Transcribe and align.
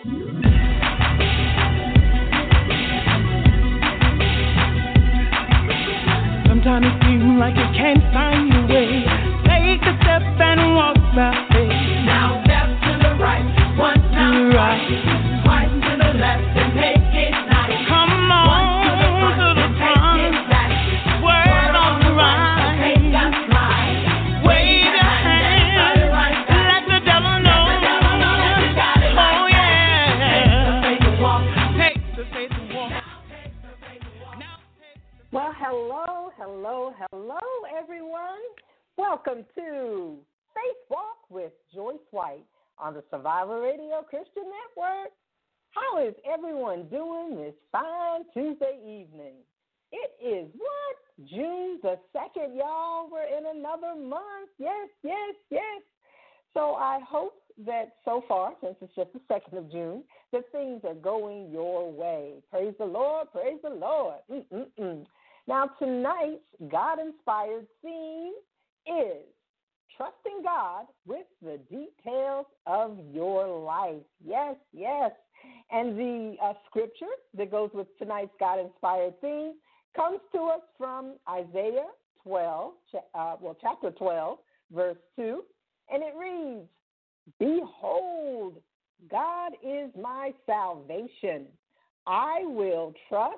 Sometimes 0.00 0.16
it 6.86 6.96
seems 7.04 7.38
like 7.38 7.54
you 7.54 7.68
can't 7.76 8.00
find 8.10 8.19
Radio 43.48 44.02
Christian 44.08 44.44
Network. 44.44 45.12
How 45.70 46.04
is 46.04 46.14
everyone 46.30 46.88
doing 46.90 47.36
this 47.36 47.54
fine 47.72 48.24
Tuesday 48.34 48.78
evening? 48.82 49.36
It 49.92 50.10
is 50.22 50.50
what? 50.56 51.28
June 51.28 51.78
the 51.82 51.98
2nd, 52.14 52.56
y'all. 52.56 53.08
We're 53.10 53.24
in 53.24 53.56
another 53.56 53.94
month. 53.96 54.50
Yes, 54.58 54.88
yes, 55.02 55.34
yes. 55.50 55.82
So 56.52 56.74
I 56.74 57.00
hope 57.08 57.34
that 57.64 57.94
so 58.04 58.24
far, 58.28 58.52
since 58.62 58.76
it's 58.82 58.94
just 58.94 59.10
the 59.12 59.20
2nd 59.32 59.58
of 59.58 59.72
June, 59.72 60.04
that 60.32 60.44
things 60.52 60.82
are 60.84 60.94
going 60.94 61.50
your 61.50 61.90
way. 61.90 62.34
Praise 62.50 62.74
the 62.78 62.84
Lord, 62.84 63.28
praise 63.32 63.58
the 63.62 63.70
Lord. 63.70 64.16
Mm-mm-mm. 64.30 65.06
Now, 65.48 65.70
tonight's 65.78 66.42
God 66.70 66.98
inspired 66.98 67.66
theme 67.82 68.34
is 68.86 69.24
trusting 70.00 70.42
God 70.42 70.86
with 71.06 71.26
the 71.42 71.58
details 71.68 72.46
of 72.66 72.96
your 73.12 73.46
life. 73.62 74.02
Yes, 74.26 74.56
yes. 74.72 75.10
And 75.70 75.98
the 75.98 76.36
uh, 76.42 76.54
scripture 76.66 77.12
that 77.36 77.50
goes 77.50 77.68
with 77.74 77.86
tonight's 77.98 78.32
God 78.40 78.60
inspired 78.60 79.20
theme 79.20 79.54
comes 79.94 80.20
to 80.32 80.40
us 80.44 80.62
from 80.78 81.16
Isaiah 81.28 81.88
12, 82.22 82.72
uh, 83.14 83.34
well, 83.42 83.56
chapter 83.60 83.90
12, 83.90 84.38
verse 84.74 84.96
2, 85.16 85.42
and 85.90 86.02
it 86.02 86.14
reads, 86.18 86.66
Behold, 87.38 88.54
God 89.10 89.52
is 89.62 89.90
my 90.00 90.32
salvation. 90.46 91.46
I 92.06 92.44
will 92.44 92.94
trust 93.10 93.36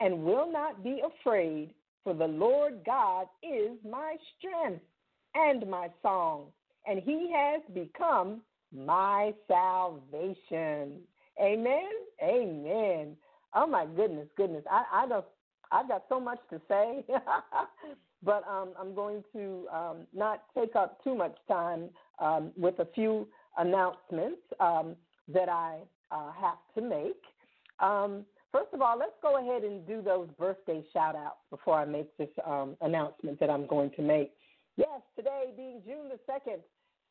and 0.00 0.24
will 0.24 0.50
not 0.50 0.82
be 0.82 1.02
afraid, 1.20 1.74
for 2.04 2.14
the 2.14 2.26
Lord 2.26 2.80
God 2.86 3.26
is 3.42 3.76
my 3.84 4.16
strength 4.38 4.82
and 5.34 5.68
my 5.68 5.88
song, 6.02 6.46
and 6.86 7.00
he 7.00 7.32
has 7.34 7.62
become 7.74 8.40
my 8.74 9.32
salvation. 9.48 11.00
Amen. 11.40 11.90
Amen. 12.22 13.16
Oh 13.54 13.66
my 13.66 13.86
goodness, 13.86 14.28
goodness. 14.36 14.64
I, 14.70 14.84
I 14.92 15.08
don't 15.08 15.24
I've 15.72 15.88
got 15.88 16.04
so 16.08 16.20
much 16.20 16.38
to 16.50 16.60
say, 16.68 17.04
but 18.22 18.44
um, 18.48 18.70
I'm 18.78 18.94
going 18.94 19.22
to 19.32 19.66
um, 19.72 19.96
not 20.12 20.42
take 20.56 20.74
up 20.74 21.02
too 21.04 21.14
much 21.14 21.36
time 21.48 21.90
um, 22.18 22.50
with 22.56 22.78
a 22.80 22.86
few 22.94 23.28
announcements 23.56 24.40
um, 24.58 24.96
that 25.28 25.48
I 25.48 25.78
uh, 26.10 26.32
have 26.32 26.58
to 26.74 26.82
make. 26.82 27.22
Um, 27.78 28.24
first 28.52 28.68
of 28.72 28.82
all, 28.82 28.98
let's 28.98 29.12
go 29.22 29.38
ahead 29.38 29.62
and 29.62 29.86
do 29.86 30.02
those 30.02 30.28
birthday 30.38 30.82
shout 30.92 31.14
outs 31.14 31.38
before 31.50 31.78
I 31.78 31.84
make 31.84 32.16
this 32.16 32.28
um, 32.44 32.76
announcement 32.80 33.38
that 33.40 33.50
I'm 33.50 33.66
going 33.66 33.90
to 33.96 34.02
make. 34.02 34.32
Yes, 34.76 35.00
today 35.16 35.52
being 35.56 35.82
June 35.84 36.08
the 36.08 36.32
2nd, 36.32 36.60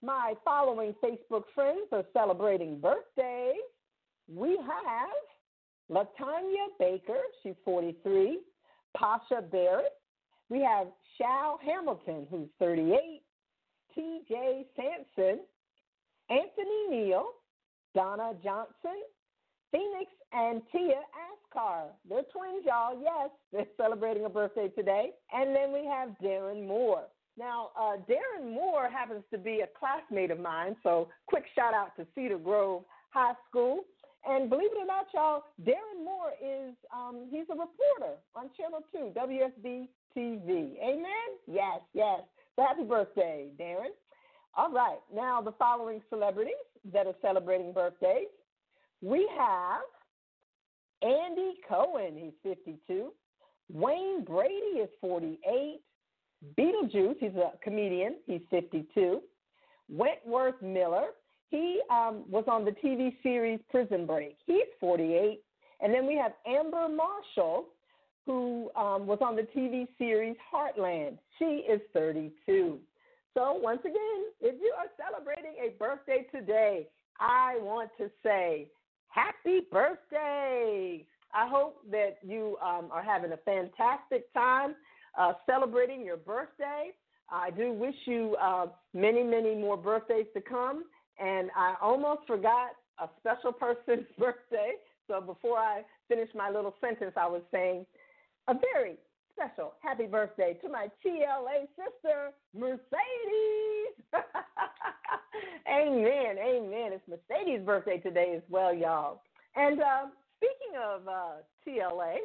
my 0.02 0.34
following 0.46 0.96
Facebook 1.03 1.44
friends 1.53 1.88
are 1.92 2.06
celebrating 2.14 2.80
birthdays. 2.80 3.56
We 4.34 4.58
have 4.58 5.09
Latanya 5.92 6.68
Baker, 6.80 7.19
she's 7.44 7.56
43, 7.66 8.40
Pasha 8.96 9.42
Barrett. 9.52 9.94
We 10.50 10.62
have 10.62 10.88
Shal 11.18 11.59
Hamilton, 11.64 12.28
who's 12.31 12.48
38, 12.59 13.22
TJ 13.98 14.66
Sampson, 14.75 15.42
Anthony 16.30 16.90
Neal, 16.90 17.25
Donna 17.94 18.34
Johnson, 18.44 19.02
Phoenix 19.72 20.12
and 20.31 20.62
Tia 20.72 21.02
Ascar. 21.56 21.90
They're 22.08 22.24
twins, 22.34 22.66
y'all. 22.66 23.00
Yes, 23.02 23.30
they're 23.52 23.66
celebrating 23.78 24.25
a 24.25 24.30
birthday 24.30 24.69
today. 24.69 25.12
And 25.34 25.56
then 25.56 25.72
we 25.74 25.86
have 25.86 26.09
Darren 26.24 26.68
Moore. 26.68 27.06
Now, 27.40 27.70
uh, 27.80 27.96
Darren 28.10 28.54
Moore 28.54 28.90
happens 28.90 29.24
to 29.32 29.38
be 29.38 29.62
a 29.62 29.80
classmate 29.80 30.30
of 30.30 30.42
mine, 30.42 30.76
so 30.84 31.08
quick 31.28 31.46
shout 31.56 31.74
out 31.74 31.96
to 31.96 32.06
Cedar 32.14 32.38
Grove 32.38 32.84
High 33.12 33.34
School. 33.50 33.86
And 34.28 34.50
believe 34.50 34.72
it 34.74 34.78
or 34.78 34.86
not, 34.86 35.08
y'all, 35.14 35.44
Darren 35.64 36.04
Moore 36.04 36.34
is 36.44 36.76
um, 36.94 37.28
he's 37.32 37.46
a 37.50 37.54
reporter 37.54 38.20
on 38.36 38.50
Channel 38.58 38.82
2, 38.92 39.14
WSB 39.18 39.88
TV. 40.16 40.78
Amen? 40.84 41.30
Yes, 41.48 41.80
yes. 41.94 42.20
So 42.58 42.64
happy 42.68 42.84
birthday, 42.84 43.48
Darren. 43.58 43.96
All 44.58 44.72
right. 44.72 45.00
Now, 45.16 45.42
the 45.42 45.54
following 45.54 46.02
celebrities 46.10 46.54
that 46.92 47.08
are 47.08 47.16
celebrating 47.22 47.72
birthdays. 47.72 48.28
We 49.02 49.30
have 49.38 49.82
Andy 51.02 51.54
Cohen, 51.70 52.18
he's 52.18 52.34
52. 52.44 53.14
Wayne 53.72 54.26
Brady 54.26 54.82
is 54.82 54.90
48. 55.00 55.80
Beetlejuice, 56.58 57.16
he's 57.20 57.36
a 57.36 57.52
comedian, 57.64 58.16
he's 58.26 58.42
52. 58.50 59.22
Wentworth 59.90 60.62
Miller, 60.62 61.08
he 61.50 61.82
um, 61.90 62.24
was 62.30 62.46
on 62.48 62.64
the 62.64 62.72
TV 62.72 63.16
series 63.24 63.60
Prison 63.70 64.06
Break, 64.06 64.38
he's 64.46 64.68
48. 64.80 65.42
And 65.82 65.94
then 65.94 66.06
we 66.06 66.16
have 66.16 66.34
Amber 66.46 66.88
Marshall, 66.90 67.66
who 68.26 68.70
um, 68.76 69.08
was 69.08 69.20
on 69.22 69.36
the 69.36 69.48
TV 69.56 69.88
series 69.98 70.36
Heartland. 70.54 71.18
She 71.38 71.66
is 71.70 71.82
32. 71.94 72.78
So, 73.34 73.54
once 73.54 73.80
again, 73.82 74.26
if 74.42 74.56
you 74.62 74.74
are 74.78 74.88
celebrating 74.98 75.54
a 75.64 75.78
birthday 75.78 76.26
today, 76.34 76.88
I 77.20 77.58
want 77.62 77.90
to 77.98 78.10
say 78.24 78.68
happy 79.08 79.62
birthday. 79.72 81.06
I 81.34 81.48
hope 81.48 81.82
that 81.92 82.18
you 82.24 82.58
um, 82.62 82.90
are 82.92 83.04
having 83.04 83.32
a 83.32 83.38
fantastic 83.38 84.32
time 84.34 84.76
uh, 85.19 85.34
celebrating 85.46 86.03
your 86.03 86.18
birthday. 86.18 86.91
I 87.30 87.52
do 87.52 87.74
wish 87.74 87.96
you 88.06 88.35
uh, 88.41 88.68
many, 88.94 89.22
many 89.22 89.53
more 89.53 89.78
birthdays 89.78 90.25
to 90.34 90.41
come. 90.41 90.85
And 91.19 91.52
I 91.56 91.75
almost 91.81 92.22
forgot 92.25 92.72
a 93.00 93.09
special 93.19 93.52
person's 93.59 94.07
birthday. 94.18 94.74
So 95.07 95.22
before 95.22 95.57
I 95.57 95.81
finish 96.07 96.30
my 96.34 96.50
little 96.50 96.74
sentence, 96.81 97.13
I 97.18 97.28
was 97.28 97.41
saying 97.52 97.85
a 98.47 98.53
very 98.74 98.96
special 99.34 99.74
happy 99.81 100.06
birthday 100.06 100.57
to 100.62 100.69
my 100.69 100.88
TLA 101.06 101.68
sister, 101.75 102.31
Mercedes. 102.56 103.96
amen, 105.68 106.38
amen. 106.38 106.91
It's 106.94 107.03
Mercedes' 107.07 107.66
birthday 107.66 107.97
today 107.97 108.34
as 108.36 108.44
well, 108.50 108.74
y'all. 108.74 109.22
And 109.56 109.81
uh, 109.81 110.06
speaking 110.38 110.80
of 110.80 111.07
uh, 111.07 111.41
TLA, 111.68 112.18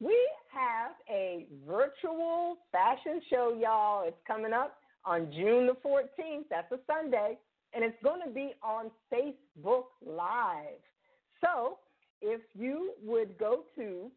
we 0.00 0.16
have 0.52 0.92
a 1.10 1.46
virtual 1.66 2.58
fashion 2.72 3.20
show, 3.30 3.54
y'all. 3.60 4.04
It's 4.06 4.16
coming 4.26 4.52
up 4.52 4.76
on 5.04 5.32
June 5.32 5.66
the 5.66 5.74
14th. 5.84 6.44
That's 6.50 6.70
a 6.72 6.78
Sunday. 6.86 7.36
And 7.74 7.84
it's 7.84 8.02
going 8.02 8.22
to 8.26 8.30
be 8.30 8.54
on 8.62 8.90
Facebook 9.12 9.84
Live. 10.04 10.80
So 11.44 11.78
if 12.22 12.40
you 12.54 12.94
would 13.04 13.36
go 13.38 13.64
to 13.76 14.10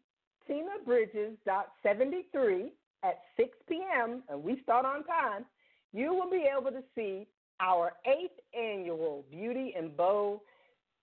tinabridges.73 0.48 2.70
at 3.04 3.20
6 3.36 3.50
p.m., 3.68 4.22
and 4.28 4.42
we 4.42 4.58
start 4.62 4.86
on 4.86 5.04
time, 5.04 5.44
you 5.92 6.14
will 6.14 6.30
be 6.30 6.46
able 6.50 6.70
to 6.70 6.82
see 6.94 7.26
our 7.60 7.92
eighth 8.06 8.40
annual 8.58 9.26
Beauty 9.30 9.74
and 9.76 9.94
Bow 9.96 10.40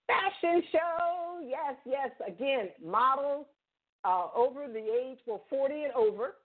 fashion 0.06 0.62
show. 0.72 1.40
Yes, 1.46 1.76
yes. 1.86 2.10
Again, 2.26 2.70
models 2.84 3.46
uh, 4.04 4.26
over 4.34 4.66
the 4.68 4.78
age, 4.78 5.18
well, 5.26 5.44
40 5.50 5.74
and 5.74 5.92
over. 5.92 6.36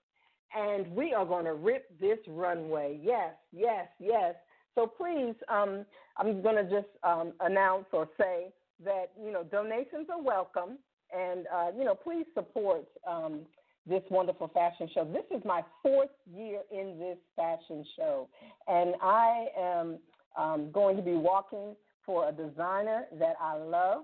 And 0.56 0.88
we 0.96 1.14
are 1.14 1.26
going 1.26 1.46
to 1.46 1.54
rip 1.54 1.88
this 2.00 2.20
runway. 2.28 3.00
Yes, 3.02 3.34
yes, 3.52 3.88
yes. 4.00 4.36
So 4.74 4.88
please, 4.88 5.36
um, 5.50 5.86
I'm 6.18 6.42
going 6.42 6.56
to 6.56 6.64
just 6.64 6.88
um, 7.04 7.34
announce 7.40 7.86
or 7.92 8.08
say 8.18 8.54
that, 8.84 9.12
you 9.22 9.32
know, 9.32 9.44
donations 9.44 10.08
are 10.12 10.22
welcome. 10.22 10.78
And, 11.16 11.46
uh, 11.54 11.72
you 11.78 11.84
know, 11.84 11.96
please 11.96 12.26
support 12.34 12.86
um, 13.08 13.42
this 13.88 14.02
wonderful 14.10 14.50
fashion 14.50 14.90
show. 14.94 15.06
This 15.06 15.38
is 15.38 15.44
my 15.46 15.62
fourth 15.82 16.10
year 16.34 16.62
in 16.72 16.98
this 17.00 17.18
fashion 17.36 17.86
show. 17.96 18.28
And 18.68 18.96
I 19.02 19.48
am 19.58 20.00
um, 20.38 20.72
going 20.72 20.96
to 20.98 21.04
be 21.04 21.14
walking 21.14 21.76
for 22.06 22.30
a 22.30 22.32
designer 22.32 23.06
that 23.20 23.36
I 23.42 23.58
love. 23.58 24.04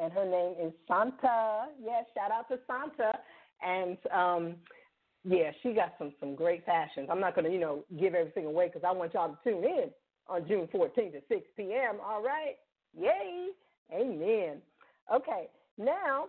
And 0.00 0.12
her 0.12 0.24
name 0.24 0.54
is 0.60 0.72
Santa. 0.86 1.68
Yes, 1.82 2.04
shout 2.14 2.30
out 2.30 2.48
to 2.48 2.58
Santa. 2.66 3.18
And 3.62 3.98
um, 4.12 4.56
yeah, 5.24 5.50
she 5.62 5.72
got 5.72 5.94
some 5.98 6.12
some 6.20 6.34
great 6.34 6.64
fashions. 6.64 7.08
I'm 7.10 7.20
not 7.20 7.34
gonna 7.34 7.50
you 7.50 7.60
know 7.60 7.84
give 7.98 8.14
everything 8.14 8.46
away 8.46 8.68
because 8.68 8.82
I 8.86 8.92
want 8.92 9.14
y'all 9.14 9.28
to 9.28 9.38
tune 9.44 9.64
in 9.64 9.90
on 10.28 10.46
June 10.46 10.68
14th 10.72 11.16
at 11.16 11.22
6 11.28 11.40
p.m. 11.56 11.96
All 12.04 12.22
right, 12.22 12.56
yay, 12.96 13.48
amen. 13.92 14.58
Okay, 15.12 15.48
now 15.76 16.26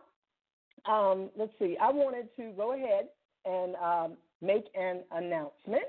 um, 0.85 1.29
let's 1.37 1.53
see. 1.59 1.77
I 1.81 1.91
wanted 1.91 2.27
to 2.37 2.51
go 2.57 2.73
ahead 2.73 3.07
and 3.45 3.75
um, 3.75 4.17
make 4.41 4.65
an 4.75 5.01
announcement. 5.11 5.83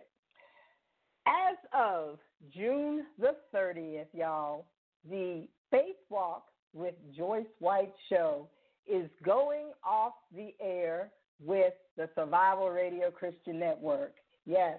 As 1.26 1.56
of 1.72 2.18
June 2.54 3.04
the 3.18 3.36
30th, 3.54 4.06
y'all, 4.12 4.66
the 5.08 5.46
Faith 5.70 5.96
Walk 6.10 6.44
with 6.72 6.94
Joyce 7.16 7.46
White 7.58 7.92
show 8.08 8.48
is 8.90 9.08
going 9.24 9.66
off 9.84 10.14
the 10.34 10.54
air 10.60 11.10
with 11.44 11.74
the 11.96 12.08
Survival 12.14 12.70
Radio 12.70 13.10
Christian 13.10 13.58
Network. 13.58 14.14
Yes, 14.46 14.78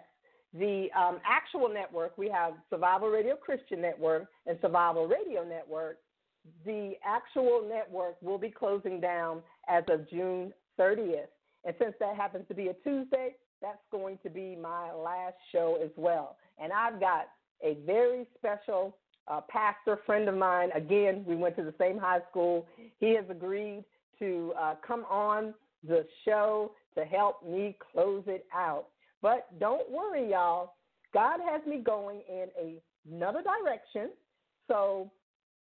the 0.54 0.88
um, 0.98 1.20
actual 1.26 1.68
network, 1.68 2.18
we 2.18 2.30
have 2.30 2.54
Survival 2.70 3.10
Radio 3.10 3.36
Christian 3.36 3.82
Network 3.82 4.28
and 4.46 4.58
Survival 4.62 5.08
Radio 5.08 5.44
Network. 5.44 5.98
The 6.66 6.94
actual 7.04 7.68
network 7.68 8.22
will 8.22 8.38
be 8.38 8.50
closing 8.50 9.00
down 9.00 9.42
as 9.68 9.84
of 9.90 10.10
June 10.10 10.54
30th. 10.80 11.28
And 11.66 11.74
since 11.80 11.94
that 12.00 12.16
happens 12.16 12.48
to 12.50 12.54
be 12.54 12.68
a 12.68 12.74
Tuesday, 12.84 13.36
that's 13.62 13.82
going 13.92 14.20
to 14.24 14.30
be 14.30 14.56
my 14.56 14.92
last 14.92 15.36
show 15.52 15.80
as 15.84 15.92
well. 15.96 16.38
And 16.62 16.72
I've 16.72 17.00
got 17.00 17.30
a 17.64 17.78
very 17.86 18.28
special 18.38 18.98
uh, 19.28 19.42
pastor 19.50 20.00
friend 20.06 20.28
of 20.28 20.36
mine. 20.36 20.70
Again, 20.76 21.24
we 21.28 21.36
went 21.36 21.56
to 21.58 21.64
the 21.64 21.74
same 21.80 21.98
high 21.98 22.22
school. 22.30 22.68
He 23.00 23.16
has 23.16 23.26
agreed 23.30 23.84
to 24.20 24.54
uh, 24.60 24.76
come 24.86 25.06
on 25.10 25.54
the 25.88 26.06
show 26.26 26.72
to 26.96 27.04
help 27.04 27.46
me 27.46 27.76
close 27.92 28.24
it 28.28 28.46
out. 28.54 28.86
But 29.22 29.48
don't 29.60 29.90
worry, 29.90 30.32
y'all. 30.32 30.74
God 31.14 31.40
has 31.50 31.62
me 31.66 31.78
going 31.78 32.22
in 32.28 32.48
a, 32.60 32.82
another 33.12 33.42
direction. 33.42 34.10
So 34.68 35.12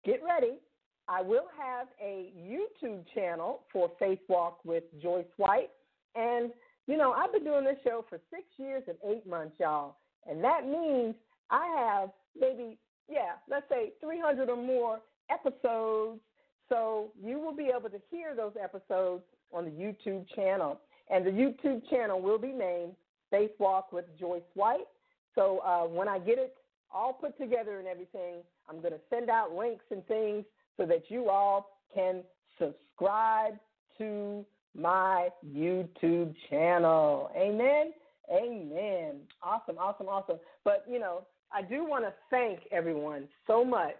get 0.04 0.20
ready. 0.22 0.58
I 1.06 1.20
will 1.20 1.46
have 1.58 1.88
a 2.02 2.32
YouTube 2.38 3.04
channel 3.14 3.60
for 3.72 3.90
Faith 3.98 4.20
Walk 4.28 4.64
with 4.64 4.84
Joyce 5.02 5.26
White. 5.36 5.70
And, 6.14 6.50
you 6.86 6.96
know, 6.96 7.12
I've 7.12 7.32
been 7.32 7.44
doing 7.44 7.64
this 7.64 7.76
show 7.84 8.04
for 8.08 8.18
six 8.30 8.44
years 8.56 8.82
and 8.88 8.96
eight 9.08 9.26
months, 9.26 9.56
y'all. 9.60 9.96
And 10.26 10.42
that 10.42 10.66
means 10.66 11.14
I 11.50 11.66
have 11.76 12.10
maybe, 12.38 12.78
yeah, 13.08 13.32
let's 13.48 13.68
say 13.68 13.92
300 14.00 14.48
or 14.48 14.56
more 14.56 15.00
episodes. 15.30 16.20
So 16.68 17.12
you 17.22 17.38
will 17.38 17.54
be 17.54 17.70
able 17.76 17.90
to 17.90 18.00
hear 18.10 18.34
those 18.34 18.52
episodes 18.62 19.22
on 19.52 19.64
the 19.64 19.70
YouTube 19.70 20.26
channel. 20.34 20.80
And 21.10 21.26
the 21.26 21.30
YouTube 21.30 21.88
channel 21.90 22.20
will 22.20 22.38
be 22.38 22.48
named 22.48 22.92
Faith 23.30 23.52
Walk 23.58 23.92
with 23.92 24.06
Joyce 24.18 24.42
White. 24.54 24.86
So 25.34 25.58
uh, 25.58 25.82
when 25.86 26.08
I 26.08 26.18
get 26.18 26.38
it 26.38 26.56
all 26.92 27.12
put 27.12 27.36
together 27.38 27.78
and 27.78 27.88
everything, 27.88 28.36
I'm 28.68 28.80
going 28.80 28.92
to 28.92 29.00
send 29.10 29.28
out 29.28 29.52
links 29.52 29.84
and 29.90 30.06
things 30.06 30.44
so 30.76 30.86
that 30.86 31.04
you 31.08 31.28
all 31.28 31.78
can 31.94 32.22
subscribe 32.58 33.54
to 33.98 34.44
my 34.76 35.28
YouTube 35.46 36.34
channel. 36.48 37.30
Amen. 37.36 37.92
Amen. 38.32 39.16
Awesome, 39.42 39.76
awesome, 39.78 40.08
awesome. 40.08 40.38
But, 40.64 40.84
you 40.90 40.98
know, 40.98 41.26
I 41.54 41.62
do 41.62 41.84
want 41.84 42.04
to 42.04 42.12
thank 42.30 42.60
everyone 42.72 43.28
so 43.46 43.64
much 43.64 43.96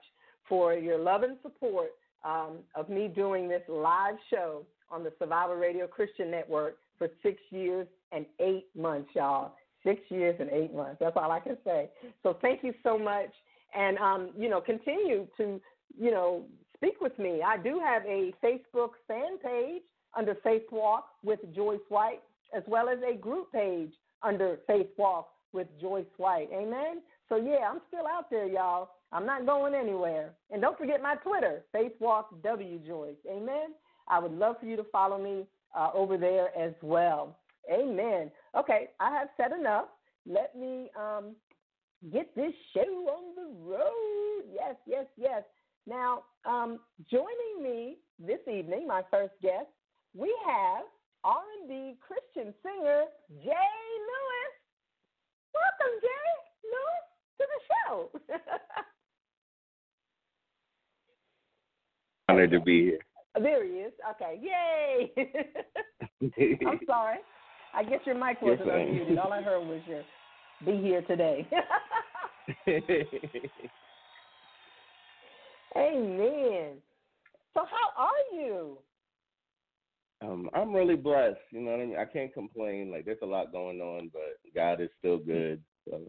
for 0.48 0.74
your 0.74 0.98
love 0.98 1.22
and 1.22 1.36
support 1.40 1.92
um, 2.24 2.58
of 2.74 2.88
me 2.88 3.06
doing 3.06 3.48
this 3.48 3.62
live 3.68 4.16
show 4.28 4.62
on 4.90 5.04
the 5.04 5.12
Survival 5.18 5.54
Radio 5.54 5.86
Christian 5.86 6.30
Network 6.30 6.76
for 6.98 7.08
six 7.22 7.38
years 7.50 7.86
and 8.12 8.26
eight 8.40 8.66
months, 8.76 9.10
y'all. 9.14 9.54
Six 9.84 10.00
years 10.08 10.34
and 10.40 10.50
eight 10.50 10.74
months. 10.74 10.96
That's 10.98 11.16
all 11.16 11.30
I 11.30 11.40
can 11.40 11.58
say. 11.64 11.90
So 12.22 12.38
thank 12.40 12.64
you 12.64 12.72
so 12.82 12.98
much. 12.98 13.30
And, 13.74 13.98
um, 13.98 14.30
you 14.36 14.48
know, 14.48 14.60
continue 14.60 15.26
to, 15.36 15.60
you 16.00 16.10
know, 16.10 16.44
speak 16.76 17.00
with 17.00 17.16
me. 17.18 17.42
I 17.46 17.58
do 17.58 17.80
have 17.84 18.02
a 18.04 18.32
Facebook 18.42 18.90
fan 19.06 19.38
page 19.38 19.82
under 20.16 20.34
Faith 20.42 20.62
Walk 20.72 21.06
with 21.22 21.40
Joyce 21.54 21.80
White, 21.88 22.22
as 22.56 22.62
well 22.66 22.88
as 22.88 22.98
a 23.06 23.16
group 23.16 23.52
page 23.52 23.92
under 24.22 24.58
Faith 24.66 24.88
Walk 24.96 25.28
with 25.52 25.68
Joyce 25.80 26.04
White. 26.16 26.48
Amen. 26.52 27.02
So 27.28 27.36
yeah, 27.36 27.68
I'm 27.70 27.80
still 27.88 28.06
out 28.06 28.30
there, 28.30 28.46
y'all. 28.46 28.90
I'm 29.12 29.26
not 29.26 29.46
going 29.46 29.74
anywhere. 29.74 30.34
And 30.50 30.60
don't 30.60 30.76
forget 30.76 31.00
my 31.02 31.14
Twitter, 31.16 31.64
Faith 31.72 31.92
Walk 32.00 32.42
W 32.42 32.78
Joyce. 32.86 33.16
Amen. 33.30 33.74
I 34.08 34.18
would 34.18 34.32
love 34.32 34.56
for 34.60 34.66
you 34.66 34.76
to 34.76 34.84
follow 34.84 35.22
me 35.22 35.46
uh, 35.76 35.90
over 35.94 36.16
there 36.16 36.56
as 36.58 36.74
well. 36.82 37.36
Amen. 37.72 38.30
Okay, 38.56 38.88
I 39.00 39.10
have 39.10 39.28
said 39.36 39.58
enough. 39.58 39.86
Let 40.26 40.56
me 40.56 40.90
um, 40.98 41.34
get 42.12 42.34
this 42.34 42.52
show 42.74 42.80
on 42.80 43.34
the 43.36 43.48
road. 43.64 44.44
Yes, 44.52 44.74
yes, 44.86 45.06
yes. 45.16 45.42
Now, 45.86 46.24
um, 46.44 46.80
joining 47.10 47.62
me 47.62 47.98
this 48.18 48.40
evening, 48.50 48.86
my 48.86 49.02
first 49.10 49.32
guest, 49.42 49.68
we 50.14 50.34
have 50.46 50.84
R&B 51.24 51.96
Christian 52.00 52.54
singer 52.62 53.04
J 53.42 53.48
Lewis. 53.48 54.54
Welcome, 55.52 55.94
J 56.00 56.08
Lewis, 56.64 57.06
to 57.38 57.44
the 57.46 57.60
show. 57.88 58.10
Honored 62.28 62.50
to 62.52 62.60
be 62.60 62.82
here. 62.84 62.98
There 63.40 63.64
he 63.64 63.72
is. 63.72 63.92
Okay, 64.12 64.40
yay! 64.40 65.12
I'm 66.66 66.80
sorry. 66.86 67.18
I 67.74 67.82
guess 67.82 68.00
your 68.06 68.14
mic 68.14 68.40
wasn't 68.40 68.66
Yes, 68.66 68.76
unmuted. 68.76 69.18
All 69.24 69.32
I 69.32 69.42
heard 69.42 69.66
was 69.66 69.80
your 69.88 70.04
"be 70.64 70.80
here 70.80 71.02
today." 71.02 71.46
Amen. 75.76 76.76
So, 77.52 77.64
how 77.64 77.90
are 78.04 78.36
you? 78.38 78.78
um, 80.22 80.48
I'm 80.54 80.72
really 80.72 80.96
blessed. 80.96 81.38
You 81.50 81.60
know 81.60 81.72
what 81.72 81.80
I 81.80 81.86
mean? 81.86 81.96
I 81.98 82.04
can't 82.04 82.32
complain. 82.32 82.90
Like 82.90 83.04
there's 83.04 83.18
a 83.22 83.26
lot 83.26 83.52
going 83.52 83.80
on, 83.80 84.10
but 84.12 84.38
God 84.54 84.80
is 84.80 84.90
still 84.98 85.18
good. 85.18 85.60
So 85.88 86.00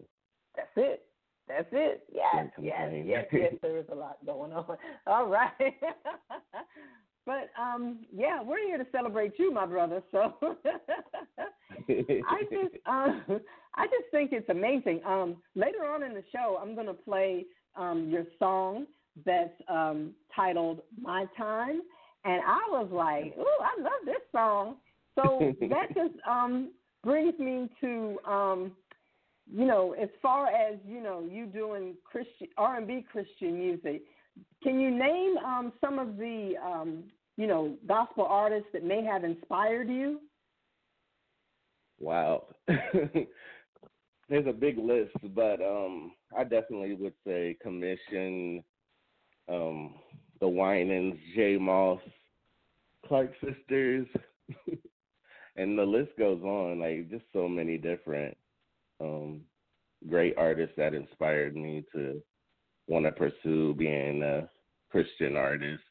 That's 0.56 0.70
it. 0.78 1.04
That's 1.48 1.68
it. 1.72 2.04
Yes, 2.12 2.48
yes, 2.60 2.92
yes, 3.06 3.26
yes. 3.32 3.54
There 3.62 3.78
is 3.78 3.86
a 3.92 3.96
lot 3.96 4.18
going 4.26 4.52
on. 4.52 4.78
All 5.08 5.28
right. 5.28 5.52
but 7.26 7.50
um, 7.60 8.00
yeah, 8.16 8.42
we're 8.42 8.66
here 8.66 8.78
to 8.78 8.88
celebrate 8.92 9.34
you, 9.38 9.54
my 9.54 9.66
brother. 9.66 10.02
So 10.12 10.34
I 10.42 12.42
just, 12.52 12.76
um, 12.86 13.24
I 13.76 13.86
just 13.86 14.10
think 14.12 14.32
it's 14.34 14.50
amazing. 14.50 15.02
Um, 15.06 15.38
later 15.56 15.86
on 15.86 16.04
in 16.04 16.14
the 16.14 16.24
show, 16.32 16.60
I'm 16.62 16.74
going 16.74 16.88
to 16.88 16.94
play 16.94 17.46
um, 17.76 18.10
your 18.10 18.26
song 18.40 18.86
that's 19.26 19.54
um, 19.70 20.12
titled 20.36 20.82
"My 21.00 21.26
Time," 21.38 21.82
and 22.26 22.42
I 22.46 22.60
was 22.70 22.90
like, 22.92 23.38
"Ooh, 23.38 23.62
I 23.62 23.82
love 23.82 24.06
this 24.06 24.22
song." 24.32 24.78
So 25.16 25.54
that 25.70 25.96
just 25.96 26.14
um, 26.28 26.72
brings 27.04 27.38
me 27.40 27.70
to, 27.82 28.18
um, 28.28 28.72
you 29.54 29.66
know, 29.66 29.94
as 29.94 30.10
far 30.22 30.48
as 30.48 30.78
you 30.88 31.02
know, 31.02 31.28
you 31.30 31.46
doing 31.46 31.96
Christian 32.04 32.48
R 32.58 32.78
and 32.78 32.88
B 32.88 33.06
Christian 33.12 33.60
music. 33.60 34.04
Can 34.64 34.80
you 34.80 34.92
name 34.92 35.38
um, 35.46 35.72
some 35.80 36.00
of 36.00 36.18
the, 36.18 36.54
um, 36.64 37.04
you 37.38 37.48
know, 37.48 37.76
gospel 37.88 38.26
artists 38.26 38.68
that 38.74 38.84
may 38.84 39.04
have 39.04 39.24
inspired 39.24 39.90
you? 39.90 40.20
wow. 42.00 42.44
there's 42.68 44.48
a 44.48 44.54
big 44.54 44.78
list, 44.78 45.16
but 45.34 45.62
um, 45.62 46.14
I 46.38 46.44
definitely 46.44 46.94
would 46.94 47.14
say 47.26 47.58
Commission, 47.62 48.64
um, 49.50 49.96
the 50.40 50.48
Winans, 50.48 51.16
J 51.36 51.58
Moss, 51.58 52.02
Clark 53.08 53.34
Sisters, 53.44 54.08
and 55.56 55.78
the 55.78 55.84
list 55.84 56.12
goes 56.18 56.42
on. 56.42 56.80
Like 56.80 57.10
just 57.10 57.26
so 57.34 57.48
many 57.48 57.78
different 57.78 58.36
um, 59.02 59.42
great 60.10 60.36
artists 60.38 60.76
that 60.78 60.94
inspired 60.94 61.56
me 61.56 61.84
to 61.94 62.22
want 62.88 63.06
to 63.06 63.12
pursue 63.12 63.74
being 63.74 64.24
a 64.24 64.50
Christian 64.92 65.36
artist. 65.36 65.84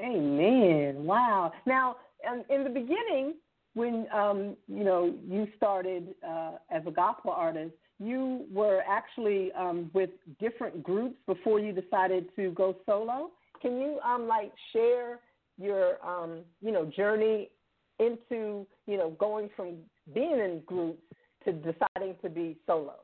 Amen. 0.00 1.04
Wow. 1.04 1.52
Now, 1.66 1.96
um, 2.28 2.44
in 2.48 2.64
the 2.64 2.70
beginning, 2.70 3.34
when 3.74 4.06
um, 4.12 4.56
you 4.68 4.84
know 4.84 5.14
you 5.28 5.46
started 5.56 6.14
uh, 6.26 6.52
as 6.70 6.82
a 6.86 6.90
gospel 6.90 7.30
artist, 7.30 7.74
you 7.98 8.46
were 8.50 8.82
actually 8.88 9.52
um, 9.52 9.90
with 9.92 10.10
different 10.38 10.82
groups 10.82 11.16
before 11.26 11.60
you 11.60 11.72
decided 11.72 12.34
to 12.36 12.50
go 12.52 12.76
solo. 12.86 13.30
Can 13.60 13.78
you 13.78 13.98
um, 14.00 14.26
like 14.26 14.52
share 14.72 15.20
your 15.58 16.04
um, 16.04 16.40
you 16.62 16.72
know 16.72 16.84
journey 16.84 17.50
into 17.98 18.66
you 18.86 18.96
know 18.96 19.10
going 19.18 19.50
from 19.54 19.76
being 20.14 20.38
in 20.38 20.62
groups 20.66 21.02
to 21.44 21.52
deciding 21.52 22.16
to 22.22 22.28
be 22.28 22.56
solo? 22.66 22.96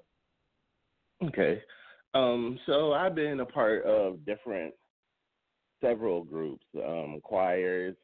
Okay. 1.25 1.63
Um, 2.15 2.59
so 2.67 2.93
I've 2.93 3.15
been 3.15 3.41
a 3.41 3.47
part 3.47 3.85
of 3.85 4.25
different 4.25 4.75
several 5.83 6.25
groups, 6.25 6.65
um, 6.77 7.21
choirs, 7.23 7.95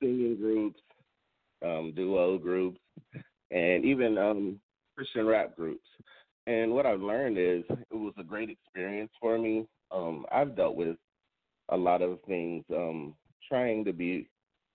singing 0.00 0.36
groups, 0.36 0.80
um, 1.64 1.92
duo 1.94 2.38
groups, 2.38 2.80
and 3.50 3.84
even 3.84 4.18
um, 4.18 4.60
Christian 4.96 5.26
rap 5.26 5.56
groups. 5.56 5.86
And 6.46 6.72
what 6.72 6.86
I've 6.86 7.00
learned 7.00 7.38
is 7.38 7.64
it 7.68 7.94
was 7.94 8.14
a 8.18 8.24
great 8.24 8.50
experience 8.50 9.10
for 9.20 9.38
me. 9.38 9.66
Um, 9.90 10.26
I've 10.32 10.56
dealt 10.56 10.76
with 10.76 10.96
a 11.70 11.76
lot 11.76 12.02
of 12.02 12.18
things, 12.26 12.64
um, 12.74 13.14
trying 13.48 13.84
to 13.84 13.92
be, 13.92 14.28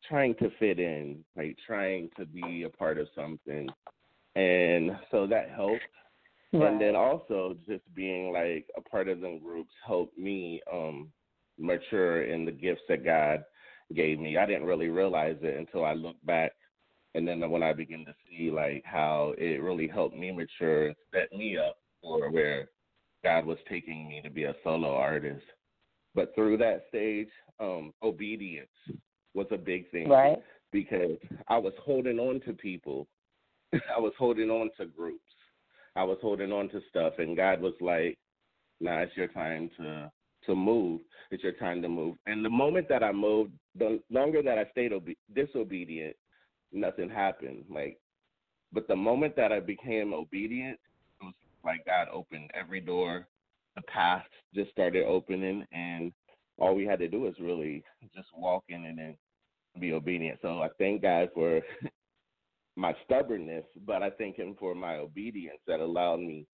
trying 0.07 0.35
to 0.35 0.49
fit 0.59 0.79
in, 0.79 1.23
like 1.35 1.57
trying 1.65 2.09
to 2.17 2.25
be 2.25 2.63
a 2.63 2.69
part 2.69 2.97
of 2.97 3.07
something, 3.15 3.69
and 4.35 4.91
so 5.11 5.27
that 5.27 5.49
helped. 5.49 5.81
Right. 6.51 6.71
And 6.71 6.79
then 6.79 6.95
also 6.95 7.55
just 7.67 7.81
being 7.95 8.31
like 8.31 8.67
a 8.77 8.81
part 8.81 9.07
of 9.09 9.21
them 9.21 9.39
groups 9.39 9.71
helped 9.85 10.17
me 10.17 10.61
um 10.71 11.11
mature 11.57 12.23
in 12.23 12.45
the 12.45 12.51
gifts 12.51 12.81
that 12.89 13.03
God 13.03 13.43
gave 13.95 14.19
me. 14.19 14.37
I 14.37 14.45
didn't 14.45 14.65
really 14.65 14.89
realize 14.89 15.37
it 15.41 15.57
until 15.57 15.85
I 15.85 15.93
looked 15.93 16.25
back 16.25 16.51
and 17.15 17.27
then 17.27 17.47
when 17.49 17.63
I 17.63 17.73
began 17.73 18.05
to 18.05 18.13
see 18.27 18.49
like 18.49 18.83
how 18.85 19.33
it 19.37 19.61
really 19.61 19.87
helped 19.87 20.15
me 20.17 20.31
mature 20.31 20.87
and 20.87 20.95
set 21.13 21.31
me 21.37 21.57
up 21.57 21.77
for 22.01 22.31
where 22.31 22.69
God 23.23 23.45
was 23.45 23.57
taking 23.69 24.07
me 24.07 24.21
to 24.23 24.29
be 24.29 24.43
a 24.43 24.55
solo 24.63 24.95
artist. 24.95 25.45
But 26.15 26.33
through 26.35 26.57
that 26.57 26.85
stage, 26.89 27.29
um, 27.59 27.93
obedience 28.03 28.67
was 29.33 29.47
a 29.51 29.57
big 29.57 29.89
thing. 29.91 30.09
Right. 30.09 30.37
Because 30.71 31.17
I 31.47 31.57
was 31.57 31.73
holding 31.83 32.19
on 32.19 32.41
to 32.41 32.53
people. 32.53 33.07
I 33.95 33.99
was 33.99 34.13
holding 34.17 34.49
on 34.49 34.69
to 34.77 34.85
groups. 34.85 35.19
I 35.95 36.03
was 36.03 36.17
holding 36.21 36.51
on 36.51 36.69
to 36.69 36.81
stuff 36.89 37.13
and 37.19 37.37
God 37.37 37.61
was 37.61 37.73
like, 37.81 38.17
Now 38.79 38.99
it's 38.99 39.15
your 39.15 39.27
time 39.27 39.69
to 39.77 40.11
to 40.45 40.55
move. 40.55 41.01
It's 41.31 41.43
your 41.43 41.53
time 41.53 41.81
to 41.81 41.89
move. 41.89 42.15
And 42.25 42.43
the 42.43 42.49
moment 42.49 42.89
that 42.89 43.03
I 43.03 43.11
moved, 43.11 43.53
the 43.77 43.99
longer 44.09 44.41
that 44.43 44.57
I 44.57 44.65
stayed 44.71 44.93
obe- 44.93 45.15
disobedient, 45.33 46.15
nothing 46.71 47.09
happened. 47.09 47.63
Like, 47.69 47.97
but 48.71 48.87
the 48.87 48.95
moment 48.95 49.35
that 49.35 49.51
I 49.51 49.59
became 49.59 50.13
obedient, 50.13 50.79
it 51.21 51.25
was 51.25 51.33
like 51.63 51.85
God 51.85 52.07
opened 52.11 52.51
every 52.53 52.81
door. 52.81 53.27
The 53.75 53.83
path 53.83 54.25
just 54.53 54.71
started 54.71 55.05
opening, 55.05 55.65
and 55.71 56.11
all 56.57 56.75
we 56.75 56.85
had 56.85 56.99
to 56.99 57.07
do 57.07 57.21
was 57.21 57.33
really 57.39 57.83
just 58.13 58.27
walk 58.35 58.63
in 58.69 58.85
and 58.85 58.97
then 58.97 59.17
be 59.79 59.93
obedient. 59.93 60.39
So 60.41 60.61
I 60.61 60.69
thank 60.77 61.01
God 61.01 61.29
for 61.33 61.61
my 62.75 62.93
stubbornness, 63.05 63.65
but 63.85 64.01
I 64.01 64.09
thank 64.11 64.37
Him 64.37 64.55
for 64.59 64.73
my 64.73 64.95
obedience 64.95 65.59
that 65.67 65.79
allowed 65.79 66.19
me 66.19 66.45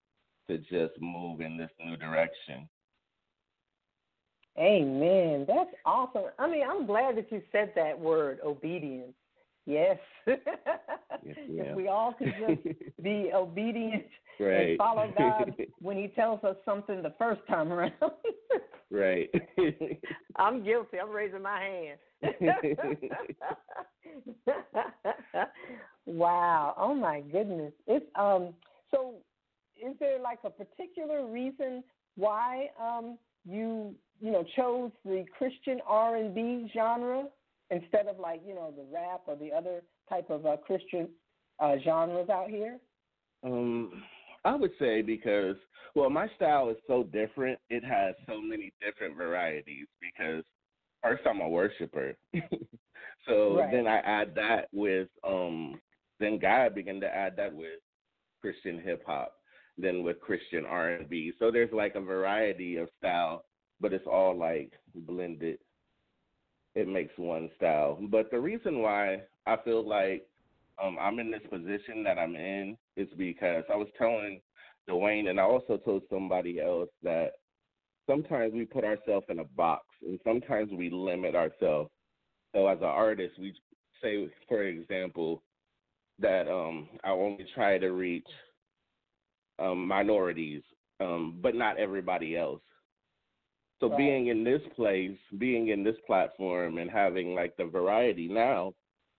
to 0.49 0.57
just 0.57 0.99
move 0.99 1.41
in 1.41 1.57
this 1.57 1.69
new 1.83 1.95
direction. 1.97 2.67
Amen. 4.57 5.45
That's 5.47 5.69
awesome. 5.85 6.23
I 6.37 6.49
mean, 6.49 6.63
I'm 6.69 6.85
glad 6.85 7.15
that 7.17 7.31
you 7.31 7.41
said 7.51 7.71
that 7.75 7.97
word, 7.97 8.39
obedience, 8.43 9.13
Yes. 9.69 9.99
yes 10.25 10.37
if 11.23 11.75
we 11.75 11.87
all 11.87 12.13
could 12.13 12.33
just 12.39 12.77
be 13.03 13.29
obedient 13.31 14.03
right. 14.39 14.69
and 14.69 14.77
follow 14.79 15.13
God 15.15 15.53
when 15.79 15.95
He 15.95 16.07
tells 16.07 16.43
us 16.43 16.55
something 16.65 17.03
the 17.03 17.13
first 17.19 17.41
time 17.47 17.71
around. 17.71 17.93
right. 18.89 19.29
I'm 20.37 20.63
guilty. 20.63 20.97
I'm 20.99 21.11
raising 21.11 21.43
my 21.43 21.61
hand. 21.61 21.99
wow. 26.07 26.73
Oh 26.75 26.95
my 26.95 27.21
goodness. 27.21 27.73
It's 27.85 28.05
um. 28.15 28.55
So, 28.89 29.17
is 29.79 29.95
there 29.99 30.19
like 30.19 30.39
a 30.43 30.49
particular 30.49 31.27
reason 31.27 31.83
why 32.15 32.69
um 32.81 33.19
you 33.45 33.93
you 34.19 34.31
know 34.31 34.43
chose 34.55 34.89
the 35.05 35.25
Christian 35.37 35.79
R 35.85 36.15
and 36.15 36.33
B 36.33 36.71
genre? 36.73 37.27
Instead 37.71 38.07
of 38.07 38.19
like 38.19 38.41
you 38.45 38.55
know 38.55 38.73
the 38.75 38.85
rap 38.93 39.21
or 39.27 39.35
the 39.35 39.51
other 39.51 39.81
type 40.09 40.29
of 40.29 40.45
uh, 40.45 40.57
Christian 40.57 41.09
uh, 41.59 41.75
genres 41.83 42.29
out 42.29 42.49
here? 42.49 42.77
Um, 43.43 44.03
I 44.45 44.55
would 44.55 44.71
say 44.79 45.01
because 45.01 45.55
well, 45.95 46.09
my 46.09 46.27
style 46.35 46.69
is 46.69 46.77
so 46.87 47.03
different. 47.03 47.59
It 47.69 47.83
has 47.83 48.15
so 48.27 48.41
many 48.41 48.71
different 48.85 49.17
varieties 49.17 49.87
because 50.01 50.43
first 51.03 51.23
I'm 51.25 51.41
a 51.41 51.49
worshiper, 51.49 52.15
so 53.27 53.57
right. 53.57 53.71
then 53.71 53.87
I 53.87 53.97
add 53.97 54.35
that 54.35 54.67
with 54.71 55.07
um, 55.27 55.79
then 56.19 56.39
God 56.39 56.75
began 56.75 56.99
to 57.01 57.07
add 57.07 57.35
that 57.37 57.53
with 57.53 57.79
Christian 58.41 58.79
hip 58.79 59.03
hop, 59.05 59.33
then 59.77 60.03
with 60.03 60.19
Christian 60.19 60.65
R 60.65 60.91
and 60.91 61.09
B. 61.09 61.33
So 61.39 61.51
there's 61.51 61.73
like 61.73 61.95
a 61.95 62.01
variety 62.01 62.77
of 62.77 62.89
style, 62.97 63.45
but 63.79 63.93
it's 63.93 64.07
all 64.07 64.37
like 64.37 64.73
blended 64.93 65.59
it 66.79 66.87
makes 66.87 67.17
one 67.17 67.49
style. 67.57 67.99
But 68.09 68.31
the 68.31 68.39
reason 68.39 68.79
why 68.81 69.21
I 69.45 69.57
feel 69.63 69.87
like 69.87 70.25
um, 70.81 70.97
I'm 70.99 71.19
in 71.19 71.29
this 71.29 71.41
position 71.49 72.03
that 72.05 72.17
I'm 72.17 72.35
in 72.35 72.77
is 72.95 73.09
because 73.17 73.63
I 73.71 73.75
was 73.75 73.87
telling 73.97 74.41
Dwayne, 74.89 75.29
and 75.29 75.39
I 75.39 75.43
also 75.43 75.77
told 75.77 76.03
somebody 76.09 76.61
else 76.61 76.89
that 77.03 77.33
sometimes 78.07 78.53
we 78.53 78.65
put 78.65 78.83
ourselves 78.83 79.25
in 79.29 79.39
a 79.39 79.43
box, 79.43 79.85
and 80.07 80.19
sometimes 80.23 80.71
we 80.71 80.89
limit 80.89 81.35
ourselves. 81.35 81.89
So 82.55 82.67
as 82.67 82.79
an 82.79 82.85
artist, 82.85 83.33
we 83.37 83.53
say, 84.01 84.29
for 84.47 84.63
example, 84.63 85.43
that 86.19 86.47
um, 86.47 86.89
I 87.03 87.09
only 87.11 87.45
try 87.53 87.77
to 87.77 87.89
reach 87.89 88.27
um, 89.59 89.87
minorities, 89.87 90.63
um, 90.99 91.39
but 91.41 91.55
not 91.55 91.77
everybody 91.77 92.37
else. 92.37 92.61
So 93.79 93.89
right. 93.89 93.97
being 93.97 94.27
in 94.27 94.43
this 94.43 94.61
place, 94.75 95.17
being 95.37 95.69
in 95.69 95.83
this 95.83 95.95
platform, 96.05 96.77
and 96.77 96.89
having 96.89 97.33
like 97.33 97.55
the 97.57 97.65
variety 97.65 98.27
now, 98.27 98.73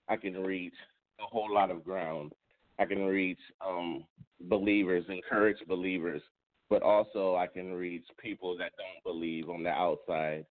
I 0.09 0.17
can 0.17 0.35
reach 0.35 0.75
a 1.21 1.25
whole 1.25 1.53
lot 1.53 1.71
of 1.71 1.85
ground. 1.85 2.33
I 2.79 2.85
can 2.85 3.05
reach 3.05 3.39
um, 3.67 4.05
believers, 4.43 5.05
encourage 5.09 5.59
believers, 5.67 6.23
but 6.69 6.83
also 6.83 7.37
I 7.37 7.47
can 7.47 7.73
reach 7.73 8.05
people 8.19 8.57
that 8.59 8.73
don't 8.77 9.15
believe 9.15 9.49
on 9.49 9.63
the 9.63 9.71
outside. 9.71 10.45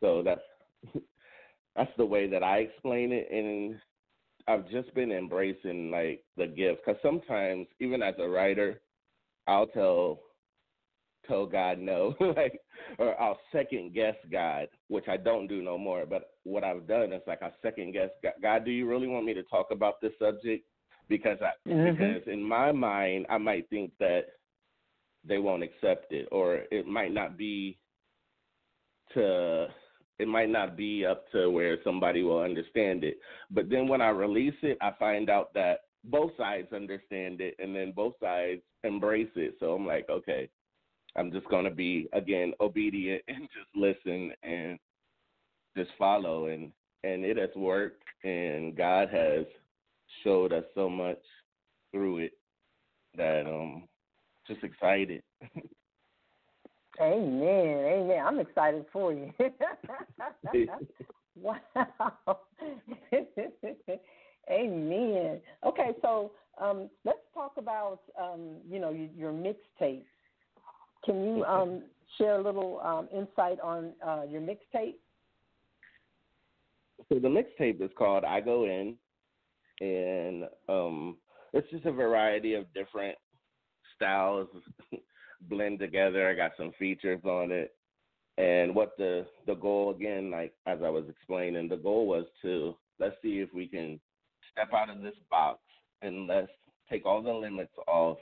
So 0.00 0.22
that's 0.22 0.40
that's 1.76 1.90
the 1.96 2.06
way 2.06 2.28
that 2.28 2.42
I 2.42 2.58
explain 2.58 3.12
it, 3.12 3.28
and 3.30 3.80
I've 4.46 4.68
just 4.70 4.94
been 4.94 5.12
embracing 5.12 5.90
like 5.90 6.24
the 6.36 6.46
gift 6.46 6.82
because 6.84 7.00
sometimes 7.02 7.66
even 7.80 8.02
as 8.02 8.14
a 8.18 8.28
writer, 8.28 8.80
I'll 9.46 9.66
tell 9.66 10.20
tell 11.28 11.46
God 11.46 11.78
no, 11.88 12.14
like, 12.20 12.60
or 12.98 13.20
I'll 13.20 13.38
second 13.52 13.94
guess 13.94 14.16
God, 14.32 14.68
which 14.88 15.06
I 15.08 15.16
don't 15.16 15.46
do 15.46 15.62
no 15.62 15.78
more. 15.78 16.06
But 16.06 16.30
what 16.44 16.64
I've 16.64 16.86
done 16.88 17.12
is 17.12 17.22
like 17.26 17.42
I 17.42 17.50
second 17.62 17.92
guess 17.92 18.10
God. 18.22 18.32
God 18.42 18.64
do 18.64 18.70
you 18.70 18.88
really 18.88 19.08
want 19.08 19.26
me 19.26 19.34
to 19.34 19.42
talk 19.44 19.68
about 19.70 20.00
this 20.00 20.12
subject? 20.18 20.64
Because 21.08 21.38
I 21.40 21.68
mm-hmm. 21.68 21.92
because 21.92 22.22
in 22.26 22.42
my 22.42 22.72
mind 22.72 23.26
I 23.28 23.38
might 23.38 23.68
think 23.70 23.92
that 24.00 24.22
they 25.24 25.38
won't 25.38 25.62
accept 25.62 26.12
it, 26.12 26.28
or 26.32 26.62
it 26.70 26.86
might 26.86 27.12
not 27.12 27.36
be 27.36 27.78
to 29.14 29.66
it 30.18 30.26
might 30.26 30.50
not 30.50 30.76
be 30.76 31.06
up 31.06 31.30
to 31.32 31.50
where 31.50 31.78
somebody 31.84 32.22
will 32.22 32.40
understand 32.40 33.04
it. 33.04 33.18
But 33.50 33.70
then 33.70 33.86
when 33.86 34.00
I 34.00 34.08
release 34.08 34.54
it, 34.62 34.76
I 34.80 34.90
find 34.98 35.30
out 35.30 35.54
that 35.54 35.80
both 36.04 36.32
sides 36.36 36.72
understand 36.72 37.40
it 37.40 37.54
and 37.58 37.74
then 37.74 37.92
both 37.94 38.14
sides 38.20 38.62
embrace 38.84 39.30
it. 39.36 39.54
So 39.60 39.74
I'm 39.74 39.86
like, 39.86 40.08
okay, 40.10 40.48
I'm 41.16 41.32
just 41.32 41.48
going 41.48 41.64
to 41.64 41.70
be 41.70 42.08
again 42.12 42.52
obedient 42.60 43.22
and 43.28 43.42
just 43.42 43.74
listen 43.74 44.32
and 44.42 44.78
just 45.76 45.90
follow 45.98 46.46
and 46.46 46.72
and 47.04 47.24
it 47.24 47.36
has 47.36 47.50
worked 47.56 48.02
and 48.24 48.76
God 48.76 49.08
has 49.10 49.46
showed 50.24 50.52
us 50.52 50.64
so 50.74 50.88
much 50.88 51.20
through 51.92 52.18
it 52.18 52.32
that 53.16 53.46
um 53.46 53.84
just 54.46 54.62
excited. 54.64 55.22
Amen. 57.00 57.84
Amen. 57.86 58.24
I'm 58.26 58.40
excited 58.40 58.84
for 58.92 59.12
you. 59.12 59.32
wow. 61.36 61.60
Amen. 64.50 65.40
Okay, 65.64 65.90
so 66.02 66.32
um, 66.60 66.88
let's 67.04 67.18
talk 67.34 67.52
about 67.56 68.00
um, 68.20 68.56
you 68.68 68.80
know 68.80 68.90
your, 68.90 69.08
your 69.16 69.32
mixtape. 69.32 70.04
Can 71.08 71.24
you 71.24 71.44
um, 71.44 71.84
share 72.18 72.38
a 72.38 72.42
little 72.42 72.80
um, 72.84 73.08
insight 73.18 73.58
on 73.60 73.92
uh, 74.06 74.24
your 74.28 74.42
mixtape? 74.42 74.96
So 77.08 77.18
the 77.18 77.28
mixtape 77.28 77.80
is 77.80 77.90
called 77.96 78.24
"I 78.24 78.42
Go 78.42 78.66
In," 78.66 78.94
and 79.80 80.44
um, 80.68 81.16
it's 81.54 81.70
just 81.70 81.86
a 81.86 81.92
variety 81.92 82.52
of 82.52 82.70
different 82.74 83.16
styles 83.96 84.48
blend 85.48 85.78
together. 85.78 86.28
I 86.28 86.34
got 86.34 86.50
some 86.58 86.72
features 86.78 87.24
on 87.24 87.52
it, 87.52 87.74
and 88.36 88.74
what 88.74 88.92
the 88.98 89.24
the 89.46 89.54
goal 89.54 89.94
again, 89.96 90.30
like 90.30 90.52
as 90.66 90.80
I 90.84 90.90
was 90.90 91.04
explaining, 91.08 91.70
the 91.70 91.76
goal 91.76 92.06
was 92.06 92.26
to 92.42 92.76
let's 93.00 93.16
see 93.22 93.38
if 93.38 93.48
we 93.54 93.66
can 93.66 93.98
step 94.52 94.74
out 94.74 94.90
of 94.90 95.00
this 95.00 95.16
box 95.30 95.60
and 96.02 96.26
let's 96.26 96.52
take 96.90 97.06
all 97.06 97.22
the 97.22 97.32
limits 97.32 97.72
off 97.86 98.18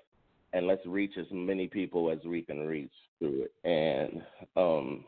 and 0.53 0.67
let's 0.67 0.85
reach 0.87 1.13
as 1.19 1.27
many 1.31 1.67
people 1.67 2.11
as 2.11 2.19
we 2.25 2.43
can 2.43 2.67
reach 2.67 2.93
through 3.19 3.45
it. 3.45 3.53
And 3.65 4.23
um, 4.57 5.05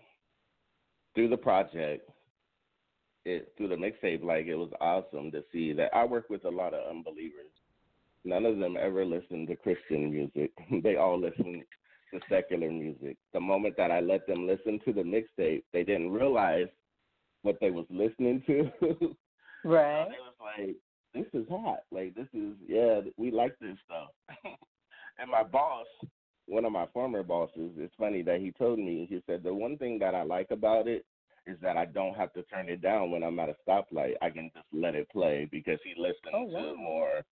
through 1.15 1.29
the 1.29 1.37
project, 1.37 2.09
it 3.25 3.53
through 3.57 3.69
the 3.69 3.77
mixtape, 3.77 4.23
like 4.25 4.47
it 4.47 4.55
was 4.55 4.71
awesome 4.81 5.31
to 5.33 5.43
see 5.53 5.73
that 5.75 5.95
I 5.95 6.05
work 6.05 6.31
with 6.31 6.45
a 6.45 6.51
lot 6.51 6.75
of 6.75 6.89
unbelievers. 6.89 7.53
None 8.25 8.45
of 8.45 8.59
them 8.59 8.77
ever 8.81 9.05
listen 9.05 9.47
to 9.47 9.57
Christian 9.57 10.11
music. 10.11 10.53
they 10.83 10.97
all 10.97 11.21
listen 11.21 11.63
to 12.13 12.21
secular 12.29 12.71
music. 12.71 13.17
The 13.33 13.41
moment 13.41 13.75
that 13.77 13.91
I 13.91 14.01
let 14.01 14.27
them 14.27 14.47
listen 14.47 14.81
to 14.85 14.93
the 14.93 15.03
mixtape, 15.03 15.63
they 15.73 15.85
didn't 15.85 16.11
realize 16.11 16.69
what 17.43 17.59
they 17.61 17.71
was 17.71 17.87
listening 17.91 18.43
to. 18.47 18.71
right. 19.65 20.03
it 20.03 20.19
was 20.21 20.35
like, 20.41 20.77
this 21.15 21.27
is 21.33 21.47
hot. 21.51 21.81
Like 21.91 22.15
this 22.15 22.29
is 22.35 22.55
yeah, 22.67 23.01
we 23.17 23.31
like 23.31 23.59
this 23.61 23.77
stuff. 23.85 24.11
and 25.19 25.31
my 25.31 25.43
boss, 25.43 25.87
one 26.47 26.65
of 26.65 26.73
my 26.73 26.87
former 26.93 27.23
bosses, 27.23 27.73
it's 27.77 27.95
funny 27.99 28.23
that 28.23 28.41
he 28.41 28.53
told 28.53 28.79
me, 28.79 29.07
he 29.09 29.23
said 29.27 29.43
the 29.43 29.53
one 29.53 29.77
thing 29.79 29.99
that 29.99 30.15
I 30.15 30.23
like 30.23 30.51
about 30.51 30.89
it 30.89 31.05
is 31.47 31.57
that 31.63 31.77
I 31.77 31.87
don't 31.87 32.15
have 32.15 32.33
to 32.35 32.43
turn 32.45 32.69
it 32.69 32.83
down 32.83 33.11
when 33.11 33.23
I'm 33.23 33.39
at 33.39 33.49
a 33.49 33.57
stoplight. 33.67 34.15
I 34.21 34.31
can 34.31 34.51
just 34.55 34.67
let 34.73 34.95
it 34.95 35.09
play 35.11 35.49
because 35.51 35.79
he 35.85 36.01
listens 36.01 36.35
oh, 36.35 36.45
wow. 36.45 36.61
to 36.61 36.77
more 36.77 37.23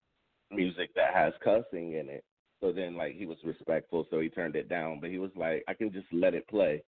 music 0.51 0.91
that 0.95 1.15
has 1.15 1.33
cussing 1.43 1.95
in 1.95 2.09
it. 2.09 2.25
So 2.61 2.73
then 2.73 2.97
like 2.97 3.15
he 3.15 3.27
was 3.27 3.37
respectful, 3.45 4.07
so 4.11 4.21
he 4.21 4.31
turned 4.31 4.57
it 4.57 4.69
down. 4.69 5.01
But 5.01 5.11
he 5.11 5.19
was 5.19 5.31
like, 5.37 5.63
I 5.69 5.75
can 5.75 5.93
just 5.93 6.07
let 6.13 6.35
it 6.35 6.49
play 6.49 6.83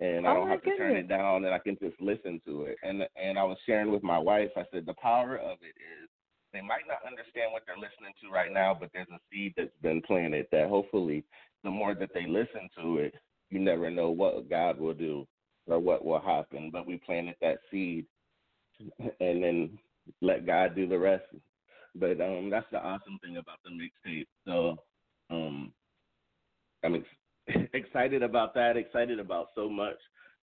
and 0.00 0.26
I 0.26 0.32
oh 0.32 0.34
don't 0.36 0.48
have 0.48 0.62
to 0.62 0.70
goodness. 0.70 0.78
turn 0.78 0.96
it 0.96 1.08
down 1.08 1.44
and 1.44 1.54
I 1.54 1.58
can 1.58 1.76
just 1.80 2.00
listen 2.00 2.40
to 2.46 2.62
it. 2.64 2.76
And 2.82 3.02
and 3.22 3.38
I 3.38 3.44
was 3.44 3.58
sharing 3.66 3.92
with 3.92 4.02
my 4.02 4.18
wife, 4.18 4.50
I 4.56 4.64
said 4.72 4.86
the 4.86 4.94
power 4.94 5.36
of 5.36 5.58
it 5.62 5.76
is 5.78 6.09
they 6.52 6.60
might 6.60 6.86
not 6.88 7.06
understand 7.06 7.52
what 7.52 7.62
they're 7.66 7.76
listening 7.76 8.12
to 8.22 8.30
right 8.30 8.52
now, 8.52 8.76
but 8.78 8.90
there's 8.92 9.08
a 9.12 9.20
seed 9.30 9.54
that's 9.56 9.70
been 9.82 10.02
planted 10.02 10.46
that 10.52 10.68
hopefully 10.68 11.24
the 11.64 11.70
more 11.70 11.94
that 11.94 12.10
they 12.14 12.26
listen 12.26 12.68
to 12.80 12.98
it, 12.98 13.14
you 13.50 13.58
never 13.58 13.90
know 13.90 14.10
what 14.10 14.48
God 14.48 14.78
will 14.78 14.94
do 14.94 15.26
or 15.66 15.78
what 15.78 16.04
will 16.04 16.20
happen. 16.20 16.70
But 16.72 16.86
we 16.86 16.96
planted 16.98 17.36
that 17.40 17.58
seed 17.70 18.06
and 19.20 19.42
then 19.42 19.78
let 20.20 20.46
God 20.46 20.74
do 20.74 20.86
the 20.86 20.98
rest. 20.98 21.24
But 21.94 22.20
um 22.20 22.50
that's 22.50 22.66
the 22.72 22.78
awesome 22.78 23.18
thing 23.22 23.36
about 23.36 23.58
the 23.64 23.70
mixtape. 23.70 24.26
So 24.46 24.76
um 25.30 25.72
I'm 26.82 26.94
ex- 26.96 27.68
excited 27.74 28.22
about 28.22 28.54
that, 28.54 28.76
excited 28.76 29.20
about 29.20 29.48
so 29.54 29.68
much 29.68 29.96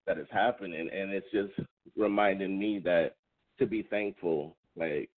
that 0.08 0.18
is 0.18 0.28
happening 0.32 0.90
and 0.94 1.12
it's 1.12 1.32
just 1.32 1.68
reminding 1.96 2.60
me 2.60 2.80
that 2.84 3.16
to 3.60 3.66
be 3.66 3.84
thankful, 3.84 4.58
like 4.76 5.10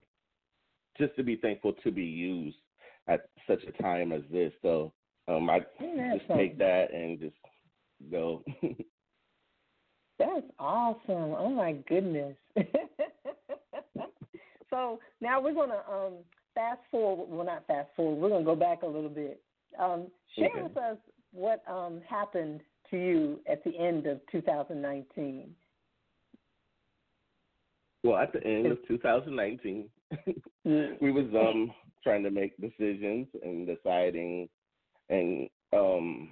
just 0.98 1.14
to 1.16 1.22
be 1.22 1.36
thankful 1.36 1.72
to 1.84 1.90
be 1.90 2.04
used 2.04 2.56
at 3.06 3.28
such 3.46 3.62
a 3.64 3.82
time 3.82 4.12
as 4.12 4.22
this. 4.30 4.52
So 4.62 4.92
um 5.28 5.48
I 5.50 5.60
just 5.60 6.28
take 6.34 6.58
that 6.58 6.92
and 6.92 7.18
just 7.18 7.36
go. 8.10 8.44
That's 10.18 10.46
awesome. 10.58 11.34
Oh 11.38 11.50
my 11.50 11.72
goodness. 11.88 12.36
so 14.70 14.98
now 15.20 15.40
we're 15.40 15.54
gonna 15.54 15.82
um 15.90 16.14
fast 16.54 16.80
forward 16.90 17.28
well 17.30 17.46
not 17.46 17.66
fast 17.66 17.88
forward, 17.96 18.20
we're 18.20 18.30
gonna 18.30 18.44
go 18.44 18.56
back 18.56 18.82
a 18.82 18.86
little 18.86 19.10
bit. 19.10 19.40
Um 19.78 20.08
share 20.36 20.48
Okay. 20.48 20.62
with 20.62 20.76
us 20.76 20.96
what 21.32 21.62
um 21.68 22.00
happened 22.08 22.60
to 22.90 22.96
you 22.96 23.40
at 23.50 23.62
the 23.64 23.76
end 23.78 24.06
of 24.06 24.20
two 24.32 24.40
thousand 24.42 24.80
nineteen. 24.82 25.54
well, 28.04 28.16
at 28.16 28.32
the 28.32 28.42
end 28.44 28.66
of 28.66 28.78
2019, 28.86 29.90
we 31.00 31.10
was 31.10 31.26
um 31.34 31.72
trying 32.02 32.22
to 32.22 32.30
make 32.30 32.56
decisions 32.60 33.26
and 33.42 33.66
deciding 33.66 34.48
and 35.08 35.48
um 35.72 36.28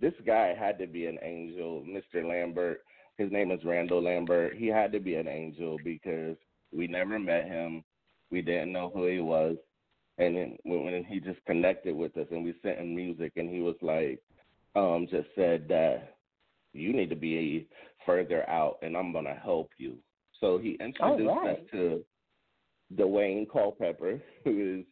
this 0.00 0.14
guy 0.26 0.54
had 0.58 0.78
to 0.78 0.86
be 0.86 1.06
an 1.06 1.18
angel 1.22 1.84
mr 1.86 2.26
lambert. 2.26 2.82
His 3.18 3.30
name 3.30 3.50
is 3.50 3.60
randall 3.64 4.02
lambert. 4.02 4.56
He 4.56 4.66
had 4.66 4.90
to 4.92 5.00
be 5.00 5.16
an 5.16 5.28
angel 5.28 5.76
because 5.84 6.36
we 6.74 6.86
never 6.86 7.18
met 7.18 7.44
him. 7.44 7.84
We 8.30 8.40
didn't 8.40 8.72
know 8.72 8.90
who 8.92 9.06
he 9.06 9.20
was. 9.20 9.56
And 10.16 10.34
then 10.34 10.56
when, 10.64 11.04
he 11.04 11.20
just 11.20 11.44
connected 11.44 11.94
with 11.94 12.16
us 12.16 12.26
and 12.30 12.42
we 12.42 12.54
sent 12.62 12.78
him 12.78 12.96
music 12.96 13.32
and 13.36 13.50
he 13.50 13.60
was 13.60 13.76
like 13.82 14.18
um 14.74 15.06
just 15.10 15.28
said 15.34 15.66
that 15.68 16.16
you 16.72 16.94
need 16.94 17.10
to 17.10 17.16
be 17.16 17.68
further 18.06 18.48
out 18.48 18.78
and 18.80 18.96
i'm 18.96 19.12
going 19.12 19.26
to 19.26 19.34
help 19.34 19.70
you. 19.76 19.98
So 20.40 20.58
he 20.58 20.78
introduced 20.80 21.28
right. 21.28 21.50
us 21.50 21.58
to 21.72 22.02
Dwayne 22.96 23.48
Culpepper, 23.50 24.20
who 24.44 24.80
is 24.80 24.84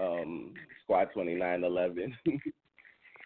um, 0.00 0.54
Squad 0.82 1.08
Twenty 1.12 1.34
Nine 1.34 1.64
Eleven. 1.64 2.16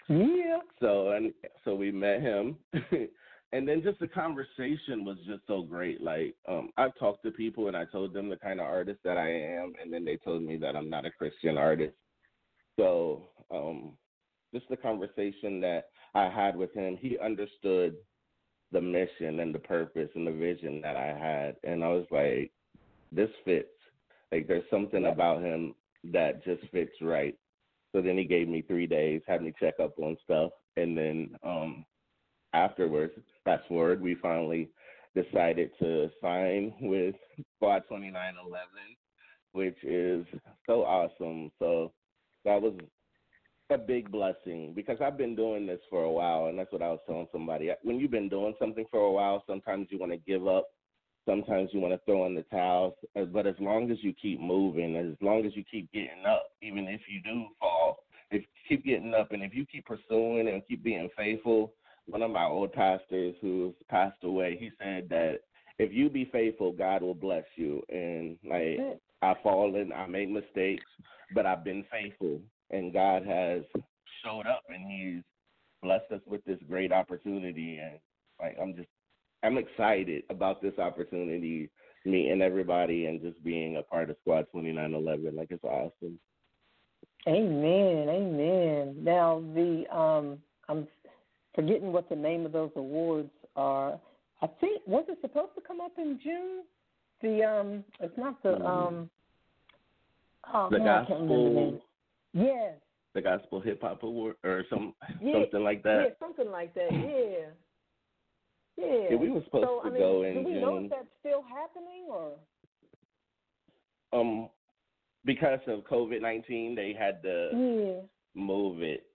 Yeah. 0.08 0.58
so 0.80 1.12
and 1.12 1.32
so 1.64 1.74
we 1.76 1.92
met 1.92 2.20
him, 2.20 2.56
and 3.52 3.66
then 3.66 3.82
just 3.82 4.00
the 4.00 4.08
conversation 4.08 5.04
was 5.04 5.16
just 5.26 5.46
so 5.46 5.62
great. 5.62 6.02
Like 6.02 6.34
um, 6.46 6.70
I've 6.76 6.94
talked 6.98 7.22
to 7.22 7.30
people 7.30 7.68
and 7.68 7.76
I 7.76 7.84
told 7.84 8.12
them 8.12 8.28
the 8.28 8.36
kind 8.36 8.60
of 8.60 8.66
artist 8.66 8.98
that 9.04 9.16
I 9.16 9.30
am, 9.30 9.72
and 9.80 9.92
then 9.92 10.04
they 10.04 10.16
told 10.16 10.42
me 10.42 10.56
that 10.58 10.76
I'm 10.76 10.90
not 10.90 11.06
a 11.06 11.10
Christian 11.10 11.56
artist. 11.56 11.94
So 12.76 13.28
um, 13.50 13.92
just 14.52 14.68
the 14.68 14.76
conversation 14.76 15.60
that 15.60 15.84
I 16.14 16.28
had 16.28 16.56
with 16.56 16.74
him, 16.74 16.98
he 17.00 17.16
understood 17.18 17.94
the 18.72 18.80
mission 18.80 19.40
and 19.40 19.54
the 19.54 19.60
purpose 19.60 20.08
and 20.14 20.26
the 20.26 20.32
vision 20.32 20.80
that 20.82 20.96
I 20.96 21.16
had, 21.16 21.56
and 21.62 21.84
I 21.84 21.88
was 21.88 22.06
like, 22.10 22.50
this 23.12 23.30
fits. 23.44 23.68
Like 24.32 24.48
there's 24.48 24.64
something 24.70 25.06
about 25.06 25.42
him 25.42 25.74
that 26.12 26.42
just 26.44 26.62
fits 26.72 26.92
right. 27.02 27.36
So 27.94 28.00
then 28.00 28.16
he 28.16 28.24
gave 28.24 28.48
me 28.48 28.62
three 28.62 28.86
days, 28.86 29.20
had 29.28 29.42
me 29.42 29.52
check 29.60 29.74
up 29.80 29.92
on 29.98 30.16
stuff, 30.24 30.50
and 30.76 30.96
then 30.96 31.36
um 31.44 31.84
afterwards, 32.54 33.12
fast 33.44 33.68
forward, 33.68 34.00
we 34.00 34.14
finally 34.16 34.70
decided 35.14 35.70
to 35.78 36.10
sign 36.20 36.72
with 36.80 37.14
Squad 37.56 37.82
Twenty 37.88 38.10
Nine 38.10 38.34
Eleven, 38.42 38.96
which 39.52 39.76
is 39.84 40.24
so 40.66 40.82
awesome. 40.82 41.50
So 41.58 41.92
that 42.46 42.60
was 42.60 42.74
a 43.70 43.78
big 43.78 44.10
blessing 44.10 44.72
because 44.74 44.98
I've 45.00 45.18
been 45.18 45.36
doing 45.36 45.66
this 45.66 45.80
for 45.90 46.04
a 46.04 46.10
while, 46.10 46.46
and 46.46 46.58
that's 46.58 46.72
what 46.72 46.82
I 46.82 46.88
was 46.88 47.00
telling 47.06 47.28
somebody. 47.32 47.70
When 47.82 47.98
you've 47.98 48.10
been 48.10 48.28
doing 48.28 48.54
something 48.58 48.86
for 48.90 49.00
a 49.00 49.12
while, 49.12 49.44
sometimes 49.46 49.88
you 49.90 49.98
want 49.98 50.12
to 50.12 50.18
give 50.18 50.46
up 50.46 50.68
sometimes 51.26 51.70
you 51.72 51.80
want 51.80 51.94
to 51.94 52.00
throw 52.04 52.26
in 52.26 52.34
the 52.34 52.42
towels. 52.44 52.94
uh, 53.16 53.24
But 53.24 53.46
as 53.46 53.54
long 53.58 53.90
as 53.90 53.98
you 54.02 54.12
keep 54.14 54.40
moving, 54.40 54.96
as 54.96 55.16
long 55.20 55.44
as 55.46 55.54
you 55.56 55.64
keep 55.70 55.90
getting 55.92 56.24
up, 56.26 56.50
even 56.62 56.88
if 56.88 57.00
you 57.08 57.20
do 57.22 57.46
fall, 57.60 57.98
if 58.30 58.42
you 58.42 58.48
keep 58.68 58.84
getting 58.84 59.14
up, 59.14 59.32
and 59.32 59.42
if 59.42 59.54
you 59.54 59.66
keep 59.66 59.84
pursuing 59.86 60.48
and 60.48 60.62
keep 60.66 60.82
being 60.82 61.08
faithful, 61.16 61.74
one 62.06 62.22
of 62.22 62.30
my 62.30 62.44
old 62.44 62.72
pastors 62.72 63.34
who's 63.40 63.74
passed 63.88 64.22
away, 64.24 64.56
he 64.58 64.70
said 64.82 65.08
that 65.10 65.40
if 65.78 65.92
you 65.92 66.08
be 66.08 66.24
faithful, 66.26 66.72
God 66.72 67.02
will 67.02 67.14
bless 67.14 67.44
you. 67.56 67.82
And 67.88 68.38
like 68.48 68.78
I've 69.22 69.40
fallen, 69.42 69.92
I 69.92 70.06
made 70.06 70.30
mistakes, 70.30 70.84
but 71.34 71.46
I've 71.46 71.64
been 71.64 71.84
faithful, 71.90 72.40
and 72.70 72.92
God 72.92 73.24
has 73.24 73.62
showed 74.24 74.46
up, 74.46 74.62
and 74.68 74.90
He's 74.90 75.22
blessed 75.82 76.10
us 76.12 76.20
with 76.26 76.44
this 76.44 76.58
great 76.68 76.92
opportunity. 76.92 77.78
And 77.78 77.98
like 78.40 78.56
I'm 78.60 78.74
just 78.74 78.88
I'm 79.42 79.58
excited 79.58 80.22
about 80.30 80.62
this 80.62 80.78
opportunity, 80.78 81.68
meeting 82.04 82.42
everybody 82.42 83.06
and 83.06 83.20
just 83.20 83.42
being 83.44 83.76
a 83.76 83.82
part 83.82 84.10
of 84.10 84.16
Squad 84.20 84.46
2911. 84.52 85.36
Like 85.36 85.48
it's 85.50 85.64
awesome. 85.64 86.18
Amen. 87.26 88.08
Amen. 88.08 88.96
Now 89.02 89.42
the 89.54 89.84
um 89.94 90.38
I'm 90.68 90.86
forgetting 91.54 91.92
what 91.92 92.08
the 92.08 92.16
name 92.16 92.46
of 92.46 92.52
those 92.52 92.70
awards 92.76 93.30
are. 93.56 93.98
I 94.40 94.46
think 94.60 94.82
was 94.86 95.04
it 95.08 95.18
supposed 95.20 95.54
to 95.54 95.60
come 95.60 95.80
up 95.80 95.92
in 95.98 96.18
June? 96.22 96.62
The 97.20 97.44
um 97.44 97.84
it's 98.00 98.16
not 98.18 98.42
the 98.42 98.54
um 98.64 99.10
oh 100.52 100.68
the 100.70 100.78
man, 100.78 101.04
the 101.08 101.14
gospel, 101.14 101.82
Yes. 102.32 102.74
the 103.14 103.22
gospel 103.22 103.60
hip 103.60 103.82
hop 103.82 104.02
award 104.02 104.36
or 104.42 104.64
some 104.70 104.94
Yeah, 105.20 105.34
something 105.34 105.62
like 105.62 105.82
that. 105.84 106.02
Yeah, 106.04 106.14
something 106.18 106.50
like 106.50 106.74
that. 106.74 106.90
Yeah. 106.92 107.50
Yeah. 108.76 109.10
Yeah, 109.10 109.16
we 109.16 109.30
were 109.30 109.42
supposed 109.44 109.66
so, 109.66 109.80
to 109.82 109.88
I 109.88 109.90
mean, 109.90 109.98
go 109.98 110.22
in 110.22 110.34
do 110.34 110.42
we 110.44 110.54
know 110.60 110.78
if 110.78 110.90
that's 110.90 111.06
still 111.20 111.42
happening 111.42 112.06
or? 112.08 112.32
Um, 114.12 114.48
because 115.24 115.60
of 115.66 115.80
COVID 115.80 116.20
19, 116.20 116.74
they 116.74 116.92
had 116.92 117.22
to 117.22 117.50
Yeah. 117.52 118.02
move 118.34 118.82
it. 118.82 119.06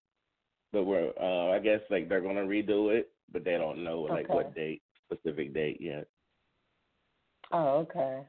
But 0.71 0.83
we're, 0.83 1.13
uh, 1.19 1.51
I 1.51 1.59
guess, 1.59 1.81
like 1.89 2.09
they're 2.09 2.21
gonna 2.21 2.45
redo 2.45 2.93
it, 2.93 3.11
but 3.31 3.43
they 3.43 3.57
don't 3.57 3.83
know 3.83 4.01
like 4.01 4.25
Okay. 4.25 4.33
what 4.33 4.55
date, 4.55 4.81
specific 5.05 5.53
date 5.53 5.79
yet. 5.81 6.07
Oh, 7.51 7.79
okay. 7.79 8.25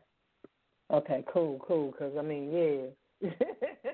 Okay, 0.91 1.25
cool, 1.29 1.59
cool. 1.67 1.91
Because 1.91 2.17
I 2.17 2.23
mean, 2.23 2.51
yeah, 2.53 3.31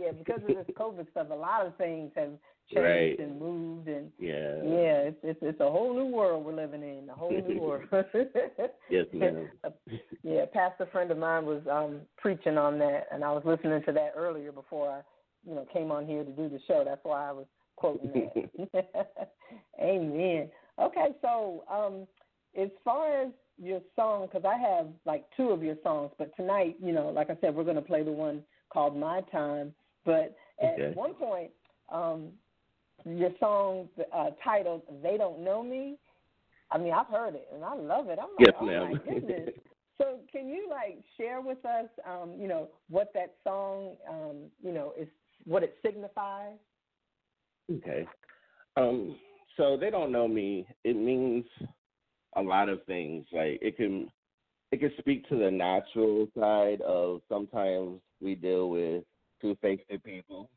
yeah. 0.00 0.12
Because 0.12 0.40
of 0.42 0.48
this 0.48 0.66
COVID 0.78 1.10
stuff, 1.10 1.28
a 1.30 1.34
lot 1.34 1.66
of 1.66 1.76
things 1.76 2.10
have 2.16 2.30
changed 2.72 2.80
Right. 2.84 3.18
and 3.18 3.38
moved, 3.38 3.88
and 3.88 4.10
Yeah. 4.18 4.62
yeah, 4.62 4.96
it's, 5.08 5.18
it's 5.22 5.38
it's 5.42 5.60
a 5.60 5.70
whole 5.70 5.92
new 5.94 6.06
world 6.06 6.44
we're 6.44 6.52
living 6.54 6.82
in. 6.82 7.08
A 7.08 7.14
whole 7.14 7.30
new 7.30 7.60
world. 7.60 7.84
Yes, 8.88 9.06
ma'am. 9.12 9.48
yeah, 10.22 10.42
a 10.42 10.46
pastor 10.46 10.86
friend 10.92 11.10
of 11.10 11.18
mine 11.18 11.46
was 11.46 11.62
um 11.70 12.00
preaching 12.16 12.58
on 12.58 12.78
that, 12.78 13.06
and 13.12 13.24
I 13.24 13.32
was 13.32 13.42
listening 13.44 13.82
to 13.84 13.92
that 13.92 14.12
earlier 14.16 14.52
before 14.52 14.90
I, 14.90 15.00
you 15.48 15.54
know, 15.54 15.66
came 15.72 15.90
on 15.90 16.06
here 16.06 16.24
to 16.24 16.30
do 16.30 16.48
the 16.48 16.60
show. 16.66 16.82
That's 16.84 17.04
why 17.04 17.28
I 17.28 17.32
was 17.32 17.46
quoting 17.76 18.12
that. 18.12 19.32
Amen. 19.80 20.50
Okay, 20.78 21.08
so 21.22 21.64
um, 21.70 22.06
as 22.60 22.70
far 22.84 23.22
as 23.22 23.28
your 23.58 23.80
song, 23.96 24.26
because 24.26 24.44
I 24.44 24.56
have 24.58 24.86
like 25.04 25.24
two 25.36 25.50
of 25.50 25.62
your 25.62 25.76
songs, 25.82 26.10
but 26.18 26.34
tonight, 26.36 26.76
you 26.82 26.92
know, 26.92 27.08
like 27.10 27.30
I 27.30 27.36
said, 27.40 27.54
we're 27.54 27.64
going 27.64 27.76
to 27.76 27.82
play 27.82 28.02
the 28.02 28.12
one 28.12 28.42
called 28.72 28.96
My 28.96 29.20
Time. 29.32 29.74
But 30.04 30.36
at 30.60 30.74
Okay. 30.74 30.92
one 30.94 31.14
point, 31.14 31.50
um, 31.90 32.32
your 33.04 33.30
song 33.38 33.88
uh, 34.12 34.30
titled 34.42 34.82
"They 35.02 35.16
Don't 35.16 35.40
Know 35.40 35.62
Me." 35.62 35.98
I 36.70 36.78
mean, 36.78 36.92
I've 36.92 37.06
heard 37.06 37.34
it 37.34 37.48
and 37.52 37.64
I 37.64 37.74
love 37.74 38.08
it. 38.08 38.18
I'm 38.20 38.28
like, 38.36 38.46
Yes, 38.46 38.54
oh 38.60 38.66
ma'am. 38.66 38.90
my 38.90 38.94
goodness. 39.04 39.50
so, 39.98 40.20
can 40.30 40.48
you 40.48 40.68
like 40.70 41.02
share 41.16 41.40
with 41.40 41.64
us, 41.64 41.88
um, 42.06 42.34
you 42.38 42.46
know, 42.46 42.68
what 42.88 43.12
that 43.14 43.34
song, 43.42 43.96
um, 44.08 44.36
you 44.62 44.72
know, 44.72 44.92
is 44.96 45.08
what 45.44 45.62
it 45.62 45.76
signifies? 45.84 46.56
Okay. 47.72 48.06
Um, 48.76 49.16
so 49.56 49.76
they 49.76 49.90
don't 49.90 50.12
know 50.12 50.28
me. 50.28 50.66
It 50.84 50.96
means 50.96 51.44
a 52.36 52.42
lot 52.42 52.68
of 52.68 52.84
things. 52.84 53.26
Like 53.32 53.58
it 53.60 53.76
can 53.76 54.10
it 54.72 54.78
can 54.80 54.92
speak 54.98 55.28
to 55.28 55.36
the 55.36 55.50
natural 55.50 56.28
side 56.38 56.80
of 56.82 57.20
sometimes 57.28 58.00
we 58.20 58.34
deal 58.36 58.70
with 58.70 59.04
two 59.40 59.56
faced 59.60 59.82
people 60.04 60.50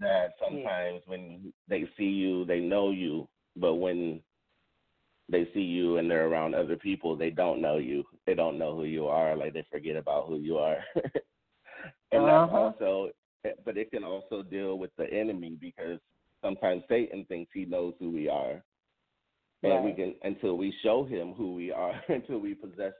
that 0.00 0.32
sometimes 0.42 1.02
when 1.06 1.52
they 1.68 1.88
see 1.96 2.04
you 2.04 2.44
they 2.44 2.60
know 2.60 2.90
you, 2.90 3.28
but 3.56 3.74
when 3.74 4.20
they 5.28 5.48
see 5.54 5.60
you 5.60 5.96
and 5.98 6.10
they're 6.10 6.26
around 6.28 6.54
other 6.54 6.76
people, 6.76 7.16
they 7.16 7.30
don't 7.30 7.60
know 7.60 7.78
you. 7.78 8.04
They 8.26 8.34
don't 8.34 8.58
know 8.58 8.76
who 8.76 8.84
you 8.84 9.06
are, 9.06 9.36
like 9.36 9.54
they 9.54 9.64
forget 9.70 9.96
about 9.96 10.28
who 10.28 10.36
you 10.36 10.58
are. 10.58 10.78
and 12.12 12.26
that's 12.26 12.52
Uh-huh. 12.52 12.56
also 12.58 13.10
but 13.64 13.76
it 13.76 13.90
can 13.90 14.04
also 14.04 14.42
deal 14.42 14.78
with 14.78 14.90
the 14.96 15.12
enemy 15.12 15.56
because 15.60 15.98
sometimes 16.42 16.82
Satan 16.88 17.24
thinks 17.26 17.50
he 17.52 17.64
knows 17.64 17.94
who 17.98 18.10
we 18.10 18.28
are. 18.28 18.62
And 19.64 19.84
we 19.84 19.92
can 19.92 20.14
until 20.22 20.56
we 20.56 20.74
show 20.82 21.04
him 21.04 21.34
who 21.34 21.54
we 21.54 21.70
are, 21.72 22.00
until 22.08 22.38
we 22.38 22.54
possess 22.54 22.92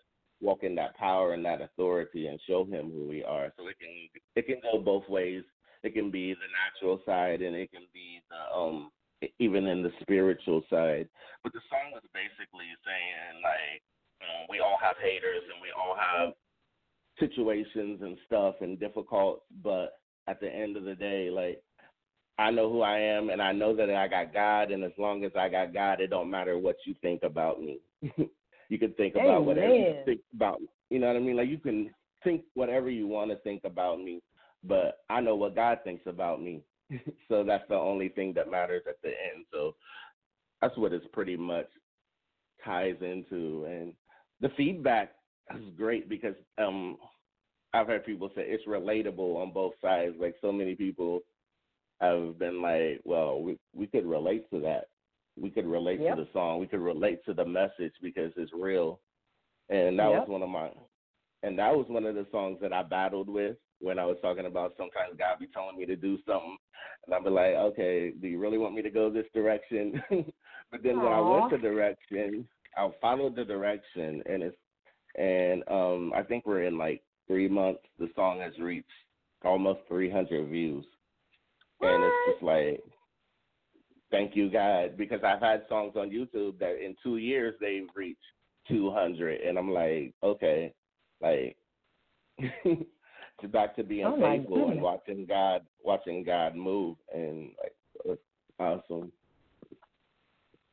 walk 0.43 0.65
in 0.65 0.75
that 0.75 0.97
power 0.97 1.33
and 1.33 1.45
that 1.45 1.63
authority 1.63 2.27
and 2.27 2.39
show 2.47 2.65
him 2.65 2.91
who 2.91 3.09
we 3.09 3.25
are. 3.25 3.53
So 3.57 3.69
it 3.69 3.77
can 3.79 4.21
it 4.37 4.47
can 4.47 4.61
go 4.61 4.79
both 4.83 5.09
ways. 5.09 5.45
It 5.83 5.95
can 5.95 6.11
be 6.11 6.35
the 6.35 6.51
natural 6.53 7.01
side 7.07 7.43
and 7.43 7.57
it 7.57 7.71
can 7.71 7.87
be 7.95 8.21
the 8.29 8.57
um 8.57 8.91
even 9.39 9.67
in 9.67 9.83
the 9.83 9.93
spiritual 10.01 10.63
side. 10.69 11.09
But 11.45 11.53
the 11.53 11.61
song 11.71 11.93
was 11.93 12.03
basically 12.13 12.67
saying 12.85 13.43
like 13.43 13.83
um, 14.21 14.47
we 14.51 14.59
all 14.59 14.79
have 14.83 14.97
haters 15.01 15.43
and 15.53 15.63
we 15.63 15.69
all 15.71 15.97
have 15.97 16.35
situations 17.19 18.01
and 18.03 18.17
stuff 18.27 18.57
and 18.61 18.79
difficult, 18.81 19.43
but 19.63 19.99
at 20.29 20.41
the 20.41 20.49
end 20.49 20.77
of 20.77 20.85
the 20.85 20.95
day, 20.95 21.31
like 21.31 21.63
I 22.39 22.51
know 22.51 22.71
who 22.71 22.83
I 22.83 22.99
am 22.99 23.31
and 23.31 23.41
I 23.41 23.53
know 23.53 23.77
that 23.77 23.91
I 23.91 24.09
got 24.09 24.33
God 24.33 24.71
and 24.71 24.83
as 24.83 24.93
long 24.99 25.25
as 25.25 25.33
I 25.39 25.49
got 25.49 25.73
God, 25.73 26.01
it 26.01 26.11
don't 26.11 26.31
matter 26.31 26.59
what 26.59 26.77
you 26.87 26.95
think 27.01 27.23
about 27.23 27.61
me. 27.61 27.81
you 28.69 28.79
can 28.79 28.93
think 28.95 29.15
about 29.15 29.45
whatever 29.45 29.75
you 29.75 29.95
think 30.05 30.21
about 30.35 30.61
you 30.91 30.99
know 30.99 31.07
what 31.07 31.17
I 31.17 31.21
mean? 31.21 31.37
Like 31.37 31.49
you 31.49 31.59
can 31.59 31.91
think 32.23 32.43
whatever 32.55 32.91
you 32.91 33.07
want 33.07 33.31
to 33.31 33.37
think 33.37 33.63
about 33.65 33.99
me, 33.99 34.21
but 34.63 34.99
I 35.09 35.21
know 35.21 35.35
what 35.35 35.55
God 35.55 35.79
thinks 35.85 36.03
about 36.07 36.43
me. 36.43 36.63
so 37.29 37.45
that's 37.45 37.65
the 37.69 37.77
only 37.77 38.11
thing 38.11 38.33
that 38.35 38.51
matters 38.51 38.83
at 38.89 39.01
the 39.03 39.09
end. 39.09 39.47
So 39.53 39.75
that's 40.61 40.77
what 40.77 40.93
it's 40.93 41.07
pretty 41.13 41.37
much 41.37 41.67
ties 42.65 42.97
into 43.01 43.65
and 43.69 43.93
the 44.41 44.51
feedback 44.57 45.13
is 45.57 45.65
great 45.77 46.09
because 46.09 46.35
um 46.59 46.97
I've 47.75 47.87
heard 47.87 48.05
people 48.05 48.31
say 48.35 48.43
it's 48.47 48.67
relatable 48.67 49.37
on 49.37 49.53
both 49.53 49.73
sides. 49.81 50.15
Like 50.21 50.35
so 50.43 50.53
many 50.53 50.75
people 50.75 51.21
have 52.03 52.39
been 52.39 52.61
like, 52.61 53.01
well, 53.05 53.41
we 53.41 53.59
we 53.75 53.87
could 53.87 54.05
relate 54.05 54.49
to 54.51 54.61
that. 54.61 54.89
We 55.41 55.51
could 55.51 55.67
relate 55.67 56.01
Yep. 56.01 56.17
to 56.17 56.25
the 56.25 56.31
song. 56.33 56.61
We 56.61 56.67
could 56.67 56.81
relate 56.81 57.25
to 57.25 57.35
the 57.35 57.45
message 57.45 57.95
because 58.03 58.33
it's 58.37 58.53
real. 58.53 59.01
And 59.69 59.99
that 59.99 60.11
Yep. 60.11 60.21
was 60.21 60.29
one 60.29 60.43
of 60.43 60.49
my 60.49 60.71
and 61.45 61.59
that 61.59 61.75
was 61.75 61.89
one 61.89 62.05
of 62.07 62.15
the 62.15 62.27
songs 62.31 62.61
that 62.61 62.73
I 62.73 62.85
battled 62.85 63.29
with 63.29 63.57
when 63.81 63.99
I 63.99 64.05
was 64.05 64.17
talking 64.23 64.47
about 64.47 64.77
sometimes 64.77 65.17
God 65.19 65.41
be 65.41 65.49
telling 65.49 65.77
me 65.77 65.87
to 65.87 65.97
do 65.97 66.17
something 66.25 66.57
and 67.07 67.15
I'd 67.15 67.25
be 67.25 67.31
like, 67.31 67.55
Okay, 67.55 68.11
do 68.13 68.29
you 68.29 68.39
really 68.39 68.59
want 68.59 68.75
me 68.75 68.83
to 68.83 68.91
go 68.91 69.11
this 69.11 69.27
direction? 69.35 70.01
but 70.71 70.83
then 70.83 71.03
when 71.03 71.13
I 71.13 71.21
went 71.21 71.51
the 71.51 71.59
direction, 71.59 72.47
I 72.77 72.91
followed 73.01 73.35
the 73.35 73.45
direction 73.45 74.23
and 74.27 74.43
it's 74.43 74.57
and 75.17 75.63
um 75.69 76.13
I 76.15 76.23
think 76.23 76.47
we're 76.47 76.63
in 76.65 76.79
like 76.79 77.03
three 77.27 77.49
months 77.49 77.83
the 77.99 78.09
song 78.15 78.41
has 78.41 78.57
reached 78.59 78.89
almost 79.45 79.81
three 79.89 80.11
hundred 80.11 80.49
views. 80.49 80.85
And 81.81 82.05
it's 82.05 82.33
just 82.33 82.43
like 82.45 82.81
thank 84.13 84.37
you 84.37 84.49
God 84.49 84.97
because 84.97 85.21
I've 85.25 85.41
had 85.41 85.65
songs 85.69 85.95
on 85.97 86.11
YouTube 86.11 86.61
that 86.61 86.85
in 86.85 86.95
two 87.03 87.17
years 87.17 87.55
they've 87.61 87.89
reached 87.97 88.21
two 88.69 88.93
hundred 88.93 89.41
and 89.41 89.59
I'm 89.59 89.73
like, 89.73 90.15
okay, 90.23 90.73
like 91.21 91.57
to 93.41 93.49
back 93.49 93.75
to 93.77 93.83
being 93.83 94.07
Oh, 94.07 94.21
faithful 94.21 94.71
and 94.71 94.81
watching 94.81 95.27
God 95.27 95.63
watching 95.83 96.23
God 96.23 96.55
move 96.55 96.97
and 97.13 97.51
like 98.07 98.19
awesome. 98.61 99.11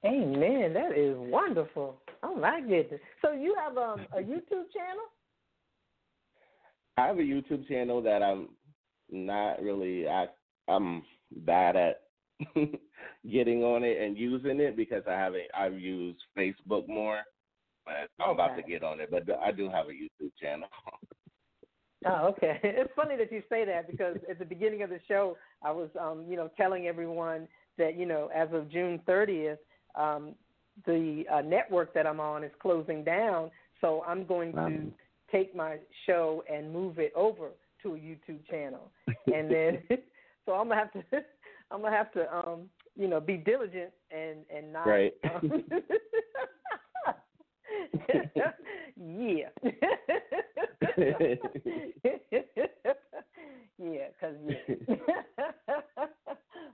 Amen. 0.06 0.74
That 0.74 0.98
is 0.98 1.16
wonderful. 1.18 2.02
Oh 2.24 2.36
my 2.36 2.62
goodness. 2.62 3.02
So 3.22 3.34
you 3.34 3.56
have 3.62 3.78
um, 3.78 4.06
a 4.14 4.20
YouTube 4.20 4.70
channel? 4.74 5.08
I 6.98 7.08
have 7.08 7.18
a 7.18 7.22
YouTube 7.22 7.68
channel 7.68 8.02
that 8.04 8.22
I'm 8.22 8.50
not 9.10 9.62
really 9.62 10.08
I 10.08 10.28
I'm 10.68 11.04
bad 11.32 11.76
at 11.76 12.02
getting 13.30 13.64
on 13.64 13.84
it 13.84 14.02
and 14.02 14.18
using 14.18 14.60
it 14.60 14.76
because 14.76 15.04
I 15.08 15.14
haven't 15.14 15.44
I've 15.58 15.80
used 15.80 16.20
Facebook 16.38 16.88
more. 16.88 17.20
But 17.86 18.10
I'm 18.24 18.32
about 18.32 18.56
to 18.56 18.62
get 18.62 18.84
on 18.84 19.00
it. 19.00 19.10
But 19.10 19.24
I 19.42 19.52
do 19.52 19.70
have 19.70 19.88
a 19.88 19.92
YouTube 19.92 20.32
channel. 20.42 20.68
Oh, 22.06 22.28
okay. 22.28 22.60
It's 22.64 22.92
funny 22.96 23.18
that 23.18 23.32
you 23.32 23.42
say 23.50 23.66
that 23.66 23.90
because 23.90 24.18
at 24.30 24.40
the 24.40 24.46
beginning 24.46 24.84
of 24.84 24.90
the 24.90 25.00
show, 25.08 25.38
I 25.64 25.72
was, 25.72 25.90
um, 26.00 26.26
you 26.30 26.38
know, 26.38 26.50
telling 26.56 26.88
everyone 26.88 27.48
that 27.78 27.98
you 27.98 28.06
know, 28.06 28.30
as 28.34 28.50
of 28.54 28.70
June 28.72 29.02
30th, 29.08 29.58
um, 29.96 30.36
the 30.86 31.26
uh, 31.32 31.42
network 31.42 31.94
that 31.94 32.08
I'm 32.08 32.20
on 32.20 32.44
is 32.44 32.52
closing 32.62 33.04
down. 33.04 33.52
So 33.82 34.04
I'm 34.08 34.26
going 34.26 34.54
Wow. 34.54 34.68
to 34.70 34.92
take 35.32 35.56
my 35.56 35.78
show 36.06 36.44
and 36.52 36.72
move 36.72 37.00
it 37.00 37.12
over 37.16 37.50
to 37.84 37.96
a 37.96 37.98
YouTube 37.98 38.46
channel, 38.50 38.92
and 39.34 39.50
then 39.50 39.82
so 40.46 40.54
I'm 40.54 40.70
gonna 40.70 40.76
have 40.82 40.92
to, 40.94 41.04
I'm 41.72 41.82
gonna 41.82 41.96
have 41.96 42.12
to, 42.14 42.36
um, 42.36 42.70
you 43.00 43.08
know, 43.08 43.20
be 43.22 43.38
diligent 43.38 43.92
and 44.12 44.40
and 44.56 44.72
not. 44.72 44.86
Right. 44.86 45.14
Um, 45.42 45.64
yeah. 48.98 49.50
yeah, 53.78 54.08
cause 54.20 54.36
yeah. 54.48 54.96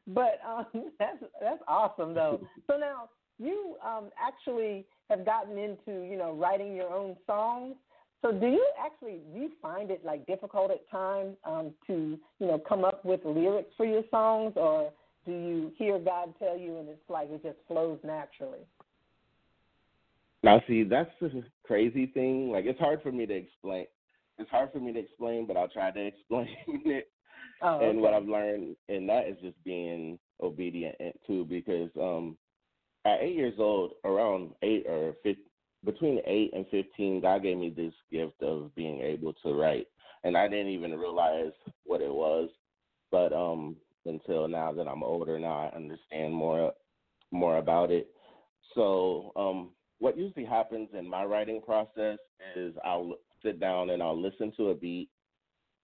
but 0.07 0.39
um, 0.47 0.65
that's 0.97 1.23
that's 1.41 1.61
awesome 1.67 2.13
though. 2.13 2.39
So 2.67 2.77
now 2.77 3.09
you 3.37 3.75
um 3.85 4.09
actually 4.19 4.85
have 5.09 5.25
gotten 5.25 5.57
into 5.57 6.09
you 6.09 6.17
know 6.17 6.33
writing 6.33 6.75
your 6.75 6.91
own 6.93 7.15
songs. 7.27 7.75
So 8.21 8.31
do 8.31 8.47
you 8.47 8.65
actually 8.83 9.19
do 9.33 9.39
you 9.41 9.51
find 9.61 9.91
it 9.91 10.03
like 10.05 10.25
difficult 10.25 10.71
at 10.71 10.89
times 10.89 11.35
um, 11.45 11.71
to 11.87 12.17
you 12.39 12.47
know 12.47 12.57
come 12.57 12.83
up 12.83 13.03
with 13.05 13.19
lyrics 13.25 13.73
for 13.77 13.85
your 13.85 14.03
songs, 14.09 14.53
or 14.55 14.91
do 15.25 15.31
you 15.31 15.71
hear 15.77 15.99
God 15.99 16.33
tell 16.39 16.57
you 16.57 16.77
and 16.77 16.89
it's 16.89 17.09
like 17.09 17.29
it 17.31 17.43
just 17.43 17.57
flows 17.67 17.99
naturally? 18.03 18.59
now 20.43 20.61
see, 20.67 20.83
that's 20.83 21.09
the 21.19 21.43
crazy 21.63 22.05
thing. 22.05 22.51
Like 22.51 22.65
it's 22.65 22.79
hard 22.79 23.01
for 23.01 23.11
me 23.11 23.25
to 23.25 23.33
explain. 23.33 23.87
It's 24.37 24.49
hard 24.51 24.71
for 24.71 24.79
me 24.79 24.93
to 24.93 24.99
explain, 24.99 25.47
but 25.47 25.57
I'll 25.57 25.67
try 25.67 25.91
to 25.91 26.05
explain 26.05 26.47
it. 26.67 27.09
Oh, 27.61 27.79
and 27.79 28.01
what. 28.01 28.13
I've 28.13 28.27
learned 28.27 28.75
in 28.89 29.07
that 29.07 29.27
is 29.27 29.37
just 29.41 29.61
being 29.63 30.19
obedient 30.41 30.95
and- 30.99 31.13
too, 31.25 31.45
because 31.45 31.89
um, 31.99 32.37
at 33.05 33.21
eight 33.21 33.35
years 33.35 33.55
old, 33.57 33.93
around 34.03 34.51
eight 34.61 34.85
or 34.87 35.15
15, 35.23 35.43
between 35.83 36.19
eight 36.25 36.51
and 36.53 36.65
fifteen, 36.69 37.21
God 37.21 37.43
gave 37.43 37.57
me 37.57 37.69
this 37.69 37.93
gift 38.11 38.41
of 38.41 38.73
being 38.75 39.01
able 39.01 39.33
to 39.43 39.53
write, 39.53 39.87
and 40.23 40.35
I 40.35 40.47
didn't 40.47 40.69
even 40.69 40.97
realize 40.97 41.51
what 41.85 42.01
it 42.01 42.13
was, 42.13 42.49
but 43.11 43.31
um, 43.31 43.75
until 44.05 44.47
now 44.47 44.71
that 44.73 44.87
I'm 44.87 45.03
older, 45.03 45.39
now 45.39 45.69
I 45.71 45.75
understand 45.75 46.33
more 46.33 46.73
more 47.31 47.57
about 47.57 47.91
it. 47.91 48.07
So 48.73 49.31
um, 49.35 49.71
what 49.99 50.17
usually 50.17 50.45
happens 50.45 50.89
in 50.97 51.09
my 51.09 51.23
writing 51.23 51.61
process 51.61 52.17
is 52.55 52.73
I'll 52.83 53.15
sit 53.43 53.59
down 53.59 53.89
and 53.89 54.01
I'll 54.01 54.19
listen 54.19 54.51
to 54.57 54.69
a 54.69 54.75
beat 54.75 55.09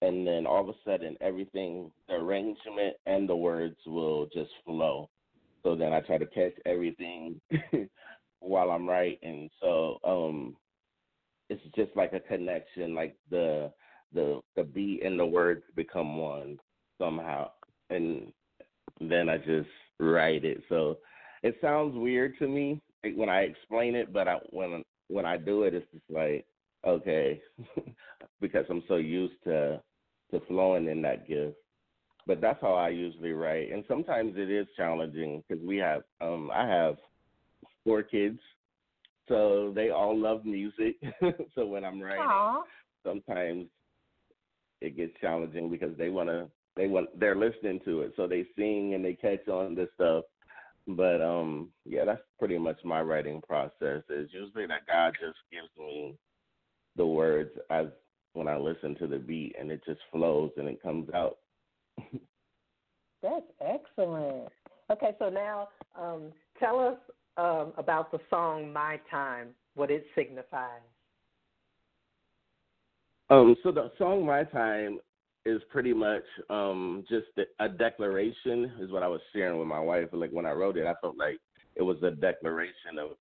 and 0.01 0.25
then 0.25 0.45
all 0.45 0.61
of 0.61 0.69
a 0.69 0.77
sudden 0.83 1.15
everything 1.21 1.91
the 2.07 2.15
arrangement 2.15 2.95
and 3.05 3.27
the 3.29 3.35
words 3.35 3.77
will 3.85 4.27
just 4.33 4.51
flow. 4.65 5.09
So 5.63 5.75
then 5.75 5.93
i 5.93 5.99
try 6.01 6.17
to 6.17 6.25
catch 6.25 6.53
everything 6.65 7.39
while 8.39 8.71
i'm 8.71 8.89
writing. 8.89 9.49
So 9.61 9.99
um 10.03 10.55
it's 11.49 11.61
just 11.75 11.95
like 11.95 12.13
a 12.13 12.19
connection 12.19 12.95
like 12.95 13.15
the 13.29 13.71
the 14.13 14.41
the 14.55 14.63
beat 14.63 15.03
and 15.03 15.19
the 15.19 15.25
words 15.25 15.63
become 15.75 16.17
one 16.17 16.57
somehow 16.97 17.49
and 17.91 18.31
then 18.99 19.29
i 19.29 19.37
just 19.37 19.69
write 19.99 20.43
it 20.43 20.63
so 20.69 20.97
it 21.43 21.55
sounds 21.61 21.95
weird 21.95 22.37
to 22.39 22.47
me 22.47 22.81
when 23.15 23.29
i 23.29 23.41
explain 23.41 23.95
it 23.95 24.11
but 24.11 24.27
I, 24.27 24.37
when 24.49 24.83
when 25.11 25.25
I 25.25 25.37
do 25.37 25.63
it, 25.63 25.73
it's 25.73 25.91
just 25.91 26.09
like 26.09 26.45
okay, 26.85 27.39
because 28.41 28.65
I'm 28.69 28.83
so 28.87 28.95
used 28.95 29.43
to 29.43 29.81
to 30.31 30.39
flowing 30.47 30.87
in 30.87 31.01
that 31.03 31.27
gift. 31.27 31.57
But 32.25 32.39
that's 32.39 32.61
how 32.61 32.73
I 32.73 32.89
usually 32.89 33.33
write, 33.33 33.71
and 33.71 33.83
sometimes 33.87 34.33
it 34.37 34.49
is 34.49 34.67
challenging 34.77 35.43
because 35.47 35.63
we 35.63 35.77
have 35.77 36.03
um 36.21 36.49
I 36.53 36.67
have 36.67 36.97
four 37.83 38.03
kids, 38.03 38.39
so 39.27 39.71
they 39.75 39.89
all 39.89 40.17
love 40.17 40.45
music. 40.45 40.95
so 41.55 41.65
when 41.65 41.83
I'm 41.83 42.01
writing, 42.01 42.25
Aw. 42.25 42.63
sometimes 43.05 43.67
it 44.79 44.95
gets 44.95 45.13
challenging 45.19 45.69
because 45.69 45.95
they 45.97 46.09
want 46.09 46.29
to 46.29 46.47
they 46.75 46.87
want 46.87 47.07
they're 47.19 47.35
listening 47.35 47.79
to 47.85 48.01
it 48.01 48.13
so 48.15 48.27
they 48.27 48.45
sing 48.55 48.93
and 48.93 49.03
they 49.03 49.13
catch 49.13 49.47
on 49.47 49.75
to 49.75 49.87
stuff 49.95 50.23
but 50.87 51.21
um 51.21 51.69
yeah 51.85 52.05
that's 52.05 52.21
pretty 52.39 52.57
much 52.57 52.77
my 52.83 53.01
writing 53.01 53.41
process 53.47 54.01
is 54.09 54.29
usually 54.31 54.65
that 54.65 54.85
god 54.87 55.13
just 55.19 55.37
gives 55.51 55.69
me 55.77 56.15
the 56.95 57.05
words 57.05 57.51
as 57.69 57.87
when 58.33 58.47
i 58.47 58.57
listen 58.57 58.95
to 58.95 59.07
the 59.07 59.19
beat 59.19 59.55
and 59.59 59.71
it 59.71 59.81
just 59.85 59.99
flows 60.11 60.51
and 60.57 60.67
it 60.67 60.81
comes 60.81 61.09
out 61.13 61.37
That's 63.21 63.45
excellent. 63.63 64.49
Okay, 64.89 65.11
so 65.19 65.29
now 65.29 65.69
um, 65.95 66.31
tell 66.59 66.79
us 66.79 66.97
um, 67.37 67.71
about 67.77 68.11
the 68.11 68.19
song 68.29 68.73
"My 68.73 68.99
Time," 69.11 69.49
what 69.75 69.91
it 69.91 70.05
signifies. 70.15 70.81
um 73.29 73.55
so 73.63 73.71
the 73.71 73.91
song 73.97 74.25
my 74.25 74.43
time 74.43 74.99
is 75.45 75.61
pretty 75.71 75.93
much 75.93 76.23
um 76.49 77.03
just 77.09 77.27
a 77.59 77.69
declaration 77.69 78.71
is 78.79 78.91
what 78.91 79.03
i 79.03 79.07
was 79.07 79.21
sharing 79.33 79.57
with 79.57 79.67
my 79.67 79.79
wife. 79.79 80.09
Like 80.13 80.31
when 80.31 80.45
i 80.45 80.51
wrote 80.51 80.77
it 80.77 80.85
i 80.85 80.93
felt 81.01 81.17
like 81.17 81.39
it 81.75 81.81
was 81.83 81.97
a 82.03 82.11
declaration 82.11 82.99
of 82.99 83.11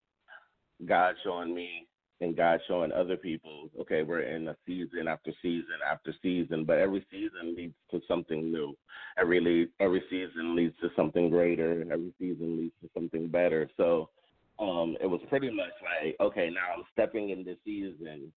god 0.87 1.15
showing 1.25 1.55
me 1.55 1.87
and 2.21 2.37
god 2.37 2.61
showing 2.69 2.93
other 2.93 3.17
people 3.17 3.71
okay 3.81 4.03
we're 4.03 4.21
in 4.23 4.49
a 4.49 4.57
season 4.67 5.09
after 5.09 5.33
season 5.41 5.79
after 5.91 6.13
season 6.23 6.65
but 6.65 6.79
every 6.79 7.05
season 7.11 7.55
leads 7.57 7.75
to 7.91 8.01
something 8.07 8.51
new. 8.53 8.77
Every 9.19 9.69
every 9.81 10.03
season 10.11 10.55
leads 10.55 10.75
to 10.81 10.89
something 10.97 11.31
greater 11.31 11.81
and 11.81 11.91
every 11.91 12.13
season 12.19 12.59
leads 12.59 12.75
to 12.83 12.91
something 12.95 13.29
better. 13.29 13.71
So 13.77 14.11
um 14.59 14.97
it 15.01 15.07
was 15.07 15.21
pretty 15.31 15.51
much 15.51 15.73
like 15.83 16.17
okay 16.21 16.51
now 16.51 16.75
i'm 16.77 16.85
stepping 16.93 17.31
in 17.31 17.45
this 17.45 17.57
season 17.65 18.31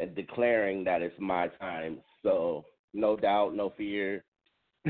and 0.00 0.14
declaring 0.14 0.84
that 0.84 1.02
it's 1.02 1.18
my 1.20 1.48
time. 1.60 1.98
So 2.22 2.64
no 2.94 3.16
doubt, 3.16 3.54
no 3.54 3.72
fear. 3.76 4.24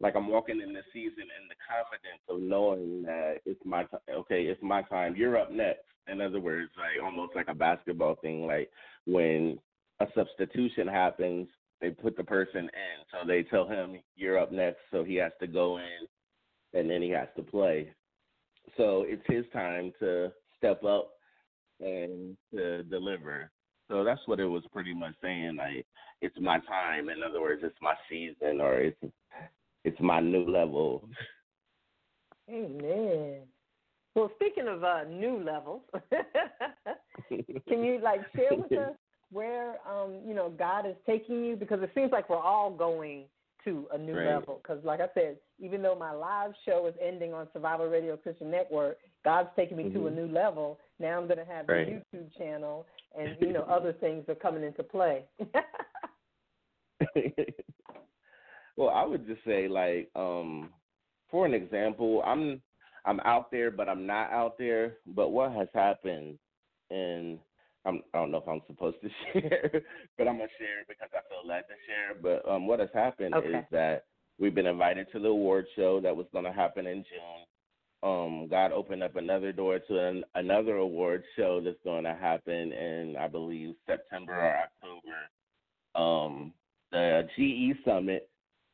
like 0.00 0.16
I'm 0.16 0.28
walking 0.28 0.60
in 0.60 0.72
this 0.72 0.84
season 0.92 1.22
in 1.22 1.48
the 1.48 1.54
confidence 1.68 2.22
of 2.28 2.40
knowing 2.40 3.02
that 3.02 3.36
it's 3.44 3.60
my 3.64 3.84
time. 3.84 4.00
Okay, 4.10 4.44
it's 4.44 4.62
my 4.62 4.82
time. 4.82 5.14
You're 5.16 5.38
up 5.38 5.52
next. 5.52 5.84
In 6.10 6.20
other 6.20 6.40
words, 6.40 6.70
like 6.76 7.04
almost 7.04 7.34
like 7.34 7.48
a 7.48 7.54
basketball 7.54 8.16
thing. 8.16 8.46
Like 8.46 8.70
when 9.06 9.58
a 10.00 10.06
substitution 10.14 10.88
happens, 10.88 11.48
they 11.80 11.90
put 11.90 12.16
the 12.16 12.24
person 12.24 12.60
in, 12.64 13.04
so 13.10 13.26
they 13.26 13.42
tell 13.42 13.68
him 13.68 14.00
you're 14.16 14.38
up 14.38 14.52
next, 14.52 14.78
so 14.90 15.04
he 15.04 15.16
has 15.16 15.32
to 15.40 15.46
go 15.46 15.78
in, 15.78 16.78
and 16.78 16.88
then 16.88 17.02
he 17.02 17.10
has 17.10 17.28
to 17.36 17.42
play. 17.42 17.90
So 18.76 19.04
it's 19.06 19.22
his 19.26 19.44
time 19.52 19.92
to 20.00 20.32
step 20.56 20.82
up 20.84 21.10
and 21.80 22.36
to 22.52 22.82
deliver. 22.84 23.50
So 23.88 24.02
that's 24.04 24.20
what 24.26 24.40
it 24.40 24.46
was 24.46 24.64
pretty 24.72 24.94
much 24.94 25.14
saying. 25.22 25.56
Like 25.56 25.86
it's 26.20 26.36
my 26.40 26.58
time. 26.60 27.08
In 27.08 27.22
other 27.22 27.40
words, 27.40 27.62
it's 27.64 27.76
my 27.82 27.94
season, 28.08 28.60
or 28.60 28.78
it's 28.80 29.00
it's 29.84 30.00
my 30.00 30.20
new 30.20 30.48
level. 30.48 31.08
Amen. 32.50 33.42
Well, 34.14 34.30
speaking 34.36 34.68
of 34.68 34.84
uh, 34.84 35.04
new 35.04 35.42
levels, 35.42 35.82
can 37.68 37.84
you 37.84 38.00
like 38.02 38.20
share 38.34 38.56
with 38.56 38.72
us 38.78 38.94
where 39.30 39.76
um, 39.88 40.20
you 40.26 40.34
know 40.34 40.50
God 40.50 40.86
is 40.86 40.96
taking 41.06 41.44
you? 41.44 41.56
Because 41.56 41.82
it 41.82 41.90
seems 41.94 42.12
like 42.12 42.30
we're 42.30 42.36
all 42.36 42.70
going 42.70 43.24
to 43.64 43.88
a 43.92 43.98
new 43.98 44.14
Right. 44.14 44.26
level. 44.26 44.60
Because, 44.62 44.82
like 44.84 45.00
I 45.00 45.08
said, 45.14 45.38
even 45.58 45.82
though 45.82 45.94
my 45.94 46.12
live 46.12 46.54
show 46.64 46.86
is 46.86 46.94
ending 47.00 47.34
on 47.34 47.48
Survival 47.52 47.86
Radio 47.86 48.16
Christian 48.16 48.50
Network, 48.50 48.98
God's 49.24 49.50
taking 49.56 49.76
me 49.76 49.90
to 49.90 50.06
a 50.06 50.10
Mhm. 50.10 50.14
new 50.14 50.28
level. 50.28 50.78
Now 50.98 51.18
I'm 51.18 51.26
going 51.26 51.38
to 51.38 51.44
have 51.44 51.66
Right. 51.66 51.86
the 51.86 52.18
YouTube 52.18 52.36
channel, 52.36 52.86
and 53.16 53.36
you 53.40 53.52
know 53.52 53.62
other 53.62 53.92
things 53.92 54.28
are 54.28 54.34
coming 54.34 54.64
into 54.64 54.82
play. 54.82 55.24
well, 58.76 58.90
I 58.90 59.04
would 59.04 59.26
just 59.26 59.42
say 59.44 59.68
like, 59.68 60.10
um, 60.14 60.72
for 61.30 61.46
an 61.46 61.54
example, 61.54 62.22
I'm 62.24 62.62
I'm 63.06 63.20
out 63.20 63.50
there, 63.50 63.70
but 63.70 63.88
I'm 63.88 64.06
not 64.06 64.30
out 64.30 64.58
there. 64.58 64.98
But 65.06 65.30
what 65.30 65.52
has 65.52 65.68
happened, 65.74 66.38
and 66.90 67.38
I'm, 67.84 68.02
I 68.14 68.18
don't 68.18 68.30
know 68.30 68.38
if 68.38 68.48
I'm 68.48 68.62
supposed 68.66 68.96
to 69.02 69.08
share, 69.32 69.82
but 70.16 70.28
I'm 70.28 70.38
gonna 70.38 70.48
share 70.58 70.84
because 70.88 71.08
I 71.12 71.20
feel 71.28 71.46
led 71.46 71.62
to 71.62 71.74
share. 71.86 72.14
But 72.20 72.48
um, 72.50 72.66
what 72.66 72.80
has 72.80 72.88
happened 72.94 73.34
Okay. 73.34 73.58
is 73.58 73.64
that 73.70 74.04
we've 74.38 74.54
been 74.54 74.66
invited 74.66 75.06
to 75.12 75.18
the 75.18 75.28
award 75.28 75.66
show 75.76 76.00
that 76.00 76.16
was 76.16 76.26
going 76.32 76.44
to 76.44 76.52
happen 76.52 76.86
in 76.86 77.04
June. 77.04 77.46
Um, 78.02 78.48
God 78.50 78.72
opened 78.72 79.02
up 79.02 79.16
another 79.16 79.50
door 79.52 79.78
to 79.78 79.98
an, 79.98 80.24
another 80.34 80.76
award 80.76 81.22
show 81.36 81.60
that's 81.64 81.78
going 81.84 82.04
to 82.04 82.14
happen 82.14 82.72
in, 82.72 83.16
I 83.18 83.28
believe, 83.28 83.74
September 83.86 84.34
or 84.34 84.56
October. 84.56 85.14
Um, 85.94 86.52
the 86.92 87.26
GE 87.36 87.82
Summit 87.84 88.28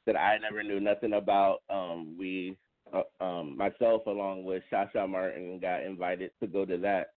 that 0.07 0.17
I 0.17 0.39
never 0.39 0.63
knew 0.63 0.81
nothing 0.81 1.13
about. 1.13 1.59
Um, 1.71 2.17
we, 2.19 2.57
uh, 2.93 3.25
um, 3.25 3.57
myself 3.57 4.07
along 4.07 4.45
with 4.45 4.63
Cha 4.71 4.87
Cha 4.87 5.07
Martin, 5.07 5.61
got 5.61 5.85
invited 5.85 6.33
to 6.41 6.49
go 6.49 6.65
to 6.65 6.77
that, 6.79 7.13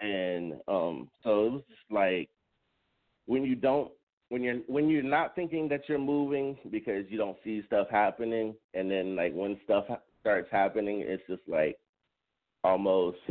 and 0.00 0.54
um, 0.68 1.08
so 1.22 1.46
it 1.46 1.52
was 1.52 1.62
just 1.68 1.90
like 1.90 2.28
when 3.26 3.44
you 3.44 3.54
don't 3.54 3.90
when 4.28 4.42
you're 4.42 4.58
when 4.66 4.88
you're 4.88 5.02
not 5.02 5.34
thinking 5.34 5.68
that 5.68 5.88
you're 5.88 5.98
moving 5.98 6.56
because 6.70 7.04
you 7.08 7.18
don't 7.18 7.36
see 7.44 7.62
stuff 7.66 7.88
happening, 7.90 8.54
and 8.74 8.90
then 8.90 9.16
like 9.16 9.32
when 9.32 9.58
stuff 9.64 9.84
starts 10.20 10.48
happening, 10.50 11.02
it's 11.06 11.22
just 11.28 11.42
like 11.48 11.76
almost. 12.64 13.18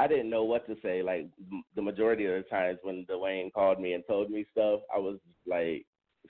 I 0.00 0.06
didn't 0.06 0.30
know 0.30 0.44
what 0.44 0.66
to 0.66 0.76
say. 0.82 1.02
Like 1.02 1.28
the 1.76 1.82
majority 1.82 2.24
of 2.24 2.32
the 2.32 2.48
times 2.48 2.78
when 2.82 3.04
Dwayne 3.04 3.52
called 3.52 3.78
me 3.78 3.92
and 3.92 4.02
told 4.08 4.30
me 4.30 4.46
stuff, 4.50 4.80
I 4.94 4.98
was 4.98 5.18
like 5.46 5.84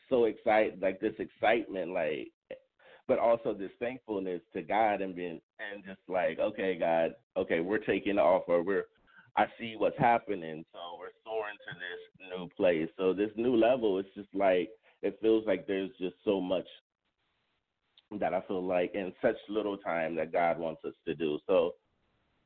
so 0.09 0.25
excited, 0.25 0.83
like 0.83 1.01
this 1.01 1.14
excitement, 1.21 1.93
like, 1.93 2.33
but 3.07 3.21
also 3.21 3.55
this 3.55 3.71
thankfulness 3.79 4.40
to 4.55 4.62
God 4.62 5.03
and 5.03 5.14
being 5.14 5.40
and 5.73 5.85
just 5.85 6.01
like, 6.09 6.40
okay, 6.40 6.77
God, 6.79 7.14
okay, 7.37 7.61
we're 7.61 7.79
taking 7.79 8.19
off, 8.19 8.43
or 8.49 8.62
we're 8.64 8.87
I 9.37 9.47
see 9.59 9.75
what's 9.77 9.99
happening, 9.99 10.64
so 10.73 10.79
we're 10.99 11.09
soaring 11.25 11.57
to 11.69 11.75
this 11.75 12.29
new 12.31 12.49
place. 12.57 12.88
So 12.97 13.12
this 13.12 13.31
new 13.37 13.57
level, 13.57 13.99
it's 13.99 14.09
just 14.14 14.29
like 14.35 14.71
it 15.03 15.19
feels 15.23 15.47
like 15.47 15.66
there's 15.66 15.90
just 15.99 16.16
so 16.25 16.40
much 16.40 16.66
that 18.19 18.35
I 18.35 18.40
feel 18.43 18.62
like 18.62 18.93
in 18.95 19.12
such 19.23 19.37
little 19.49 19.77
time 19.77 20.16
that 20.16 20.33
God 20.33 20.59
wants 20.59 20.85
us 20.85 20.95
to 21.07 21.14
do. 21.14 21.38
So 21.47 21.75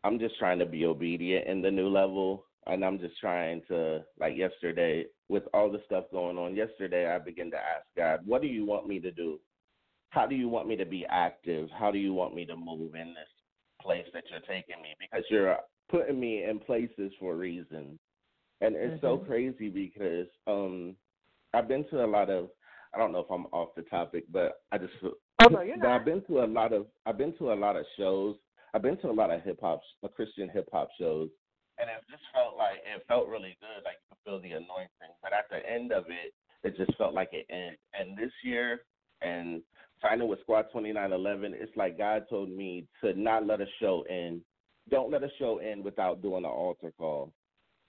I'm 0.05 0.19
just 0.19 0.39
trying 0.39 0.59
to 0.59 0.67
be 0.67 0.85
obedient 0.85 1.47
in 1.47 1.63
the 1.63 1.71
new 1.71 1.89
level, 1.89 2.45
and 2.67 2.85
I'm 2.85 2.99
just 2.99 3.19
trying 3.19 3.63
to 3.69 4.05
like 4.19 4.37
yesterday 4.37 5.07
with 5.29 5.45
all 5.55 5.71
the 5.71 5.81
stuff 5.87 6.05
going 6.13 6.37
on. 6.37 6.55
Yesterday, 6.55 7.07
I 7.11 7.19
began 7.19 7.51
to 7.51 7.57
ask 7.57 7.87
God, 7.97 8.21
"What 8.27 8.43
do 8.43 8.49
you 8.49 8.67
want 8.67 8.87
me 8.87 9.01
to 9.01 9.11
do? 9.11 9.41
How 10.11 10.27
do 10.27 10.35
you 10.37 10.49
want 10.49 10.69
me 10.69 10.77
to 10.77 10.85
be 10.85 11.07
active? 11.07 11.71
How 11.71 11.91
do 11.91 11.99
you 11.99 12.13
want 12.13 12.35
me 12.35 12.45
to 12.47 12.57
move 12.57 12.95
in 12.95 13.15
this 13.15 13.29
place 13.81 14.07
that 14.13 14.25
you're 14.31 14.41
taking 14.41 14.81
me? 14.83 14.95
Because 15.01 15.25
you're 15.31 15.59
putting 15.91 16.19
me 16.19 16.45
in 16.45 16.59
places 16.59 17.13
for 17.19 17.33
a 17.33 17.37
reason." 17.37 17.99
And 18.61 18.77
it's 18.77 19.01
so 19.01 19.19
Mhm. 19.19 19.27
crazy 19.27 19.69
because 19.69 20.29
um 20.47 20.97
I've 21.53 21.69
been 21.69 21.85
to 21.89 22.05
a 22.05 22.07
lot 22.07 22.31
of 22.31 22.51
I 22.95 22.99
don't 22.99 23.13
know 23.13 23.21
if 23.21 23.31
I'm 23.31 23.47
off 23.47 23.75
the 23.75 23.83
topic, 23.83 24.25
but 24.31 24.63
I 24.71 24.79
just 24.79 24.95
Oh 25.03 25.49
no, 25.51 25.61
you're 25.63 25.77
but 25.77 25.89
not. 25.89 26.01
I've 26.01 26.05
been 26.05 26.23
to 26.27 26.45
a 26.45 26.47
lot 26.47 26.73
of 26.73 26.87
I've 27.07 27.19
been 27.19 27.37
to 27.39 27.53
a 27.53 27.55
lot 27.55 27.77
of 27.77 27.85
shows. 27.97 28.37
I've 28.73 28.83
been 28.83 28.97
to 28.99 29.11
a 29.11 29.13
lot 29.13 29.31
of 29.31 29.43
hip 29.43 29.61
hop, 29.61 29.83
uh, 30.03 30.09
Christian 30.09 30.49
hip 30.49 30.69
hop 30.73 30.89
shows, 30.99 31.29
and 31.79 31.89
it 31.89 32.05
just 32.11 32.23
felt 32.33 32.57
like 32.57 32.79
it 32.85 33.05
felt 33.07 33.29
really 33.29 33.57
good. 33.61 33.85
Like 33.85 33.97
you 34.01 34.17
could 34.17 34.25
feel 34.25 34.41
the 34.41 34.57
anointing, 34.57 35.15
but 35.23 35.33
at 35.33 35.49
the 35.51 35.69
end 35.69 35.93
of 35.93 36.05
it, 36.09 36.33
it 36.63 36.77
just 36.77 36.97
felt 36.97 37.15
like 37.15 37.31
it 37.33 37.47
ended. 37.51 37.79
And 37.99 38.17
this 38.17 38.33
year, 38.43 38.83
and 39.23 39.63
signing 40.01 40.29
with 40.29 40.41
Squad 40.41 40.67
Twenty 40.73 40.93
Nine 40.93 41.13
Eleven, 41.13 41.55
it's 41.55 41.77
like 41.77 41.99
God 41.99 42.25
told 42.31 42.51
me 42.51 42.87
to 43.03 43.13
not 43.21 43.47
let 43.47 43.61
a 43.61 43.67
show 43.81 44.05
end. 44.09 44.41
Don't 44.91 45.11
let 45.11 45.23
a 45.23 45.31
show 45.39 45.59
end 45.59 45.85
without 45.85 46.23
doing 46.23 46.45
an 46.45 46.51
altar 46.51 46.93
call. 46.99 47.33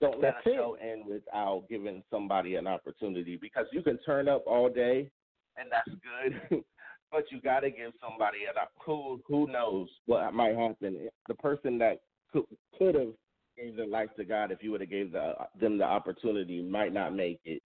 Don't 0.00 0.20
let 0.20 0.34
That's 0.34 0.46
a 0.46 0.50
it. 0.50 0.54
show 0.56 0.76
end 0.80 1.04
without 1.06 1.64
giving 1.68 2.02
somebody 2.10 2.56
an 2.56 2.66
opportunity 2.66 3.36
because 3.36 3.66
you 3.72 3.82
can 3.82 3.98
turn 4.04 4.28
up 4.28 4.44
all 4.46 4.68
day, 4.68 5.10
and 5.56 5.70
that's 5.70 5.88
good. 5.88 6.62
but 7.12 7.24
you 7.30 7.40
got 7.40 7.60
to 7.60 7.70
give 7.70 7.92
somebody 8.00 8.38
an 8.44 8.58
op- 8.60 8.72
who 8.84 9.20
who 9.26 9.46
knows 9.50 9.88
what 10.06 10.32
might 10.34 10.56
happen. 10.56 11.08
The 11.28 11.34
person 11.34 11.78
that 11.78 12.00
could 12.32 12.44
could 12.78 12.94
have 12.94 13.12
gave 13.56 13.76
their 13.76 13.86
life 13.86 14.10
to 14.16 14.24
God 14.24 14.52
if 14.52 14.62
you 14.62 14.70
would 14.72 14.82
have 14.82 14.90
gave 14.90 15.12
the, 15.12 15.32
them 15.58 15.78
the 15.78 15.84
opportunity 15.84 16.62
might 16.62 16.92
not 16.92 17.14
make 17.14 17.40
it. 17.44 17.62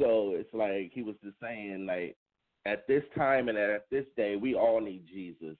So 0.00 0.34
it's 0.34 0.52
like 0.54 0.92
he 0.94 1.02
was 1.02 1.16
just 1.22 1.36
saying 1.42 1.86
like 1.86 2.16
at 2.64 2.86
this 2.86 3.02
time 3.16 3.48
and 3.48 3.58
at 3.58 3.86
this 3.90 4.06
day 4.16 4.36
we 4.36 4.54
all 4.54 4.80
need 4.80 5.04
Jesus. 5.06 5.56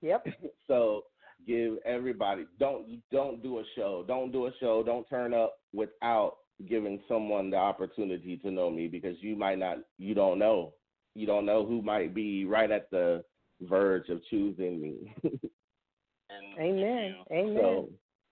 Yep. 0.00 0.26
So 0.68 1.02
give 1.46 1.74
everybody 1.84 2.46
don't 2.58 3.00
don't 3.10 3.42
do 3.42 3.58
a 3.58 3.64
show. 3.76 4.04
Don't 4.06 4.32
do 4.32 4.46
a 4.46 4.50
show. 4.60 4.82
Don't 4.82 5.08
turn 5.08 5.34
up 5.34 5.56
without 5.72 6.36
giving 6.68 7.00
someone 7.08 7.50
the 7.50 7.56
opportunity 7.56 8.36
to 8.38 8.50
know 8.50 8.70
me 8.70 8.88
because 8.88 9.16
you 9.20 9.36
might 9.36 9.58
not 9.58 9.78
you 9.98 10.14
don't 10.14 10.38
know. 10.38 10.72
You 11.14 11.26
don't 11.26 11.46
know 11.46 11.66
who 11.66 11.82
might 11.82 12.14
be 12.14 12.44
right 12.44 12.70
at 12.70 12.90
the 12.90 13.24
verge 13.60 14.08
of 14.08 14.24
choosing 14.30 14.80
me. 14.80 15.14
and, 15.24 16.58
Amen. 16.58 17.16
Amen. 17.30 17.56
So, 17.60 17.88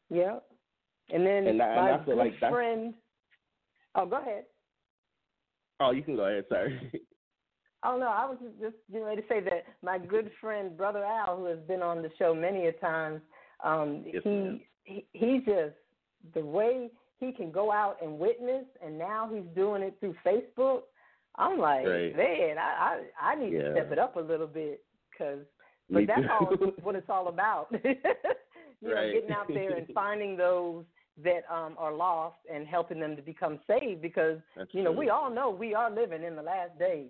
yeah. 0.08 0.38
And 1.12 1.26
then 1.26 1.46
and 1.46 1.62
I, 1.62 1.74
my 1.76 1.90
and 1.90 2.00
I 2.00 2.04
feel 2.04 2.14
good 2.14 2.18
like 2.18 2.38
friend. 2.38 2.94
Oh, 3.94 4.06
go 4.06 4.20
ahead. 4.20 4.44
Oh, 5.80 5.90
you 5.90 6.02
can 6.02 6.16
go 6.16 6.24
ahead. 6.24 6.44
Sorry. 6.48 7.02
Oh 7.84 7.96
no, 7.98 8.06
I 8.06 8.26
was 8.26 8.36
just 8.60 8.76
getting 8.90 9.06
ready 9.06 9.22
to 9.22 9.28
say 9.28 9.40
that 9.40 9.64
my 9.82 9.98
good 9.98 10.30
friend 10.40 10.76
Brother 10.76 11.04
Al, 11.04 11.38
who 11.38 11.46
has 11.46 11.58
been 11.66 11.82
on 11.82 12.02
the 12.02 12.10
show 12.18 12.34
many 12.34 12.66
a 12.66 12.72
times, 12.72 13.20
um, 13.64 14.04
yes, 14.04 14.22
he, 14.22 14.66
he 14.84 15.06
he 15.12 15.38
just 15.38 15.74
the 16.34 16.44
way 16.44 16.90
he 17.18 17.32
can 17.32 17.50
go 17.50 17.72
out 17.72 17.96
and 18.02 18.18
witness, 18.18 18.64
and 18.84 18.98
now 18.98 19.30
he's 19.32 19.44
doing 19.54 19.82
it 19.82 19.96
through 20.00 20.14
Facebook. 20.26 20.82
I'm 21.36 21.58
like, 21.58 21.86
right. 21.86 22.16
man, 22.16 22.58
I 22.58 23.00
I, 23.20 23.32
I 23.32 23.34
need 23.36 23.52
yeah. 23.52 23.62
to 23.62 23.72
step 23.72 23.92
it 23.92 23.98
up 23.98 24.16
a 24.16 24.20
little 24.20 24.46
bit 24.46 24.82
because, 25.10 25.40
but 25.88 26.06
that's 26.06 26.26
all 26.30 26.46
what 26.82 26.96
it's 26.96 27.08
all 27.08 27.28
about. 27.28 27.68
you 27.84 28.94
right. 28.94 29.06
know, 29.06 29.12
getting 29.12 29.30
out 29.30 29.48
there 29.48 29.76
and 29.76 29.86
finding 29.94 30.36
those 30.36 30.84
that 31.22 31.42
um, 31.50 31.74
are 31.78 31.94
lost 31.94 32.36
and 32.52 32.66
helping 32.66 33.00
them 33.00 33.16
to 33.16 33.22
become 33.22 33.58
saved 33.66 34.02
because 34.02 34.38
That's 34.56 34.72
you 34.72 34.82
know 34.82 34.92
true. 34.92 35.00
we 35.00 35.10
all 35.10 35.30
know 35.30 35.50
we 35.50 35.74
are 35.74 35.90
living 35.90 36.22
in 36.22 36.36
the 36.36 36.42
last 36.42 36.78
days. 36.78 37.08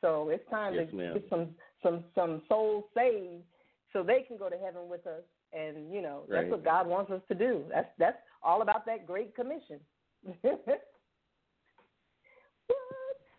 So 0.00 0.30
it's 0.30 0.48
time 0.50 0.74
Yes, 0.74 0.88
to 0.90 0.96
ma'am. 0.96 1.14
get 1.14 1.28
some 1.28 1.54
some 1.82 2.04
some 2.14 2.42
souls 2.48 2.84
saved 2.94 3.44
so 3.92 4.02
they 4.02 4.22
can 4.22 4.36
go 4.36 4.48
to 4.48 4.56
heaven 4.56 4.88
with 4.88 5.06
us. 5.06 5.22
And 5.52 5.92
you 5.92 6.00
know 6.00 6.22
that's 6.28 6.42
Right. 6.44 6.50
what 6.50 6.64
God 6.64 6.86
wants 6.86 7.10
us 7.10 7.22
to 7.28 7.34
do. 7.34 7.64
That's 7.68 7.90
that's 7.98 8.18
all 8.42 8.62
about 8.62 8.86
that 8.86 9.06
great 9.06 9.34
commission. 9.34 9.80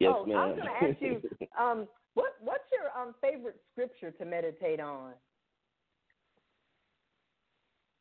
Yes, 0.01 0.15
oh, 0.17 0.25
ma'am. 0.25 0.37
I 0.37 0.47
was 0.47 0.55
going 0.57 0.67
to 0.67 0.87
ask 0.87 0.99
you, 0.99 1.47
um, 1.63 1.87
what 2.15 2.33
what's 2.41 2.63
your 2.71 2.89
um, 2.99 3.13
favorite 3.21 3.61
scripture 3.71 4.09
to 4.09 4.25
meditate 4.25 4.79
on? 4.79 5.11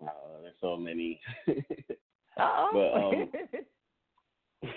Uh, 0.02 0.08
there's 0.40 0.54
so 0.62 0.76
many. 0.76 1.20
Oh, 2.38 3.28
um, 4.62 4.70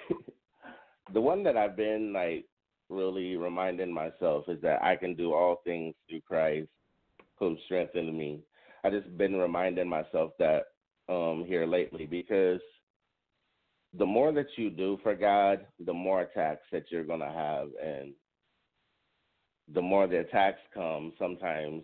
the 1.14 1.22
one 1.22 1.44
that 1.44 1.56
I've 1.56 1.78
been 1.78 2.12
like 2.12 2.46
really 2.94 3.36
reminding 3.38 3.94
myself 3.94 4.46
is 4.50 4.62
that 4.62 4.84
I 4.84 4.96
can 4.96 5.16
do 5.16 5.34
all 5.34 5.62
things 5.64 5.96
through 6.10 6.22
Christ 6.22 6.70
who 7.40 7.58
strengthened 7.66 8.18
me. 8.18 8.42
I 8.84 8.90
just 8.90 9.18
been 9.18 9.36
reminding 9.36 9.90
myself 9.90 10.32
that 10.40 10.64
um 11.10 11.44
here 11.48 11.66
lately 11.66 12.06
because 12.06 12.62
the 13.96 14.06
more 14.06 14.32
that 14.32 14.48
you 14.58 14.70
do 14.70 14.98
for 15.04 15.16
God, 15.16 15.66
the 15.86 15.94
more 15.94 16.22
attacks 16.22 16.66
that 16.72 16.86
you're 16.92 17.04
gonna 17.04 17.32
have 17.32 17.70
and 17.84 18.14
the 19.74 19.82
more 19.82 20.08
the 20.08 20.20
attacks 20.20 20.60
come, 20.74 21.14
sometimes 21.20 21.84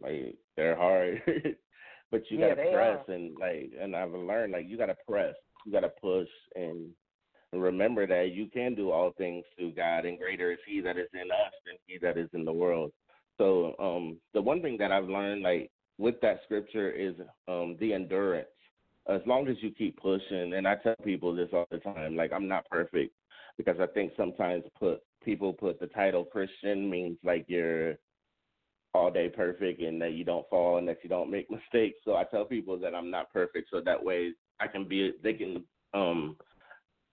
like 0.00 0.36
they're 0.56 0.76
hard. 0.76 1.22
but 2.10 2.22
you 2.30 2.38
Yeah, 2.38 2.48
gotta 2.48 2.56
press 2.70 2.98
are. 2.98 3.04
and 3.08 3.38
like 3.38 3.72
and 3.80 3.94
I've 3.94 4.12
learned 4.12 4.52
like 4.52 4.66
you 4.68 4.76
gotta 4.78 4.96
press, 5.08 5.34
you 5.64 5.72
gotta 5.72 5.90
push 6.00 6.28
and 6.54 6.90
remember 7.52 8.06
that 8.06 8.32
you 8.32 8.46
can 8.46 8.74
do 8.74 8.90
all 8.90 9.12
things 9.18 9.44
through 9.56 9.72
God 9.72 10.04
and 10.04 10.18
greater 10.18 10.52
is 10.52 10.58
he 10.66 10.80
that 10.80 10.96
is 10.96 11.08
in 11.14 11.30
us 11.30 11.52
than 11.66 11.76
he 11.86 11.98
that 11.98 12.16
is 12.16 12.28
in 12.32 12.44
the 12.44 12.52
world. 12.52 12.92
So 13.38 13.74
um 13.78 14.18
the 14.34 14.42
one 14.42 14.62
thing 14.62 14.76
that 14.78 14.92
I've 14.92 15.08
learned 15.08 15.42
like 15.42 15.70
with 15.98 16.20
that 16.22 16.40
scripture 16.44 16.90
is 16.90 17.14
um 17.48 17.76
the 17.80 17.92
endurance. 17.92 18.48
As 19.08 19.20
long 19.26 19.48
as 19.48 19.56
you 19.60 19.72
keep 19.72 19.96
pushing 20.00 20.54
and 20.54 20.68
I 20.68 20.76
tell 20.76 20.94
people 21.02 21.34
this 21.34 21.48
all 21.52 21.66
the 21.70 21.78
time, 21.78 22.14
like 22.14 22.32
I'm 22.32 22.46
not 22.46 22.68
perfect 22.70 23.12
because 23.56 23.76
I 23.80 23.86
think 23.86 24.12
sometimes 24.16 24.64
put 24.78 25.00
people 25.24 25.52
put 25.52 25.80
the 25.80 25.86
title 25.88 26.24
Christian 26.24 26.88
means 26.88 27.18
like 27.24 27.46
you're 27.48 27.96
all 28.94 29.10
day 29.10 29.28
perfect 29.28 29.80
and 29.80 30.00
that 30.02 30.12
you 30.12 30.24
don't 30.24 30.48
fall 30.48 30.78
and 30.78 30.88
that 30.88 30.98
you 31.02 31.08
don't 31.08 31.30
make 31.30 31.50
mistakes. 31.50 31.98
So 32.04 32.14
I 32.14 32.24
tell 32.24 32.44
people 32.44 32.78
that 32.78 32.94
I'm 32.94 33.10
not 33.10 33.32
perfect 33.32 33.68
so 33.70 33.80
that 33.80 34.02
way 34.02 34.32
I 34.60 34.66
can 34.66 34.86
be 34.86 35.12
they 35.22 35.32
can 35.32 35.64
um 35.94 36.36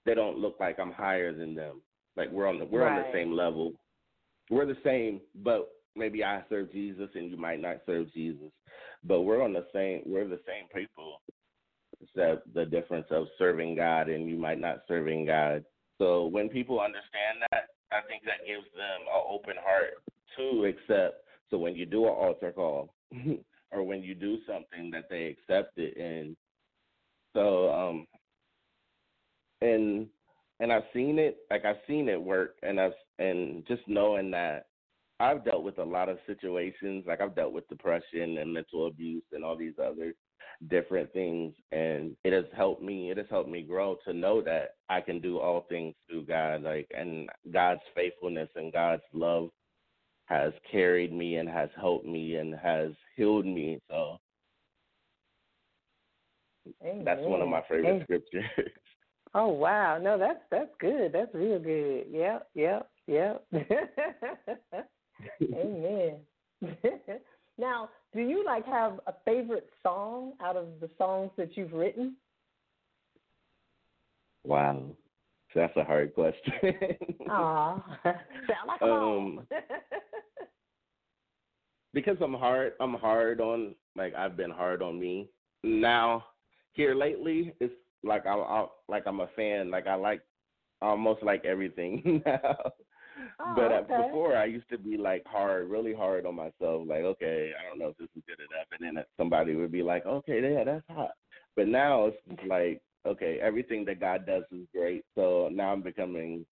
they 0.08 0.16
don't 0.16 0.40
look 0.40 0.56
like 0.60 0.80
I'm 0.80 0.94
higher 0.94 1.34
than 1.34 1.54
them. 1.54 1.82
Like 2.16 2.32
we're 2.32 2.48
on 2.48 2.58
the 2.58 2.66
we're 2.66 2.88
on 2.88 2.96
the 2.96 3.12
same 3.14 3.32
level. 3.32 3.74
We're 4.50 4.66
the 4.66 4.78
same, 4.84 5.20
but 5.44 5.70
maybe 5.96 6.24
I 6.24 6.44
serve 6.50 6.72
Jesus 6.72 7.10
and 7.14 7.30
you 7.30 7.38
might 7.38 7.62
not 7.62 7.82
serve 7.86 8.12
Jesus. 8.14 8.50
But 9.04 9.22
we're 9.22 9.44
on 9.44 9.54
the 9.54 9.68
same 9.74 10.02
we're 10.06 10.28
the 10.28 10.40
same 10.48 10.68
people. 10.74 11.22
Except 12.02 12.54
the 12.54 12.66
difference 12.66 13.08
of 13.12 13.28
serving 13.38 13.76
God 13.76 14.08
and 14.08 14.30
you 14.30 14.38
might 14.38 14.60
not 14.60 14.80
serving 14.88 15.26
God. 15.26 15.66
So 15.98 16.28
when 16.28 16.48
people 16.48 16.80
understand 16.80 17.44
that, 17.52 17.66
I 17.92 18.00
think 18.08 18.24
that 18.24 18.46
gives 18.48 18.66
them 18.76 19.02
an 19.14 19.24
open 19.30 19.56
heart 19.60 19.96
to 20.38 20.66
accept. 20.66 21.24
So 21.50 21.58
when 21.58 21.76
you 21.76 21.86
do 21.86 22.06
an 22.06 22.12
altar 22.12 22.52
call 22.52 22.94
or 23.72 23.84
when 23.84 24.04
you 24.04 24.16
do 24.16 24.38
something 24.48 24.90
that 24.92 25.10
they 25.10 25.26
accept 25.26 25.78
it 25.78 25.98
and 25.98 26.36
so 27.34 27.72
um 27.74 28.06
and 29.62 30.08
and 30.60 30.72
I've 30.72 30.84
seen 30.94 31.20
it 31.20 31.38
like 31.50 31.66
I've 31.66 31.78
seen 31.88 32.10
it 32.10 32.22
work 32.22 32.56
and 32.64 32.80
I've 32.80 32.94
and 33.20 33.66
just 33.68 33.82
knowing 33.88 34.32
that 34.32 34.68
I've 35.20 35.44
dealt 35.44 35.64
with 35.64 35.80
a 35.80 35.84
lot 35.84 36.10
of 36.10 36.18
situations 36.28 37.06
like 37.08 37.22
I've 37.22 37.36
dealt 37.36 37.54
with 37.54 37.68
depression 37.68 38.38
and 38.38 38.54
mental 38.54 38.88
abuse 38.88 39.24
and 39.32 39.44
all 39.44 39.58
these 39.58 39.76
other 39.84 40.14
different 40.70 41.12
things 41.14 41.54
and 41.72 42.16
it 42.24 42.34
has 42.34 42.46
helped 42.56 42.82
me 42.82 43.12
it 43.12 43.18
has 43.18 43.28
helped 43.30 43.50
me 43.50 43.62
grow 43.62 43.98
to 44.06 44.14
know 44.14 44.42
that 44.42 44.76
I 44.90 45.02
can 45.02 45.20
do 45.22 45.40
all 45.40 45.66
things 45.70 45.94
through 46.10 46.26
God 46.26 46.64
like 46.64 46.88
and 46.96 47.30
God's 47.52 47.82
faithfulness 47.96 48.50
and 48.56 48.74
God's 48.74 49.04
love 49.14 49.50
has 50.26 50.54
carried 50.70 51.14
me 51.14 51.38
and 51.38 51.48
has 51.48 51.70
helped 51.80 52.06
me 52.06 52.36
and 52.36 52.56
has 52.56 52.92
healed 53.16 53.46
me 53.46 53.80
so 53.90 54.18
that's 57.06 57.22
one 57.22 57.42
of 57.42 57.48
my 57.48 57.62
favorite 57.70 57.86
Amen. 57.86 58.04
scriptures 58.04 58.44
Oh 59.40 59.50
wow, 59.50 60.00
no, 60.02 60.18
that's 60.18 60.40
that's 60.50 60.72
good. 60.80 61.14
That's 61.14 61.32
real 61.36 61.60
good. 61.60 62.06
Yep, 62.12 62.48
yep, 62.56 62.90
yep. 63.06 63.46
Amen. 65.54 66.16
now, 67.60 67.88
do 68.16 68.22
you 68.22 68.44
like 68.44 68.66
have 68.66 69.00
a 69.06 69.14
favorite 69.26 69.70
song 69.84 70.32
out 70.42 70.56
of 70.56 70.66
the 70.82 70.90
songs 70.98 71.30
that 71.38 71.56
you've 71.56 71.74
written? 71.74 72.16
Wow. 74.44 74.96
That's 75.54 75.78
a 75.78 75.84
hard 75.84 76.16
question. 76.16 76.54
Aw, 77.30 77.84
sound 78.04 78.68
like 78.68 78.82
all. 78.82 79.18
Um, 79.18 79.48
because 81.94 82.18
I'm 82.22 82.34
hard 82.34 82.74
I'm 82.80 82.96
hard 82.96 83.40
on 83.40 83.76
like 83.96 84.16
I've 84.16 84.36
been 84.36 84.50
hard 84.50 84.82
on 84.82 85.00
me. 85.00 85.30
Now 85.64 86.26
here 86.74 86.96
lately 86.96 87.54
it's 87.60 87.74
like 88.04 88.26
I, 88.26 88.34
I 88.34 88.68
like 88.88 89.04
I'm 89.06 89.20
a 89.20 89.28
fan. 89.36 89.72
Like 89.72 89.88
I 89.88 89.96
like 89.96 90.22
almost 90.82 91.24
like 91.24 91.46
everything 91.46 92.22
now. 92.26 92.56
Oh, 93.40 93.54
but 93.56 93.72
uh, 93.72 93.76
okay. 93.76 94.08
before 94.08 94.38
I 94.38 94.46
used 94.46 94.70
to 94.70 94.78
be 94.78 94.98
like 94.98 95.24
hard, 95.26 95.70
really 95.70 95.94
hard 95.94 96.26
on 96.26 96.36
myself. 96.36 96.88
Like, 96.88 97.02
okay, 97.04 97.52
I 97.60 97.68
don't 97.68 97.80
know 97.80 97.90
if 97.90 97.98
this 97.98 98.10
is 98.16 98.24
good 98.28 98.40
enough, 98.40 98.68
and 98.72 98.98
then 98.98 99.04
somebody 99.18 99.56
would 99.56 99.72
be 99.72 99.84
like, 99.84 100.06
okay, 100.06 100.42
yeah, 100.42 100.64
that's 100.64 100.86
hot. 100.90 101.12
But 101.56 101.68
now 101.68 102.06
it's 102.06 102.42
like, 102.48 102.82
okay, 103.06 103.40
everything 103.42 103.86
that 103.86 104.00
God 104.00 104.26
does 104.26 104.44
is 104.52 104.68
great. 104.74 105.04
So 105.16 105.50
now 105.52 105.72
I'm 105.72 105.82
becoming, 105.82 106.46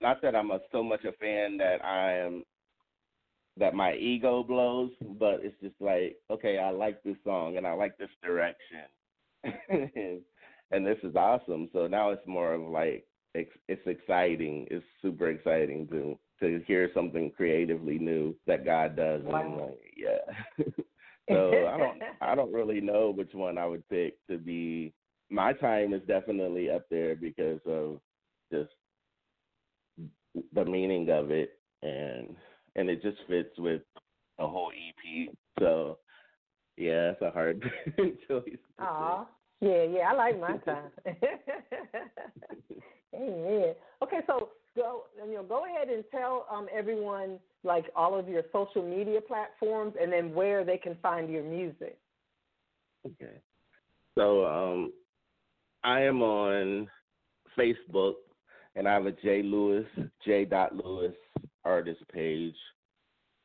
not 0.00 0.20
that 0.22 0.34
I'm 0.34 0.50
a, 0.50 0.60
so 0.72 0.82
much 0.82 1.04
a 1.04 1.12
fan 1.12 1.56
that 1.58 1.84
I 1.84 2.14
am, 2.14 2.44
that 3.56 3.74
my 3.74 3.94
ego 3.94 4.42
blows, 4.42 4.90
but 5.18 5.40
it's 5.42 5.60
just 5.60 5.74
like, 5.80 6.16
okay, 6.30 6.58
I 6.58 6.70
like 6.70 7.02
this 7.02 7.16
song 7.24 7.56
and 7.56 7.66
I 7.66 7.72
like 7.72 7.96
this 7.98 8.10
direction, 8.22 8.86
and, 9.44 10.22
and 10.70 10.86
this 10.86 10.98
is 11.02 11.16
awesome. 11.16 11.68
So 11.72 11.86
now 11.86 12.10
it's 12.10 12.26
more 12.26 12.54
of 12.54 12.62
like, 12.62 13.04
it's, 13.34 13.50
it's 13.68 13.86
exciting. 13.86 14.66
It's 14.70 14.84
super 15.02 15.30
exciting 15.30 15.86
to 15.88 16.18
to 16.40 16.62
hear 16.66 16.90
something 16.94 17.30
creatively 17.36 17.98
new 17.98 18.34
that 18.46 18.64
God 18.64 18.96
does. 18.96 19.22
And 19.26 19.36
I'm 19.36 19.58
like, 19.58 19.78
yeah. 19.96 20.64
so 21.28 21.66
I 21.66 21.76
don't 21.76 22.02
I 22.20 22.34
don't 22.34 22.52
really 22.52 22.80
know 22.80 23.12
which 23.14 23.32
one 23.34 23.58
I 23.58 23.66
would 23.66 23.88
pick 23.88 24.14
to 24.28 24.38
be. 24.38 24.92
My 25.30 25.52
time 25.52 25.94
is 25.94 26.02
definitely 26.08 26.70
up 26.70 26.86
there 26.90 27.14
because 27.14 27.60
of 27.66 28.00
just 28.52 28.70
the 30.54 30.64
meaning 30.64 31.10
of 31.10 31.30
it 31.30 31.58
and 31.82 32.36
and 32.76 32.88
it 32.88 33.02
just 33.02 33.18
fits 33.28 33.58
with 33.58 33.82
the 34.38 34.46
whole 34.46 34.72
EP. 34.72 35.34
So 35.58 35.98
yeah, 36.76 37.10
it's 37.10 37.22
a 37.22 37.30
hard 37.30 37.62
choice. 37.96 38.14
to 38.28 38.42
Aw, 38.78 39.26
yeah, 39.60 39.82
yeah, 39.84 40.10
I 40.10 40.14
like 40.14 40.40
my 40.40 40.56
time. 40.64 40.90
Amen. 43.14 43.74
Okay, 44.02 44.20
so 44.26 44.50
go 44.76 45.04
you 45.26 45.34
know 45.34 45.42
go 45.42 45.64
ahead 45.66 45.88
and 45.88 46.04
tell 46.10 46.46
um, 46.50 46.68
everyone 46.72 47.38
like 47.64 47.86
all 47.94 48.18
of 48.18 48.28
your 48.28 48.42
social 48.52 48.82
media 48.82 49.20
platforms 49.20 49.94
and 50.00 50.12
then 50.12 50.32
where 50.32 50.64
they 50.64 50.78
can 50.78 50.96
find 51.02 51.30
your 51.30 51.42
music. 51.42 51.98
Okay. 53.06 53.36
So 54.16 54.46
um, 54.46 54.92
I 55.84 56.00
am 56.02 56.22
on 56.22 56.88
Facebook, 57.58 58.14
and 58.76 58.88
I 58.88 58.94
have 58.94 59.06
a 59.06 59.12
J 59.12 59.42
Lewis 59.42 59.86
J. 60.24 60.44
Dot 60.44 60.74
Lewis 60.74 61.14
artist 61.64 62.00
page. 62.12 62.56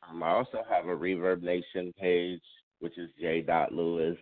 Um, 0.07 0.23
I 0.23 0.29
also 0.29 0.63
have 0.69 0.85
a 0.85 0.95
Reverb 0.95 1.41
Nation 1.41 1.93
page, 1.99 2.41
which 2.79 2.97
is 2.97 3.09
J. 3.19 3.41
Dot 3.41 3.73
Lewis, 3.73 4.17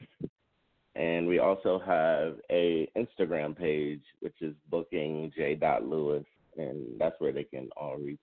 and 0.96 1.28
we 1.28 1.40
also 1.40 1.80
have 1.86 2.36
a 2.52 2.88
Instagram 2.98 3.58
page, 3.58 4.04
which 4.20 4.36
is 4.42 4.54
Booking 4.70 5.32
J. 5.36 5.58
Lewis, 5.84 6.26
and 6.58 7.00
that's 7.00 7.20
where 7.20 7.34
they 7.34 7.44
can 7.44 7.70
all 7.76 7.98
reach. 7.98 8.20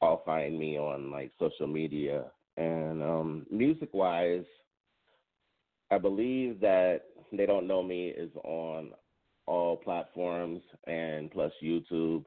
All 0.00 0.22
find 0.24 0.58
me 0.58 0.78
on 0.78 1.10
like 1.10 1.30
social 1.38 1.66
media 1.66 2.24
and 2.56 3.02
um, 3.02 3.46
music 3.50 3.88
wise, 3.92 4.44
I 5.90 5.98
believe 5.98 6.60
that 6.60 7.02
they 7.32 7.46
don't 7.46 7.66
know 7.66 7.82
me 7.82 8.08
is 8.08 8.30
on 8.44 8.90
all 9.46 9.76
platforms 9.76 10.60
and 10.86 11.30
plus 11.30 11.52
YouTube. 11.62 12.24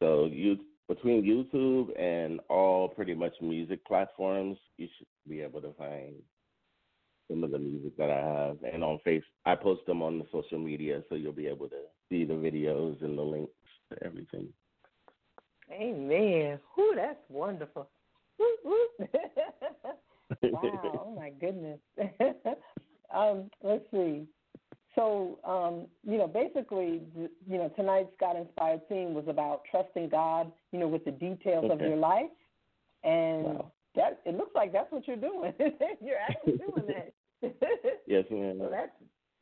So 0.00 0.26
you 0.26 0.56
between 0.88 1.24
YouTube 1.24 1.98
and 2.00 2.40
all 2.48 2.88
pretty 2.88 3.14
much 3.14 3.32
music 3.42 3.84
platforms, 3.84 4.56
you 4.76 4.88
should 4.96 5.06
be 5.28 5.40
able 5.40 5.60
to 5.60 5.72
find 5.76 6.14
some 7.28 7.44
of 7.44 7.50
the 7.50 7.58
music 7.58 7.96
that 7.96 8.10
I 8.10 8.18
have. 8.18 8.58
And 8.72 8.82
on 8.84 8.98
Face, 9.04 9.24
I 9.44 9.54
post 9.54 9.86
them 9.86 10.02
on 10.02 10.18
the 10.18 10.26
social 10.32 10.58
media, 10.58 11.02
so 11.08 11.14
you'll 11.14 11.32
be 11.32 11.46
able 11.46 11.68
to 11.68 11.80
see 12.08 12.24
the 12.24 12.34
videos 12.34 13.02
and 13.02 13.18
the 13.18 13.22
links 13.22 13.52
to 13.90 14.04
everything. 14.04 14.48
Amen. 15.70 16.58
Whew, 16.74 16.94
that's 16.96 17.18
wonderful. 17.28 17.88
wow. 20.42 21.02
Oh 21.04 21.14
my 21.16 21.30
goodness. 21.30 21.78
um, 23.14 23.50
let's 23.62 23.84
see. 23.92 24.26
So, 24.94 25.38
um, 25.44 25.86
you 26.10 26.18
know, 26.18 26.26
basically, 26.26 27.02
you 27.14 27.58
know, 27.58 27.70
tonight's 27.76 28.08
God 28.18 28.36
inspired 28.36 28.88
theme 28.88 29.12
was 29.12 29.26
about 29.28 29.62
trusting 29.70 30.08
God, 30.08 30.50
you 30.72 30.78
know, 30.78 30.88
with 30.88 31.04
the 31.04 31.10
details 31.10 31.66
okay. 31.66 31.74
of 31.74 31.80
your 31.80 31.96
life, 31.96 32.30
and 33.04 33.44
wow. 33.44 33.72
That 33.96 34.20
it 34.24 34.36
looks 34.36 34.54
like 34.54 34.72
that's 34.72 34.90
what 34.92 35.06
you're 35.06 35.16
doing. 35.16 35.52
you're 36.00 36.18
actually 36.18 36.58
doing 36.58 36.86
that. 36.86 37.12
yes, 38.06 38.24
ma'am. 38.30 38.58
So 38.60 38.68
that's 38.70 38.92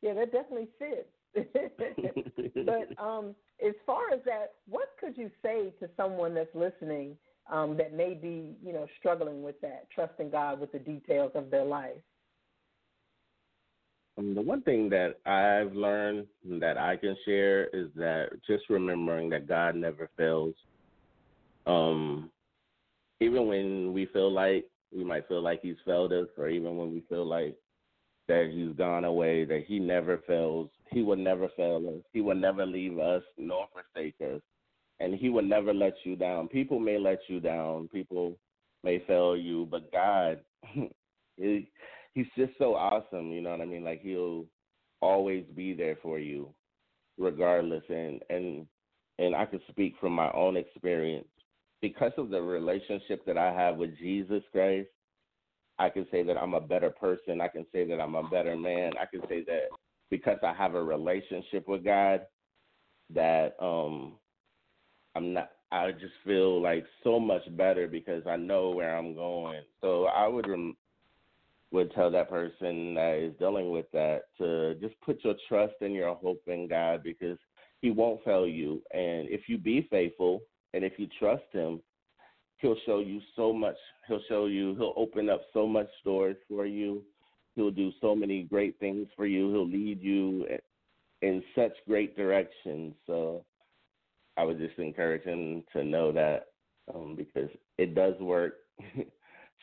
yeah, 0.01 0.13
that 0.13 0.31
definitely 0.31 0.69
fits. 0.79 1.09
but 2.65 3.03
um, 3.03 3.35
as 3.65 3.73
far 3.85 4.13
as 4.13 4.19
that, 4.25 4.53
what 4.67 4.89
could 4.99 5.17
you 5.17 5.29
say 5.41 5.73
to 5.79 5.89
someone 5.97 6.33
that's 6.33 6.53
listening 6.53 7.17
um, 7.51 7.75
that 7.77 7.93
may 7.93 8.13
be, 8.13 8.55
you 8.63 8.73
know, 8.73 8.87
struggling 8.99 9.43
with 9.43 9.59
that, 9.61 9.87
trusting 9.93 10.29
God 10.29 10.59
with 10.59 10.71
the 10.71 10.79
details 10.79 11.31
of 11.35 11.49
their 11.51 11.65
life? 11.65 11.97
Um, 14.17 14.33
the 14.33 14.41
one 14.41 14.61
thing 14.61 14.89
that 14.89 15.19
I've 15.25 15.73
learned 15.73 16.27
that 16.61 16.77
I 16.77 16.95
can 16.95 17.17
share 17.25 17.65
is 17.67 17.89
that 17.95 18.29
just 18.47 18.69
remembering 18.69 19.29
that 19.31 19.47
God 19.47 19.75
never 19.75 20.09
fails. 20.15 20.55
Um, 21.67 22.29
even 23.19 23.47
when 23.47 23.93
we 23.93 24.05
feel 24.07 24.31
like 24.31 24.65
we 24.95 25.03
might 25.03 25.27
feel 25.27 25.41
like 25.41 25.61
He's 25.61 25.75
failed 25.85 26.13
us, 26.13 26.27
or 26.37 26.49
even 26.49 26.77
when 26.77 26.91
we 26.93 27.03
feel 27.09 27.25
like 27.25 27.55
that 28.27 28.51
He's 28.53 28.75
gone 28.75 29.05
away, 29.05 29.45
that 29.45 29.65
He 29.67 29.79
never 29.79 30.19
fails. 30.27 30.69
He 30.91 31.01
will 31.01 31.15
never 31.17 31.49
fail 31.55 31.77
us. 31.97 32.03
He 32.13 32.21
will 32.21 32.35
never 32.35 32.65
leave 32.65 32.99
us 32.99 33.23
nor 33.37 33.67
forsake 33.73 34.15
us 34.21 34.41
and 34.99 35.13
he 35.13 35.29
will 35.29 35.43
never 35.43 35.73
let 35.73 35.93
you 36.03 36.15
down. 36.15 36.47
People 36.47 36.79
may 36.79 36.97
let 36.97 37.19
you 37.27 37.39
down, 37.39 37.87
people 37.89 38.37
may 38.83 39.03
fail 39.07 39.35
you, 39.35 39.67
but 39.69 39.91
God, 39.91 40.39
he, 41.37 41.69
he's 42.13 42.27
just 42.37 42.53
so 42.57 42.75
awesome. 42.75 43.31
You 43.31 43.41
know 43.41 43.51
what 43.51 43.61
I 43.61 43.65
mean? 43.65 43.83
Like 43.83 44.01
he'll 44.01 44.45
always 45.01 45.43
be 45.55 45.73
there 45.73 45.97
for 46.01 46.19
you, 46.19 46.53
regardless. 47.17 47.83
And 47.89 48.21
and 48.29 48.65
and 49.19 49.35
I 49.35 49.45
can 49.45 49.61
speak 49.69 49.95
from 49.99 50.13
my 50.13 50.31
own 50.31 50.57
experience 50.57 51.27
because 51.81 52.11
of 52.17 52.29
the 52.29 52.41
relationship 52.41 53.25
that 53.25 53.37
I 53.37 53.53
have 53.53 53.77
with 53.77 53.97
Jesus 53.97 54.43
Christ. 54.51 54.89
I 55.77 55.89
can 55.89 56.07
say 56.09 56.23
that 56.23 56.37
I'm 56.37 56.53
a 56.53 56.61
better 56.61 56.89
person. 56.89 57.41
I 57.41 57.49
can 57.49 57.65
say 57.71 57.85
that 57.85 57.99
I'm 57.99 58.15
a 58.15 58.23
better 58.23 58.55
man. 58.55 58.93
I 58.99 59.05
can 59.05 59.21
say 59.27 59.43
that 59.45 59.69
because 60.09 60.37
I 60.41 60.53
have 60.53 60.75
a 60.75 60.83
relationship 60.83 61.67
with 61.67 61.83
God, 61.83 62.21
that 63.13 63.55
um 63.59 64.13
I'm 65.15 65.33
not. 65.33 65.51
I 65.71 65.91
just 65.91 66.13
feel 66.25 66.61
like 66.61 66.85
so 67.03 67.19
much 67.19 67.41
better 67.57 67.87
because 67.87 68.23
I 68.27 68.37
know 68.37 68.69
where 68.69 68.95
I'm 68.95 69.15
going. 69.15 69.63
So 69.81 70.05
I 70.05 70.27
would 70.27 70.47
rem- 70.47 70.77
would 71.71 71.93
tell 71.93 72.11
that 72.11 72.29
person 72.29 72.93
that 72.93 73.17
is 73.19 73.33
dealing 73.37 73.71
with 73.71 73.85
that 73.91 74.23
to 74.37 74.75
just 74.75 74.99
put 75.01 75.23
your 75.23 75.35
trust 75.49 75.73
and 75.81 75.93
your 75.93 76.15
hope 76.15 76.41
in 76.47 76.67
God 76.67 77.03
because 77.03 77.37
He 77.81 77.91
won't 77.91 78.23
fail 78.23 78.47
you. 78.47 78.81
And 78.93 79.27
if 79.29 79.49
you 79.49 79.57
be 79.57 79.87
faithful 79.89 80.41
and 80.75 80.83
if 80.83 80.93
you 80.97 81.07
trust 81.17 81.45
Him, 81.51 81.81
He'll 82.57 82.77
show 82.85 82.99
you 82.99 83.19
so 83.35 83.51
much. 83.51 83.75
He'll 84.07 84.21
show 84.29 84.45
you. 84.45 84.75
He'll 84.75 84.93
open 84.95 85.29
up 85.29 85.41
so 85.53 85.67
much 85.67 85.89
doors 86.03 86.37
for 86.47 86.65
you. 86.65 87.03
He'll 87.55 87.71
do 87.71 87.91
so 88.01 88.15
many 88.15 88.43
great 88.43 88.79
things 88.79 89.07
for 89.15 89.25
you. 89.25 89.51
He'll 89.51 89.67
lead 89.67 90.01
you 90.01 90.47
in 91.21 91.43
such 91.53 91.73
great 91.87 92.15
directions. 92.15 92.95
So 93.07 93.43
I 94.37 94.43
would 94.43 94.57
just 94.57 94.77
encourage 94.77 95.23
him 95.23 95.63
to 95.73 95.83
know 95.83 96.11
that 96.11 96.47
um, 96.93 97.15
because 97.15 97.49
it 97.77 97.95
does 97.95 98.15
work. 98.19 98.55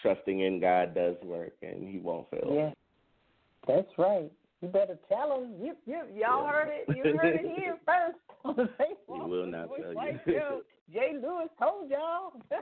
Trusting 0.02 0.40
in 0.40 0.60
God 0.60 0.94
does 0.94 1.16
work, 1.22 1.52
and 1.62 1.88
He 1.88 1.98
won't 1.98 2.28
fail. 2.30 2.50
Yeah, 2.50 2.70
that's 3.68 3.90
right. 3.98 4.32
You 4.62 4.68
better 4.68 4.98
tell 5.08 5.40
them. 5.40 5.54
You, 5.60 5.74
you, 5.86 6.02
y'all 6.14 6.44
yeah. 6.44 6.52
heard 6.52 6.68
it. 6.70 6.96
You 6.96 7.18
heard 7.18 7.34
it 7.34 7.58
here 7.58 7.76
first 7.86 8.18
on 8.44 8.56
the 8.56 8.70
Facebook. 8.82 9.24
He 9.24 9.30
will 9.30 9.46
not 9.46 9.68
tell 9.76 9.94
like 9.94 10.20
you. 10.26 10.62
J 10.92 11.14
Lewis 11.22 11.48
told 11.58 11.90
y'all. 11.90 12.32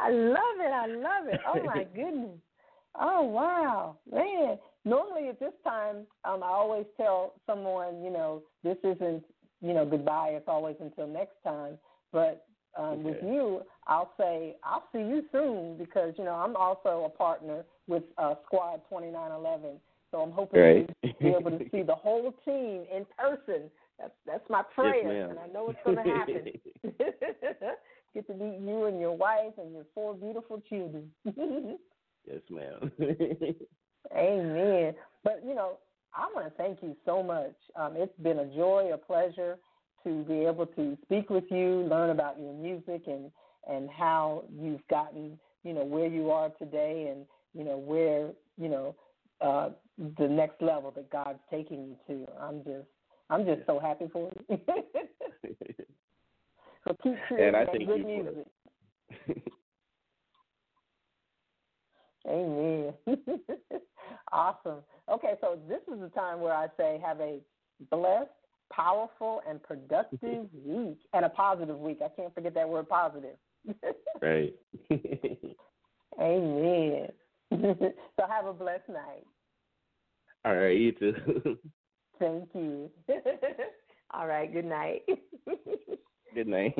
I 0.00 0.10
love 0.10 0.58
it. 0.60 0.72
I 0.72 0.86
love 0.86 1.26
it. 1.28 1.40
Oh 1.46 1.62
my 1.64 1.84
goodness. 1.94 2.38
Oh 2.98 3.22
wow, 3.22 3.96
man. 4.10 4.58
Normally 4.84 5.28
at 5.28 5.40
this 5.40 5.52
time, 5.64 6.06
um, 6.24 6.42
I 6.42 6.48
always 6.48 6.86
tell 6.96 7.34
someone, 7.46 8.02
you 8.02 8.10
know, 8.10 8.42
this 8.62 8.76
isn't 8.84 9.24
you 9.64 9.72
know, 9.72 9.86
goodbye. 9.86 10.30
It's 10.32 10.46
always 10.46 10.76
until 10.80 11.06
next 11.06 11.36
time. 11.42 11.78
But 12.12 12.46
um, 12.78 12.84
okay. 12.84 13.02
with 13.02 13.16
you, 13.22 13.62
I'll 13.86 14.12
say 14.18 14.56
I'll 14.62 14.84
see 14.92 14.98
you 14.98 15.24
soon 15.32 15.78
because 15.78 16.14
you 16.18 16.24
know 16.24 16.34
I'm 16.34 16.54
also 16.56 17.04
a 17.06 17.16
partner 17.16 17.64
with 17.86 18.02
uh, 18.18 18.34
Squad 18.46 18.82
2911. 18.90 19.80
So 20.14 20.20
I'm 20.20 20.30
hoping 20.30 20.60
right. 20.60 20.90
to 21.02 21.14
be 21.20 21.28
able 21.30 21.50
to 21.50 21.64
see 21.72 21.82
the 21.82 21.94
whole 21.96 22.32
team 22.44 22.84
in 22.94 23.04
person. 23.18 23.68
That's 23.98 24.12
that's 24.24 24.48
my 24.48 24.62
prayer, 24.62 25.12
yes, 25.12 25.30
and 25.30 25.38
I 25.40 25.52
know 25.52 25.70
it's 25.70 25.78
going 25.84 25.96
to 25.96 26.02
happen. 26.04 26.52
Get 28.14 28.26
to 28.28 28.34
meet 28.34 28.60
you 28.60 28.84
and 28.84 29.00
your 29.00 29.16
wife 29.16 29.54
and 29.58 29.72
your 29.72 29.84
four 29.92 30.14
beautiful 30.14 30.62
children. 30.68 31.10
yes, 32.28 32.42
ma'am. 32.48 32.92
Amen. 34.16 34.94
But 35.24 35.42
you 35.44 35.56
know, 35.56 35.78
I 36.14 36.30
want 36.32 36.46
to 36.46 36.62
thank 36.62 36.80
you 36.80 36.96
so 37.04 37.20
much. 37.20 37.54
Um, 37.74 37.94
it's 37.96 38.16
been 38.22 38.38
a 38.38 38.46
joy, 38.54 38.90
a 38.94 38.98
pleasure 38.98 39.58
to 40.04 40.22
be 40.22 40.44
able 40.44 40.66
to 40.66 40.96
speak 41.02 41.28
with 41.28 41.44
you, 41.50 41.88
learn 41.90 42.10
about 42.10 42.38
your 42.38 42.54
music, 42.54 43.02
and 43.08 43.32
and 43.68 43.90
how 43.90 44.44
you've 44.56 44.86
gotten 44.88 45.40
you 45.64 45.72
know 45.72 45.84
where 45.84 46.06
you 46.06 46.30
are 46.30 46.50
today, 46.50 47.12
and 47.12 47.26
you 47.52 47.64
know 47.64 47.78
where 47.78 48.30
you 48.56 48.68
know 48.68 48.94
uh, 49.40 49.70
the 50.18 50.28
next 50.28 50.60
level 50.60 50.90
that 50.92 51.10
God's 51.10 51.38
taking 51.50 51.84
you 51.86 51.96
to. 52.08 52.26
I'm 52.40 52.64
just 52.64 52.86
I'm 53.30 53.44
just 53.44 53.66
so 53.66 53.78
happy 53.78 54.08
for 54.12 54.30
you. 54.48 54.58
so 56.86 56.96
keep 57.02 57.14
creating 57.28 57.52
that 57.52 57.72
good 57.86 58.04
music. 58.04 58.46
Amen. 62.28 62.94
awesome. 64.32 64.78
Okay, 65.10 65.34
so 65.40 65.58
this 65.68 65.80
is 65.92 66.00
the 66.00 66.08
time 66.08 66.40
where 66.40 66.54
I 66.54 66.68
say 66.76 67.00
have 67.04 67.20
a 67.20 67.40
blessed, 67.90 68.30
powerful, 68.72 69.42
and 69.48 69.62
productive 69.62 70.48
week, 70.64 70.98
and 71.12 71.24
a 71.24 71.28
positive 71.28 71.78
week. 71.78 71.98
I 72.04 72.08
can't 72.08 72.34
forget 72.34 72.54
that 72.54 72.68
word 72.68 72.88
positive. 72.88 73.36
right. 74.22 74.54
Amen. 76.20 77.08
so 78.16 78.26
have 78.28 78.46
a 78.46 78.52
blessed 78.52 78.88
night. 78.88 79.24
All 80.44 80.56
right, 80.56 80.76
you 80.78 80.92
too. 80.92 81.14
Thank 82.18 82.48
you. 82.54 82.90
All 84.12 84.26
right, 84.26 84.52
good 84.52 84.64
night. 84.64 85.02
good 86.34 86.48
night. 86.48 86.74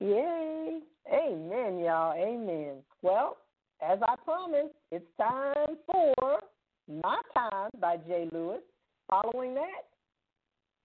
Yay. 0.00 0.80
Amen, 1.12 1.78
y'all. 1.78 2.14
Amen. 2.14 2.76
Well, 3.02 3.36
as 3.80 3.98
I 4.02 4.16
promised, 4.24 4.74
it's 4.90 5.06
time 5.18 5.76
for 5.86 6.40
My 6.88 7.20
Time 7.34 7.70
by 7.80 7.96
J 8.08 8.28
Lewis. 8.32 8.62
Following 9.08 9.54
that, 9.54 9.86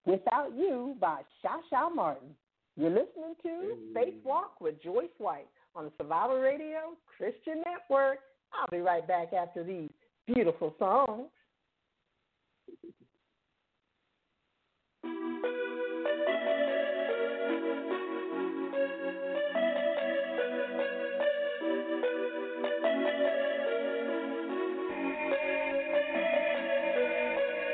Without 0.06 0.52
You 0.56 0.96
by 1.00 1.22
Cha 1.40 1.58
Cha 1.70 1.88
Martin. 1.88 2.28
You're 2.76 2.90
listening 2.90 3.34
to 3.42 3.76
Faith 3.94 4.14
Spacewalk 4.24 4.60
with 4.60 4.82
Joyce 4.82 5.08
White 5.18 5.48
on 5.74 5.84
the 5.86 5.92
Survivor 5.98 6.40
Radio 6.40 6.96
Christian 7.16 7.62
Network. 7.66 8.18
I'll 8.54 8.66
be 8.70 8.78
right 8.78 9.06
back 9.06 9.32
after 9.32 9.64
these 9.64 9.90
beautiful 10.26 10.74
songs. 10.78 11.28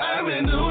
I've 0.00 0.26
been 0.26 0.46
doing 0.46 0.67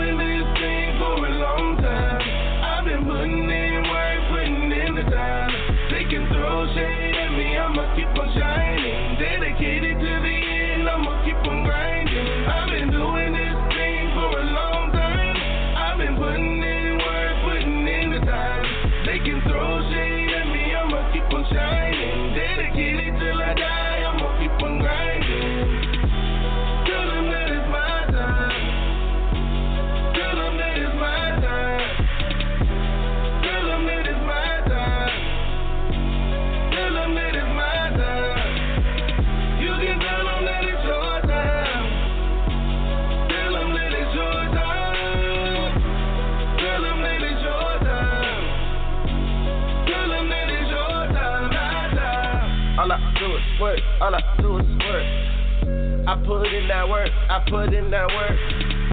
work. 56.90 57.10
I 57.30 57.44
put 57.50 57.74
in 57.74 57.92
that 57.92 58.08
work 58.08 58.88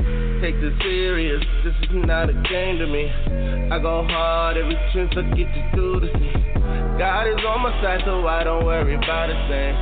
take 0.45 0.61
this 0.61 0.77
serious. 0.85 1.41
This 1.65 1.73
is 1.89 2.05
not 2.05 2.29
a 2.29 2.37
game 2.45 2.77
to 2.77 2.87
me. 2.87 3.09
I 3.73 3.81
go 3.81 4.05
hard 4.05 4.61
every 4.61 4.77
chance 4.93 5.09
I 5.17 5.25
get 5.33 5.49
to 5.49 5.63
do 5.73 6.01
the 6.05 6.13
sea. 6.21 6.37
God 7.01 7.25
is 7.33 7.41
on 7.49 7.65
my 7.65 7.73
side, 7.81 8.05
so 8.05 8.29
I 8.29 8.45
don't 8.45 8.61
worry 8.61 8.93
about 8.93 9.33
a 9.33 9.39
thing. 9.49 9.73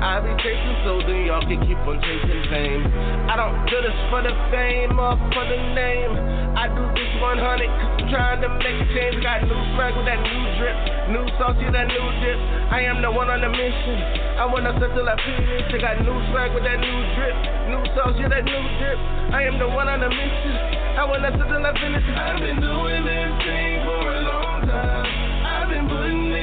I 0.00 0.24
be 0.24 0.32
chasing 0.40 0.76
so 0.88 1.04
then 1.04 1.28
y'all 1.28 1.44
can 1.44 1.60
keep 1.68 1.76
on 1.84 2.00
chasing 2.00 2.42
fame. 2.48 2.88
I 3.28 3.36
don't 3.36 3.60
do 3.68 3.76
this 3.84 3.98
for 4.08 4.24
the 4.24 4.32
fame 4.48 4.96
or 4.96 5.20
for 5.36 5.44
the 5.44 5.60
name. 5.76 6.16
I 6.56 6.72
do 6.72 6.80
this 6.96 7.12
100 7.20 7.36
cause 7.36 8.00
I'm 8.00 8.08
trying 8.08 8.40
to 8.40 8.48
make 8.56 8.72
a 8.72 8.86
change. 8.96 9.20
Got 9.20 9.44
new 9.44 9.60
swag 9.76 10.00
with 10.00 10.08
that 10.08 10.20
new 10.24 10.45
drip, 10.58 10.76
new 11.12 11.24
sauce, 11.38 11.56
yeah, 11.60 11.70
that 11.72 11.88
new 11.88 12.08
dip. 12.20 12.38
I 12.72 12.80
am 12.88 13.00
the 13.02 13.10
one 13.10 13.28
on 13.30 13.40
the 13.40 13.48
mission. 13.48 13.98
I 14.36 14.44
wanna 14.44 14.72
settle 14.80 15.08
I 15.08 15.16
finish. 15.20 15.68
I 15.72 15.78
got 15.78 16.00
new 16.02 16.18
swag 16.32 16.52
with 16.52 16.64
that 16.64 16.80
new 16.80 16.98
drip, 17.16 17.36
new 17.72 17.82
sauce, 17.94 18.16
yeah, 18.18 18.28
that 18.28 18.44
new 18.44 18.64
dip. 18.80 18.98
I 19.32 19.44
am 19.46 19.58
the 19.58 19.68
one 19.68 19.88
on 19.88 20.00
the 20.00 20.10
mission. 20.10 20.54
I 20.96 21.04
wanna 21.04 21.30
settle 21.36 21.64
I 21.64 21.72
finish. 21.76 22.04
I've 22.04 22.40
been 22.40 22.60
doing 22.60 23.02
this 23.04 23.32
thing 23.44 23.74
for 23.84 24.04
a 24.12 24.20
long 24.24 24.60
time. 24.66 25.08
I've 25.44 25.68
been 25.68 25.86
putting 25.88 26.35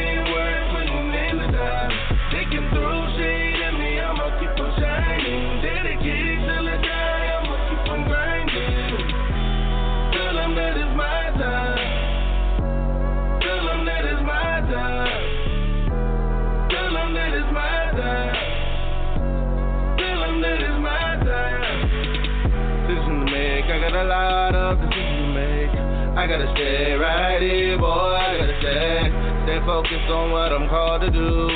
make, 23.93 24.01
I 24.01 24.01
got 24.01 24.01
a 24.01 24.07
lot 24.09 24.55
of 24.55 24.77
decisions 24.81 25.21
to 25.21 25.27
make. 25.33 25.73
I 26.17 26.27
gotta 26.27 26.49
stay 26.55 26.93
right 26.93 27.41
here, 27.41 27.77
boy. 27.77 27.85
I 27.85 28.37
gotta 28.37 28.57
stay, 28.59 29.09
stay 29.45 29.59
focused 29.65 30.09
on 30.09 30.31
what 30.31 30.51
I'm 30.51 30.69
called 30.69 31.01
to 31.01 31.11
do. 31.11 31.49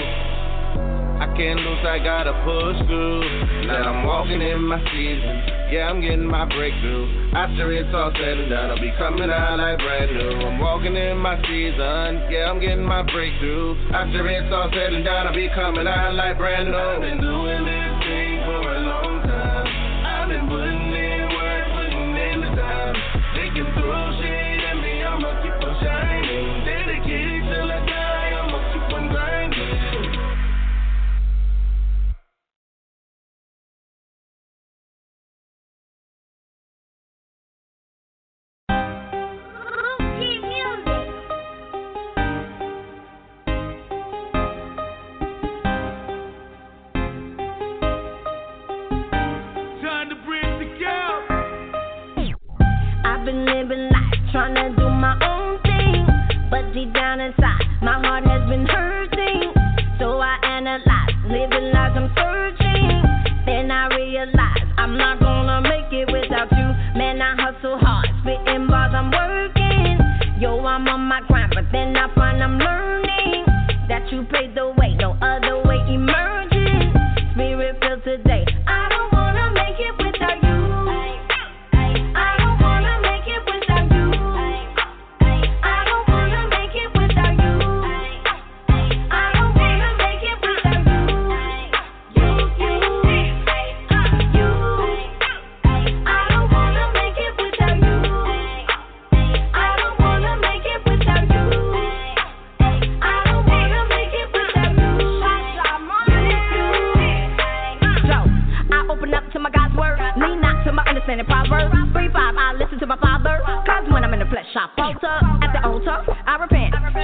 I 1.17 1.25
can't 1.33 1.59
lose, 1.59 1.81
I 1.81 1.97
gotta 1.97 2.33
push 2.45 2.77
through. 2.85 3.65
Now 3.65 3.89
I'm 3.89 4.05
walking 4.05 4.41
in 4.41 4.61
my 4.61 4.77
season. 4.93 5.73
Yeah, 5.73 5.89
I'm 5.89 5.99
getting 6.01 6.29
my 6.29 6.45
breakthrough. 6.45 7.33
After 7.33 7.73
it's 7.73 7.89
all 7.93 8.11
said 8.13 8.37
and 8.37 8.49
done, 8.49 8.69
I'll 8.69 8.81
be 8.81 8.93
coming 8.97 9.29
out 9.29 9.57
like 9.57 9.77
brand 9.79 10.13
new. 10.13 10.45
I'm 10.45 10.59
walking 10.59 10.95
in 10.95 11.17
my 11.17 11.41
season. 11.41 12.29
Yeah, 12.29 12.53
I'm 12.53 12.59
getting 12.61 12.85
my 12.85 13.01
breakthrough. 13.01 13.75
After 13.93 14.29
it's 14.29 14.53
all 14.53 14.69
said 14.71 14.93
and 14.93 15.03
done, 15.03 15.27
I'll 15.27 15.33
be 15.33 15.49
coming 15.53 15.87
out 15.87 16.13
like 16.13 16.37
brand 16.37 16.69
new. 16.69 16.77
I've 16.77 17.01
been 17.01 17.19
doing 17.19 17.65
this 17.65 17.86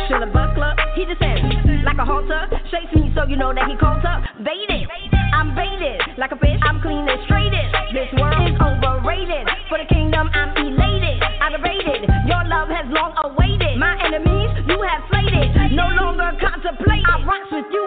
repent. 0.03 0.21
Should 0.21 0.27
a 0.27 0.31
buckler, 0.31 0.75
he 0.95 1.05
descends 1.05 1.83
like 1.83 1.97
a 1.97 2.05
halter. 2.05 2.47
Shakes 2.71 2.93
me 2.95 3.11
so 3.15 3.25
you 3.27 3.35
know 3.37 3.53
that 3.53 3.67
he 3.69 3.75
cultivated. 3.77 4.87
I'm 5.33 5.55
baited 5.55 6.01
like 6.17 6.31
a 6.31 6.37
fish, 6.37 6.59
I'm 6.61 6.81
clean 6.81 7.07
and 7.09 7.19
straighted. 7.25 7.67
This 7.93 8.09
world 8.19 8.47
is 8.47 8.55
overrated. 8.59 9.47
For 9.69 9.77
the 9.77 9.85
kingdom, 9.89 10.29
I'm 10.33 10.55
elated. 10.57 11.21
I 11.41 11.49
debated. 11.49 12.09
Your 12.27 12.43
love 12.45 12.69
has 12.69 12.85
long 12.89 13.13
awaited. 13.23 13.77
My 13.77 13.97
enemies, 14.05 14.51
you 14.67 14.77
have 14.81 15.01
slated. 15.09 15.73
No 15.73 15.87
longer 15.89 16.37
contemplate. 16.39 17.03
I 17.07 17.23
rocks 17.25 17.49
with 17.51 17.65
you 17.71 17.82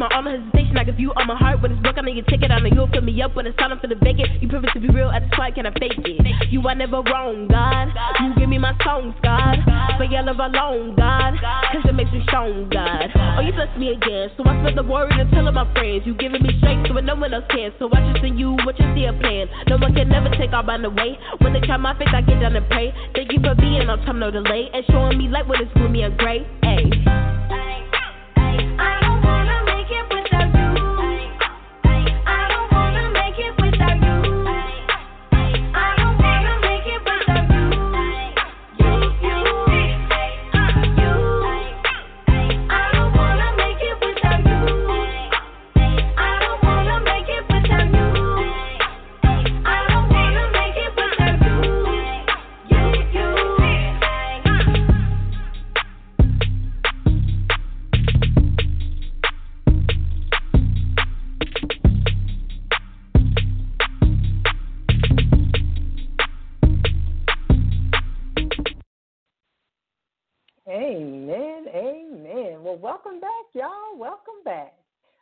my 0.00 0.08
all 0.16 0.24
hesitation. 0.24 0.80
I 0.80 0.84
give 0.84 0.98
you 0.98 1.12
all 1.12 1.28
my 1.28 1.36
heart 1.36 1.60
when 1.60 1.72
it's 1.72 1.82
broke. 1.84 1.98
I 1.98 2.00
know 2.00 2.10
you 2.10 2.24
take 2.24 2.40
it. 2.40 2.50
I 2.50 2.58
know 2.58 2.72
you'll 2.72 2.88
fill 2.88 3.04
me 3.04 3.12
up 3.20 3.36
when 3.36 3.46
it's 3.46 3.56
time 3.60 3.76
for 3.78 3.86
the 3.86 4.00
vacant. 4.00 4.40
You 4.40 4.48
promise 4.48 4.72
to 4.72 4.80
be 4.80 4.88
real 4.88 5.12
at 5.12 5.20
the 5.20 5.28
spot, 5.36 5.54
can 5.54 5.68
I 5.68 5.72
fake 5.76 6.00
it? 6.00 6.48
You 6.48 6.64
are 6.64 6.74
never 6.74 7.04
wrong, 7.04 7.46
God. 7.52 7.92
You 8.24 8.32
give 8.40 8.48
me 8.48 8.56
my 8.56 8.72
songs, 8.80 9.12
God. 9.22 9.60
For 10.00 10.08
your 10.08 10.24
love 10.24 10.40
alone, 10.40 10.96
God. 10.96 11.36
Cause 11.68 11.84
it 11.84 11.92
makes 11.92 12.10
me 12.16 12.24
strong, 12.24 12.72
God. 12.72 13.12
Oh, 13.36 13.44
you 13.44 13.52
bless 13.52 13.68
me 13.76 13.92
again. 13.92 14.32
So 14.40 14.42
I 14.48 14.56
spent 14.64 14.80
the 14.80 14.82
worry 14.88 15.12
to 15.20 15.28
tell 15.36 15.44
my 15.52 15.68
friends. 15.76 16.08
You 16.08 16.16
giving 16.16 16.42
me 16.42 16.56
strength 16.64 16.88
so 16.88 16.96
no 16.96 17.14
one 17.14 17.36
else 17.36 17.44
can. 17.52 17.68
So 17.78 17.92
I 17.92 18.00
just 18.12 18.24
in 18.24 18.40
you 18.40 18.56
what 18.64 18.80
you 18.80 18.88
see 18.96 19.04
a 19.04 19.12
plan. 19.12 19.52
No 19.68 19.76
one 19.76 19.92
can 19.92 20.08
never 20.08 20.32
take 20.32 20.56
all 20.56 20.64
by 20.64 20.80
the 20.80 20.88
way. 20.88 21.20
When 21.44 21.52
they 21.52 21.60
try 21.60 21.76
my 21.76 21.92
faith, 22.00 22.08
I 22.16 22.24
get 22.24 22.40
down 22.40 22.56
and 22.56 22.64
pray. 22.72 22.96
Thank 23.14 23.32
you 23.32 23.40
for 23.44 23.54
being 23.54 23.84
on 23.84 24.00
time, 24.08 24.18
no 24.18 24.30
delay. 24.30 24.72
And 24.72 24.80
showing 24.88 25.18
me 25.18 25.28
light 25.28 25.46
when 25.46 25.60
it's 25.60 25.72
gloomy 25.76 26.02
and 26.02 26.16
gray. 26.16 26.48
Ayy. 26.64 26.99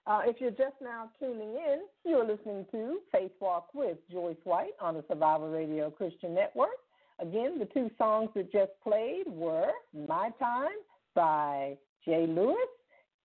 Uh, 0.09 0.23
if 0.25 0.41
you're 0.41 0.51
just 0.51 0.75
now 0.83 1.11
tuning 1.21 1.51
in, 1.51 1.81
you're 2.05 2.27
listening 2.27 2.65
to 2.73 2.99
Faith 3.13 3.31
Walk 3.41 3.69
with 3.75 3.99
Joyce 4.11 4.37
White 4.45 4.73
on 4.81 4.95
the 4.95 5.05
Survivor 5.07 5.51
Radio 5.51 5.91
Christian 5.91 6.35
Network. 6.35 6.79
Again, 7.21 7.59
the 7.59 7.67
two 7.67 7.91
songs 7.99 8.31
that 8.35 8.51
just 8.51 8.73
played 8.83 9.25
were 9.27 9.71
My 9.95 10.31
Time 10.39 10.79
by 11.15 11.77
J 12.07 12.27
Lewis 12.27 12.57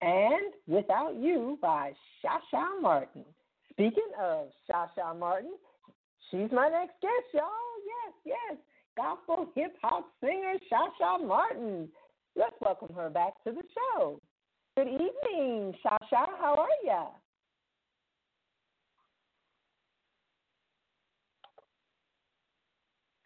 and 0.01 0.53
Without 0.67 1.15
You 1.15 1.57
by 1.61 1.93
Cha 2.21 2.41
Cha 2.51 2.67
Martin. 2.81 3.23
Speaking 3.71 4.11
of 4.21 4.47
Cha 4.67 4.89
Cha 4.93 5.13
Martin, 5.13 5.53
she's 6.29 6.51
my 6.51 6.67
next 6.67 7.01
guest, 7.01 7.33
y'all. 7.33 7.43
Yes, 7.85 8.35
yes. 8.49 8.57
Gospel 8.97 9.47
hip 9.55 9.73
hop 9.81 10.05
singer 10.21 10.55
Cha 10.69 10.87
Cha 10.99 11.17
Martin. 11.17 11.87
Let's 12.35 12.55
welcome 12.61 12.95
her 12.95 13.09
back 13.09 13.33
to 13.43 13.51
the 13.51 13.61
show. 13.75 14.19
Good 14.75 14.87
evening, 14.87 15.75
Cha 15.83 15.97
Cha. 16.09 16.25
How 16.39 16.55
are 16.55 16.67
you? 16.83 17.03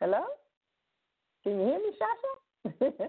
Hello? 0.02 0.24
Can 1.44 1.54
you 1.54 1.66
hear 1.66 1.80
me, 1.80 1.92
Cha 1.98 2.06
Cha? 3.00 3.06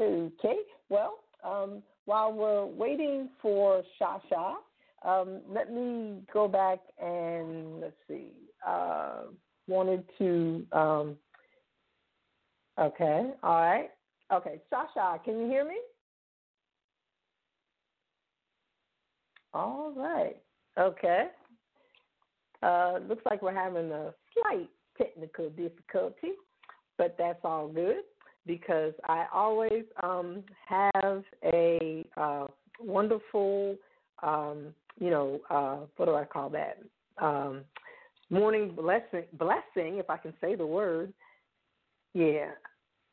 okay. 0.02 0.56
Well, 0.88 1.18
um, 1.44 1.82
while 2.06 2.32
we're 2.32 2.64
waiting 2.64 3.28
for 3.42 3.82
Cha 3.98 4.20
Cha, 4.30 4.56
um, 5.04 5.42
let 5.46 5.70
me 5.70 6.22
go 6.32 6.48
back 6.48 6.78
and 6.98 7.82
let's 7.82 7.94
see. 8.08 8.30
Uh, 8.66 9.24
wanted 9.66 10.02
to. 10.16 10.66
Um, 10.72 11.16
okay. 12.78 13.30
All 13.42 13.60
right. 13.60 13.90
Okay, 14.32 14.60
Sasha, 14.70 15.20
can 15.24 15.38
you 15.40 15.46
hear 15.46 15.64
me? 15.64 15.76
All 19.54 19.92
right. 19.96 20.36
Okay. 20.78 21.28
Uh, 22.62 22.98
looks 23.08 23.22
like 23.30 23.40
we're 23.42 23.54
having 23.54 23.90
a 23.92 24.12
slight 24.34 24.68
technical 24.96 25.48
difficulty, 25.50 26.32
but 26.96 27.14
that's 27.18 27.38
all 27.44 27.68
good 27.68 28.02
because 28.46 28.92
I 29.06 29.26
always 29.32 29.84
um, 30.02 30.42
have 30.66 31.22
a 31.44 32.04
uh, 32.16 32.46
wonderful, 32.80 33.76
um, 34.22 34.74
you 34.98 35.10
know, 35.10 35.40
uh, 35.50 35.86
what 35.96 36.06
do 36.06 36.14
I 36.14 36.24
call 36.24 36.50
that? 36.50 36.78
Um, 37.18 37.62
morning 38.30 38.74
blessing, 38.74 39.24
blessing, 39.34 39.98
if 39.98 40.10
I 40.10 40.16
can 40.16 40.34
say 40.40 40.54
the 40.56 40.66
word. 40.66 41.12
Yeah, 42.14 42.50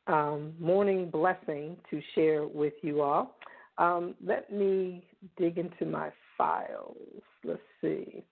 um, 0.06 0.54
morning 0.58 1.10
blessing 1.10 1.76
to 1.90 2.00
share 2.14 2.46
with 2.46 2.74
you 2.82 3.02
all. 3.02 3.36
Um, 3.78 4.14
let 4.24 4.52
me 4.52 5.04
dig 5.36 5.58
into 5.58 5.84
my 5.84 6.10
files. 6.38 6.96
Let's 7.44 7.60
see. 7.80 8.24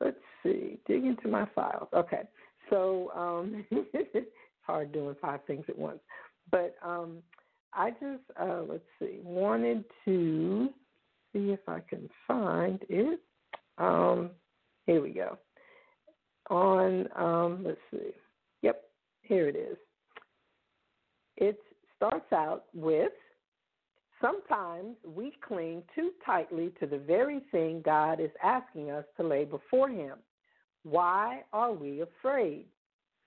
Let's 0.00 0.16
see. 0.42 0.78
Dig 0.86 1.04
into 1.04 1.28
my 1.28 1.46
files. 1.54 1.88
Okay. 1.94 2.22
So 2.70 3.10
um, 3.14 3.64
it's 3.70 4.30
hard 4.62 4.92
doing 4.92 5.16
five 5.20 5.40
things 5.46 5.64
at 5.68 5.78
once. 5.78 6.00
But 6.50 6.76
um, 6.84 7.18
I 7.72 7.90
just, 7.90 8.22
uh, 8.40 8.62
let's 8.68 8.82
see, 8.98 9.18
wanted 9.22 9.84
to 10.04 10.70
see 11.32 11.50
if 11.50 11.60
I 11.68 11.80
can 11.80 12.08
find 12.26 12.82
it. 12.88 13.20
Um, 13.76 14.30
here 14.86 15.02
we 15.02 15.10
go. 15.10 15.38
On, 16.50 17.06
um, 17.14 17.64
let's 17.64 17.78
see. 17.92 18.12
Here 19.28 19.48
it 19.48 19.56
is 19.56 19.76
it 21.38 21.58
starts 21.96 22.32
out 22.32 22.64
with 22.74 23.12
sometimes 24.20 24.96
we 25.06 25.32
cling 25.46 25.82
too 25.94 26.10
tightly 26.26 26.72
to 26.80 26.86
the 26.86 26.98
very 26.98 27.40
thing 27.50 27.82
God 27.84 28.20
is 28.20 28.30
asking 28.42 28.90
us 28.90 29.04
to 29.16 29.26
lay 29.26 29.44
before 29.44 29.88
Him. 29.88 30.16
Why 30.82 31.42
are 31.52 31.72
we 31.72 32.02
afraid? 32.02 32.66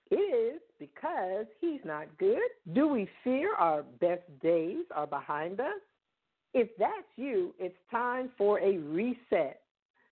It 0.09 0.15
is 0.15 0.61
because 0.77 1.45
He's 1.61 1.79
not 1.85 2.07
good. 2.17 2.41
Do 2.73 2.87
we 2.87 3.09
fear 3.23 3.55
our 3.55 3.83
best 4.01 4.23
days 4.41 4.83
are 4.93 5.07
behind 5.07 5.59
us? 5.59 5.79
If 6.53 6.67
that's 6.77 7.07
you, 7.15 7.53
it's 7.59 7.77
time 7.89 8.29
for 8.37 8.59
a 8.59 8.77
reset. 8.77 9.61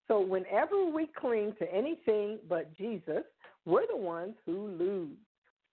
So, 0.08 0.22
whenever 0.22 0.86
we 0.86 1.08
cling 1.20 1.54
to 1.60 1.72
anything 1.72 2.40
but 2.48 2.76
Jesus, 2.78 3.24
we're 3.66 3.86
the 3.88 3.98
ones 3.98 4.36
who 4.46 4.68
lose. 4.80 5.18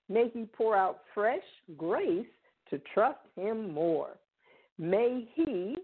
May 0.09 0.31
He 0.33 0.45
pour 0.45 0.77
out 0.77 1.01
fresh 1.15 1.43
grace 1.77 2.27
to 2.71 2.81
trust 2.95 3.19
Him 3.37 3.73
more. 3.73 4.19
May 4.79 5.29
He 5.35 5.77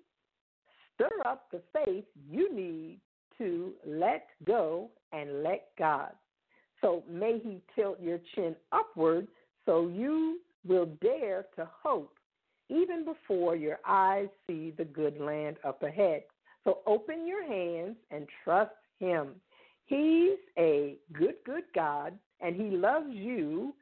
stir 0.95 1.11
up 1.27 1.47
the 1.51 1.63
faith 1.73 2.05
you 2.31 2.55
need 2.55 3.01
to 3.39 3.73
let 3.87 4.29
go 4.47 4.91
and 5.13 5.43
let 5.43 5.69
God. 5.79 6.13
So 6.81 7.03
may 7.11 7.41
He 7.43 7.61
tilt 7.75 8.01
your 8.01 8.21
chin 8.35 8.55
upward 8.73 9.29
so 9.67 9.89
you 9.89 10.41
will 10.67 10.87
dare 11.01 11.47
to 11.57 11.69
hope 11.83 12.15
even 12.69 13.05
before 13.05 13.57
your 13.57 13.79
eyes 13.87 14.29
see 14.47 14.73
the 14.77 14.85
good 14.85 15.21
land 15.21 15.57
up 15.65 15.83
ahead. 15.83 16.23
So 16.65 16.79
open 16.87 17.27
your 17.27 17.47
hands 17.47 17.97
and 18.11 18.27
trust 18.45 18.73
Him. 18.99 19.35
He's 19.87 20.39
a 20.59 20.97
good, 21.13 21.35
good 21.45 21.65
God, 21.75 22.15
and 22.41 22.57
He 22.57 22.77
loves 22.77 23.11
you 23.11 23.75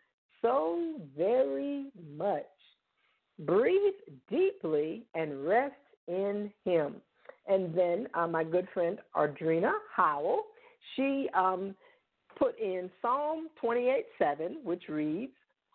so 0.42 0.94
very 1.16 1.86
much. 2.16 2.44
Breathe 3.40 3.94
deeply 4.30 5.04
and 5.14 5.46
rest 5.46 5.74
in 6.08 6.50
Him. 6.64 6.96
And 7.46 7.74
then 7.74 8.06
uh, 8.14 8.26
my 8.26 8.44
good 8.44 8.68
friend 8.72 8.98
Ardrina 9.16 9.72
Howell, 9.94 10.44
she 10.94 11.28
um, 11.34 11.74
put 12.38 12.58
in 12.58 12.90
Psalm 13.00 13.48
28 13.60 14.04
7, 14.18 14.58
which 14.62 14.84
reads, 14.88 15.32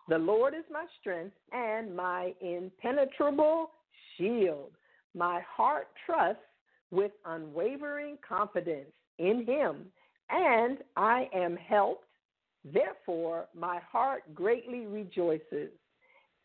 The 0.08 0.18
Lord 0.18 0.54
is 0.54 0.64
my 0.70 0.84
strength 1.00 1.36
and 1.52 1.94
my 1.94 2.32
impenetrable 2.40 3.70
shield. 4.16 4.70
My 5.14 5.40
heart 5.48 5.88
trusts 6.04 6.42
with 6.90 7.12
unwavering 7.24 8.18
confidence 8.26 8.92
in 9.18 9.44
Him, 9.44 9.86
and 10.30 10.78
I 10.96 11.28
am 11.34 11.56
helped 11.56 12.05
Therefore, 12.72 13.46
my 13.54 13.80
heart 13.90 14.22
greatly 14.34 14.86
rejoices, 14.86 15.70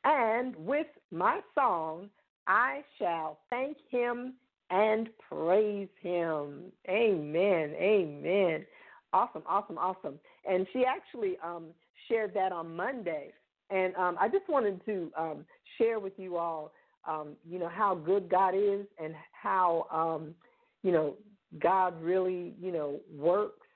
and 0.04 0.56
with 0.56 0.88
my 1.12 1.40
song 1.56 2.10
I 2.48 2.84
shall 2.98 3.40
thank 3.50 3.78
him 3.90 4.34
and 4.70 5.10
praise 5.30 5.90
him. 6.02 6.72
Amen. 6.90 7.74
Amen. 7.80 8.66
Awesome, 9.14 9.44
awesome, 9.48 9.78
awesome. 9.78 10.20
And 10.50 10.66
she 10.74 10.86
actually 10.86 11.38
um, 11.44 11.68
shared 12.08 12.34
that 12.34 12.52
on 12.52 12.76
Monday. 12.76 13.32
And 13.70 13.96
um, 13.96 14.18
I 14.20 14.28
just 14.28 14.50
wanted 14.50 14.84
to 14.86 15.12
um, 15.18 15.46
share 15.78 16.00
with 16.00 16.14
you 16.18 16.38
all 16.38 16.72
um, 17.08 17.30
you 17.50 17.58
know 17.58 17.70
how 17.70 17.96
good 17.96 18.30
God 18.30 18.54
is 18.56 18.86
and 19.02 19.16
how 19.32 19.88
um, 19.92 20.36
you 20.84 20.92
know 20.92 21.16
God 21.60 22.00
really 22.02 22.54
you 22.62 22.72
know 22.72 23.00
works 23.14 23.68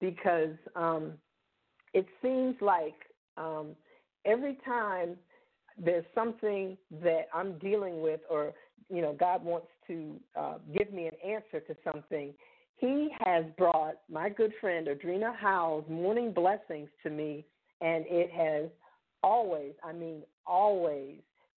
because 0.00 0.54
um, 0.76 1.12
it 1.94 2.06
seems 2.22 2.56
like 2.60 2.94
um, 3.36 3.68
every 4.24 4.58
time 4.64 5.16
there's 5.82 6.04
something 6.14 6.76
that 7.02 7.28
I'm 7.32 7.58
dealing 7.58 8.00
with 8.00 8.20
or 8.28 8.52
you 8.90 9.02
know 9.02 9.14
God 9.18 9.44
wants 9.44 9.68
to 9.86 10.20
uh, 10.38 10.54
give 10.76 10.92
me 10.92 11.06
an 11.06 11.14
answer 11.24 11.60
to 11.60 11.76
something, 11.84 12.32
He 12.76 13.10
has 13.24 13.44
brought 13.56 13.96
my 14.10 14.28
good 14.28 14.52
friend 14.60 14.88
Adrena 14.88 15.34
Howell's 15.36 15.88
morning 15.88 16.32
blessings 16.32 16.88
to 17.02 17.10
me, 17.10 17.44
and 17.80 18.04
it 18.08 18.30
has 18.30 18.70
always, 19.22 19.72
I 19.84 19.92
mean 19.92 20.22
always, 20.46 21.16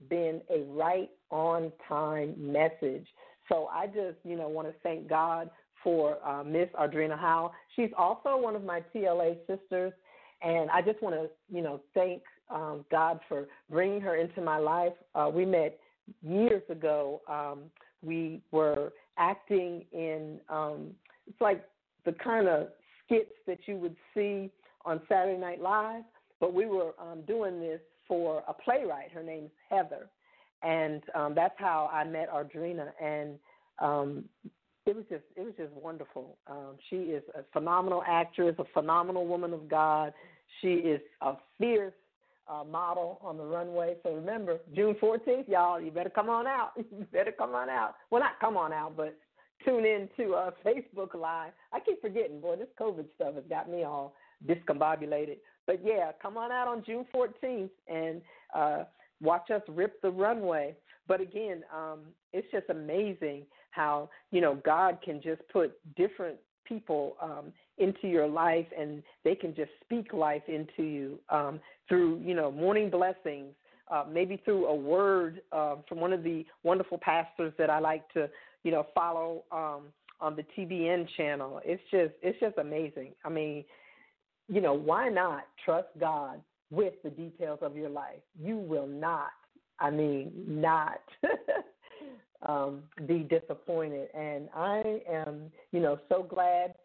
been 0.09 0.41
a 0.49 0.63
right 0.63 1.09
on 1.29 1.71
time 1.87 2.35
message. 2.37 3.07
So 3.49 3.67
I 3.71 3.87
just, 3.87 4.17
you 4.23 4.35
know, 4.35 4.47
want 4.47 4.67
to 4.67 4.73
thank 4.83 5.07
God 5.09 5.49
for 5.83 6.17
uh, 6.27 6.43
Miss 6.43 6.69
Adrena 6.79 7.19
Howell. 7.19 7.53
She's 7.75 7.89
also 7.97 8.37
one 8.37 8.55
of 8.55 8.63
my 8.63 8.83
TLA 8.93 9.37
sisters, 9.47 9.93
and 10.41 10.69
I 10.69 10.81
just 10.81 11.01
want 11.01 11.15
to, 11.15 11.29
you 11.53 11.61
know, 11.61 11.81
thank 11.93 12.21
um, 12.49 12.85
God 12.91 13.19
for 13.27 13.47
bringing 13.69 14.01
her 14.01 14.15
into 14.15 14.41
my 14.41 14.57
life. 14.57 14.93
Uh, 15.15 15.29
we 15.33 15.45
met 15.45 15.79
years 16.21 16.63
ago. 16.69 17.21
Um, 17.27 17.63
we 18.01 18.41
were 18.51 18.93
acting 19.17 19.85
in, 19.91 20.39
um, 20.49 20.91
it's 21.27 21.39
like 21.39 21.63
the 22.05 22.13
kind 22.13 22.47
of 22.47 22.69
skits 23.05 23.31
that 23.47 23.59
you 23.67 23.77
would 23.77 23.95
see 24.13 24.49
on 24.85 25.01
Saturday 25.07 25.39
Night 25.39 25.61
Live, 25.61 26.03
but 26.39 26.53
we 26.53 26.65
were 26.65 26.93
um, 26.99 27.21
doing 27.27 27.59
this 27.59 27.79
for 28.07 28.43
a 28.47 28.53
playwright. 28.53 29.11
Her 29.11 29.23
name's 29.23 29.51
Heather, 29.69 30.09
and 30.63 31.01
um, 31.13 31.35
that's 31.35 31.53
how 31.57 31.89
I 31.93 32.03
met 32.03 32.29
Adrena. 32.31 32.89
And 33.01 33.37
um, 33.79 34.25
it 34.85 34.95
was 34.95 35.05
just 35.09 35.23
it 35.35 35.41
was 35.41 35.53
just 35.57 35.71
wonderful. 35.73 36.37
Um, 36.47 36.75
she 36.89 36.97
is 36.97 37.23
a 37.35 37.43
phenomenal 37.53 38.03
actress, 38.07 38.55
a 38.57 38.65
phenomenal 38.73 39.27
woman 39.27 39.53
of 39.53 39.69
God. 39.69 40.13
She 40.61 40.73
is 40.73 41.01
a 41.21 41.33
fierce 41.57 41.93
uh, 42.47 42.63
model 42.63 43.19
on 43.21 43.37
the 43.37 43.43
runway. 43.43 43.95
So 44.03 44.13
remember, 44.13 44.57
June 44.75 44.95
14th, 45.01 45.47
y'all, 45.47 45.79
you 45.79 45.91
better 45.91 46.09
come 46.09 46.29
on 46.29 46.47
out. 46.47 46.71
you 46.77 47.05
better 47.11 47.31
come 47.31 47.55
on 47.55 47.69
out. 47.69 47.95
Well, 48.09 48.21
not 48.21 48.39
come 48.39 48.57
on 48.57 48.73
out, 48.73 48.97
but 48.97 49.17
tune 49.65 49.85
in 49.85 50.09
to 50.17 50.33
uh, 50.33 50.51
Facebook 50.65 51.13
Live. 51.13 51.51
I 51.71 51.79
keep 51.79 52.01
forgetting, 52.01 52.41
boy, 52.41 52.57
this 52.57 52.67
COVID 52.79 53.05
stuff 53.15 53.35
has 53.35 53.43
got 53.49 53.69
me 53.69 53.83
all 53.83 54.15
discombobulated. 54.47 55.37
But 55.67 55.81
yeah, 55.83 56.11
come 56.21 56.37
on 56.37 56.51
out 56.51 56.67
on 56.67 56.83
June 56.83 57.05
14th 57.13 57.69
and 57.87 58.21
uh, 58.53 58.83
watch 59.21 59.51
us 59.51 59.61
rip 59.69 60.01
the 60.01 60.09
runway. 60.09 60.75
But 61.07 61.21
again, 61.21 61.63
um, 61.75 61.99
it's 62.33 62.47
just 62.51 62.69
amazing 62.69 63.43
how 63.71 64.09
you 64.31 64.41
know 64.41 64.55
God 64.65 64.99
can 65.03 65.21
just 65.21 65.41
put 65.51 65.73
different 65.95 66.37
people 66.65 67.17
um, 67.21 67.51
into 67.77 68.07
your 68.07 68.27
life, 68.27 68.67
and 68.77 69.03
they 69.23 69.35
can 69.35 69.55
just 69.55 69.71
speak 69.83 70.13
life 70.13 70.43
into 70.47 70.83
you 70.83 71.19
um, 71.29 71.59
through 71.87 72.21
you 72.23 72.33
know 72.35 72.51
morning 72.51 72.89
blessings. 72.89 73.53
Uh, 73.89 74.05
maybe 74.09 74.41
through 74.45 74.67
a 74.67 74.75
word 74.75 75.41
uh, 75.51 75.75
from 75.89 75.99
one 75.99 76.13
of 76.13 76.23
the 76.23 76.45
wonderful 76.63 76.97
pastors 76.97 77.51
that 77.57 77.69
I 77.69 77.79
like 77.79 78.07
to, 78.13 78.29
you 78.63 78.71
know, 78.71 78.87
follow 78.95 79.43
um, 79.51 79.87
on 80.21 80.37
the 80.37 80.45
TBN 80.57 81.09
channel. 81.17 81.59
It's 81.65 81.83
just, 81.91 82.13
it's 82.21 82.39
just 82.39 82.57
amazing. 82.57 83.11
I 83.25 83.29
mean, 83.29 83.65
you 84.47 84.61
know, 84.61 84.73
why 84.73 85.09
not 85.09 85.47
trust 85.65 85.87
God 85.99 86.41
with 86.69 86.93
the 87.03 87.09
details 87.09 87.59
of 87.61 87.75
your 87.75 87.89
life? 87.89 88.21
You 88.39 88.57
will 88.57 88.87
not, 88.87 89.31
I 89.81 89.89
mean, 89.89 90.31
not 90.47 91.01
um, 92.47 92.83
be 93.07 93.19
disappointed. 93.19 94.09
And 94.13 94.47
I 94.55 95.01
am, 95.11 95.51
you 95.71 95.79
know, 95.79 95.99
so 96.07 96.23
glad 96.23 96.75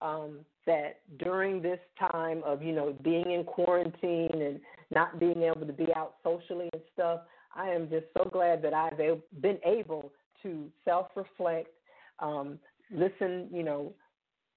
um, 0.00 0.40
that 0.66 1.00
during 1.18 1.60
this 1.60 1.78
time 2.00 2.42
of, 2.44 2.62
you 2.62 2.72
know, 2.72 2.96
being 3.04 3.30
in 3.30 3.44
quarantine 3.44 4.42
and 4.42 4.58
not 4.90 5.20
being 5.20 5.42
able 5.42 5.66
to 5.66 5.72
be 5.72 5.86
out 5.94 6.14
socially 6.24 6.70
and 6.72 6.82
stuff, 6.94 7.20
I 7.54 7.68
am 7.68 7.88
just 7.90 8.06
so 8.16 8.28
glad 8.30 8.62
that 8.62 8.74
I've 8.74 8.98
been 9.40 9.58
able 9.64 10.12
to 10.42 10.70
self 10.84 11.08
reflect, 11.14 11.68
um, 12.20 12.58
listen, 12.90 13.48
you 13.52 13.62
know, 13.62 13.92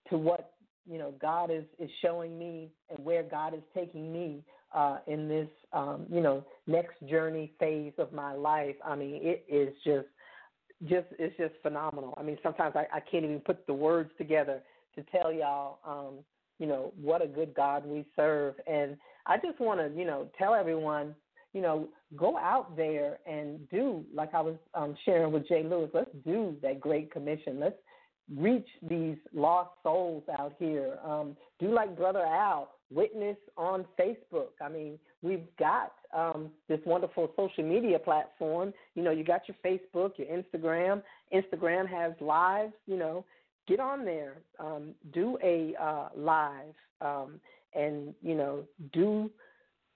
to 0.10 0.18
what 0.18 0.54
you 0.90 0.98
know 0.98 1.14
God 1.22 1.52
is 1.52 1.64
is 1.80 1.90
showing 2.02 2.38
me 2.38 2.70
and 2.90 3.04
where 3.06 3.24
God 3.24 3.54
is 3.54 3.62
taking 3.74 4.12
me 4.12 4.44
uh, 4.74 4.98
in 5.08 5.28
this 5.28 5.50
um, 5.74 6.06
you 6.12 6.22
know 6.22 6.44
next 6.68 6.96
journey 7.08 7.54
phase 7.60 7.94
of 7.98 8.14
my 8.14 8.34
life. 8.34 8.76
I 8.86 8.96
mean, 8.96 9.20
it 9.22 9.46
is 9.50 9.74
just 9.84 10.08
just 10.88 11.08
it's 11.18 11.36
just 11.38 11.54
phenomenal. 11.62 12.14
I 12.18 12.24
mean, 12.24 12.38
sometimes 12.44 12.76
I, 12.76 12.86
I 12.94 13.00
can't 13.00 13.26
even 13.26 13.40
put 13.40 13.66
the 13.68 13.74
words 13.74 14.12
together 14.18 14.62
to 14.96 15.04
tell 15.12 15.32
y'all 15.32 15.80
um, 15.86 16.24
you 16.60 16.68
know 16.68 16.94
what 17.02 17.22
a 17.24 17.28
good 17.28 17.54
God 17.54 17.86
we 17.86 18.06
serve. 18.16 18.56
And 18.68 18.98
I 19.26 19.38
just 19.38 19.60
want 19.60 19.80
to 19.80 19.98
you 19.98 20.06
know 20.06 20.30
tell 20.38 20.54
everyone 20.54 21.16
you 21.54 21.62
know 21.62 21.90
go 22.16 22.38
out 22.38 22.76
there 22.76 23.20
and 23.26 23.70
do 23.70 24.04
like 24.14 24.34
I 24.34 24.42
was 24.42 24.56
um, 24.74 24.96
sharing 25.06 25.32
with 25.32 25.48
J 25.48 25.64
Lewis. 25.64 25.90
Let's 25.94 26.12
do 26.26 26.56
that 26.62 26.80
Great 26.80 27.12
Commission. 27.12 27.60
Let's 27.60 27.78
reach 28.36 28.68
these 28.88 29.18
lost 29.34 29.72
souls 29.84 30.24
out 30.38 30.54
here. 30.60 30.98
Um, 31.04 31.36
do 31.60 31.74
like 31.74 31.98
Brother 31.98 32.24
Al, 32.24 32.70
witness 32.92 33.38
on 33.58 33.86
Facebook. 34.00 34.52
I 34.62 34.70
mean, 34.70 35.00
we've 35.22 35.46
got 35.58 35.94
um, 36.16 36.50
this 36.68 36.80
wonderful 36.86 37.32
social 37.36 37.64
media 37.64 38.00
platform. 38.00 38.74
You 38.96 39.04
know, 39.04 39.12
you 39.12 39.24
got 39.24 39.42
your 39.48 39.58
Facebook, 39.64 40.14
your 40.18 40.28
Instagram. 40.28 41.02
Instagram 41.34 41.88
has 41.88 42.14
lives. 42.20 42.74
You 42.88 42.98
know, 42.98 43.26
get 43.68 43.80
on 43.80 44.04
there, 44.04 44.38
um, 44.60 44.96
do 45.14 45.38
a 45.44 45.74
uh, 45.82 46.10
live, 46.16 46.74
um, 47.02 47.40
and 47.74 48.14
you 48.22 48.36
know, 48.36 48.64
do 48.92 49.30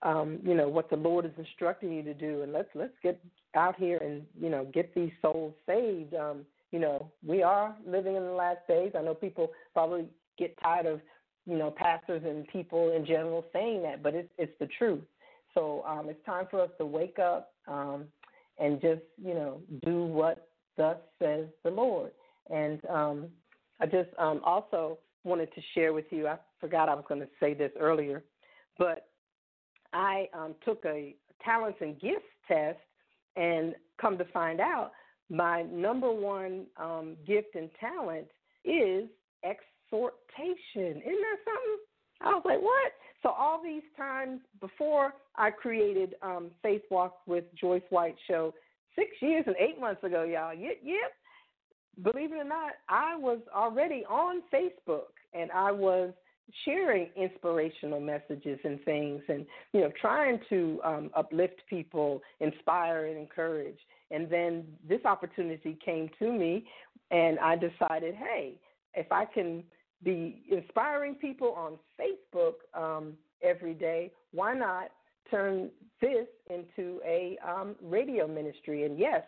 um, 0.04 0.39
you 0.44 0.54
know 0.54 0.68
what 0.68 0.89
the 0.89 0.96
Lord 0.96 1.26
is 1.26 1.32
instructing 1.38 1.91
you 1.91 2.04
to 2.04 2.14
do, 2.14 2.44
and 2.44 2.54
let's 2.54 2.70
let's 2.76 2.94
get 3.02 3.20
out 3.56 3.76
here 3.76 3.98
and 3.98 4.24
you 4.39 4.50
know 4.50 4.68
get 4.74 4.94
these 4.94 5.12
souls 5.22 5.54
saved. 5.66 6.14
Um, 6.14 6.46
you 6.72 6.80
know, 6.80 7.12
we 7.26 7.44
are 7.44 7.76
living 7.86 8.16
in 8.16 8.24
the 8.24 8.32
last 8.32 8.60
days. 8.68 8.94
I 8.98 9.02
know 9.02 9.14
people 9.14 9.52
probably 9.74 10.06
get 10.38 10.58
tired 10.62 10.88
of, 10.88 11.02
you 11.46 11.58
know, 11.58 11.72
pastors 11.72 12.24
and 12.26 12.48
people 12.48 12.96
in 12.96 13.06
general 13.06 13.46
saying 13.54 13.82
that, 13.84 14.02
but 14.02 14.14
it's 14.14 14.30
it's 14.38 14.54
the 14.60 14.68
truth. 14.78 15.04
So 15.54 15.84
um, 15.88 16.10
it's 16.10 16.24
time 16.26 16.48
for 16.50 16.62
us 16.62 16.70
to 16.80 16.86
wake 16.86 17.20
up 17.20 17.54
um, 17.68 18.06
and 18.60 18.82
just, 18.82 19.02
you 19.24 19.34
know, 19.34 19.62
do 19.86 20.06
what 20.06 20.48
thus 20.78 20.98
says 21.20 21.46
the 21.64 21.70
Lord. 21.70 22.12
And 22.50 22.84
um, 22.89 23.28
I 23.80 23.86
just 23.86 24.10
um, 24.18 24.41
also 24.44 24.98
wanted 25.24 25.54
to 25.54 25.62
share 25.74 25.94
with 25.94 26.06
you. 26.10 26.28
I 26.28 26.38
forgot 26.60 26.89
I 26.89 26.96
was 26.96 27.06
going 27.08 27.22
to 27.22 27.28
say 27.39 27.54
this 27.54 27.72
earlier, 27.80 28.24
but 28.78 29.08
I 29.94 30.28
um, 30.34 30.56
took 30.66 30.84
a 30.86 31.16
talents 31.44 31.78
and 31.82 32.00
gifts 32.00 32.24
test, 32.48 32.80
and 33.36 33.76
come 34.00 34.18
to 34.18 34.26
find 34.26 34.60
out 34.60 34.91
my 35.30 35.64
number 35.64 36.12
one 36.12 36.66
um, 36.78 37.16
gift 37.26 37.56
and 37.56 37.70
talent 37.80 38.28
is 38.66 39.06
exhortation. 39.94 41.02
Isn't 41.02 41.04
that 41.04 41.39
something? 41.46 41.78
I 42.22 42.30
was 42.30 42.44
like, 42.46 42.62
what? 42.62 42.91
So 43.22 43.30
all 43.30 43.62
these 43.64 43.84
times 43.98 44.41
before 44.60 45.14
I 45.36 45.52
created 45.52 46.16
um, 46.22 46.52
Faith 46.62 46.84
Walk 46.89 47.18
with 47.26 47.46
Joyce 47.60 47.84
White 47.89 48.16
show 48.28 48.54
six 48.96 49.10
years 49.22 49.44
and 49.48 49.56
eight 49.58 49.80
months 49.80 50.04
ago, 50.04 50.24
y'all. 50.24 50.54
Yep, 50.54 50.80
yep. 50.84 51.12
Believe 52.02 52.32
it 52.32 52.38
or 52.38 52.44
not, 52.44 52.74
I 52.89 53.16
was 53.16 53.39
already 53.56 54.04
on 54.10 54.41
Facebook 54.54 55.14
and 55.34 55.52
I 55.52 55.72
was 55.72 56.12
sharing 56.66 57.10
inspirational 57.16 58.00
messages 58.00 58.60
and 58.64 58.84
things 58.84 59.22
and 59.30 59.46
you 59.72 59.80
know 59.80 59.91
trying 60.00 60.39
to 60.50 60.82
um, 60.84 61.10
uplift 61.16 61.62
people 61.70 62.22
inspire 62.41 63.06
and 63.06 63.18
encourage 63.18 63.78
and 64.14 64.30
then 64.30 64.64
this 64.88 65.04
opportunity 65.06 65.78
came 65.84 66.10
to 66.20 66.32
me, 66.32 66.66
and 67.10 67.39
I 67.39 67.56
decided, 67.56 68.14
hey, 68.14 68.60
if 68.94 69.12
I 69.12 69.26
can 69.26 69.64
be 70.04 70.43
inspiring 70.49 71.16
people 71.16 71.54
on 71.54 71.78
Facebook 71.99 72.54
um, 72.74 73.14
every 73.41 73.74
day, 73.74 74.12
why 74.32 74.54
not 74.54 74.89
turn 75.30 75.70
this 76.01 76.28
into 76.49 76.99
a 77.06 77.38
um, 77.47 77.76
radio 77.82 78.28
ministry? 78.28 78.86
And 78.86 78.97
yes, 78.97 79.24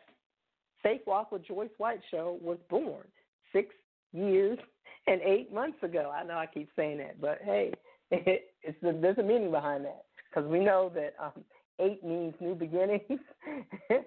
Faith 0.83 1.01
Walk 1.07 1.31
with 1.31 1.45
Joyce 1.45 1.69
White 1.77 2.01
show 2.11 2.37
was 2.41 2.57
born 2.69 3.05
six 3.53 3.73
years 4.13 4.59
and 5.07 5.21
eight 5.21 5.53
months 5.53 5.81
ago. 5.83 6.11
I 6.15 6.23
know 6.23 6.37
I 6.37 6.45
keep 6.45 6.69
saying 6.75 6.97
that, 6.99 7.19
but 7.21 7.39
hey, 7.43 7.71
it, 8.11 8.47
it's 8.63 8.77
there's 8.81 9.17
a 9.17 9.23
meaning 9.23 9.51
behind 9.51 9.85
that 9.85 10.05
because 10.29 10.49
we 10.49 10.59
know 10.59 10.91
that 10.95 11.15
um, 11.23 11.43
eight 11.79 12.03
means 12.03 12.33
new 12.39 12.55
beginnings. 12.55 13.19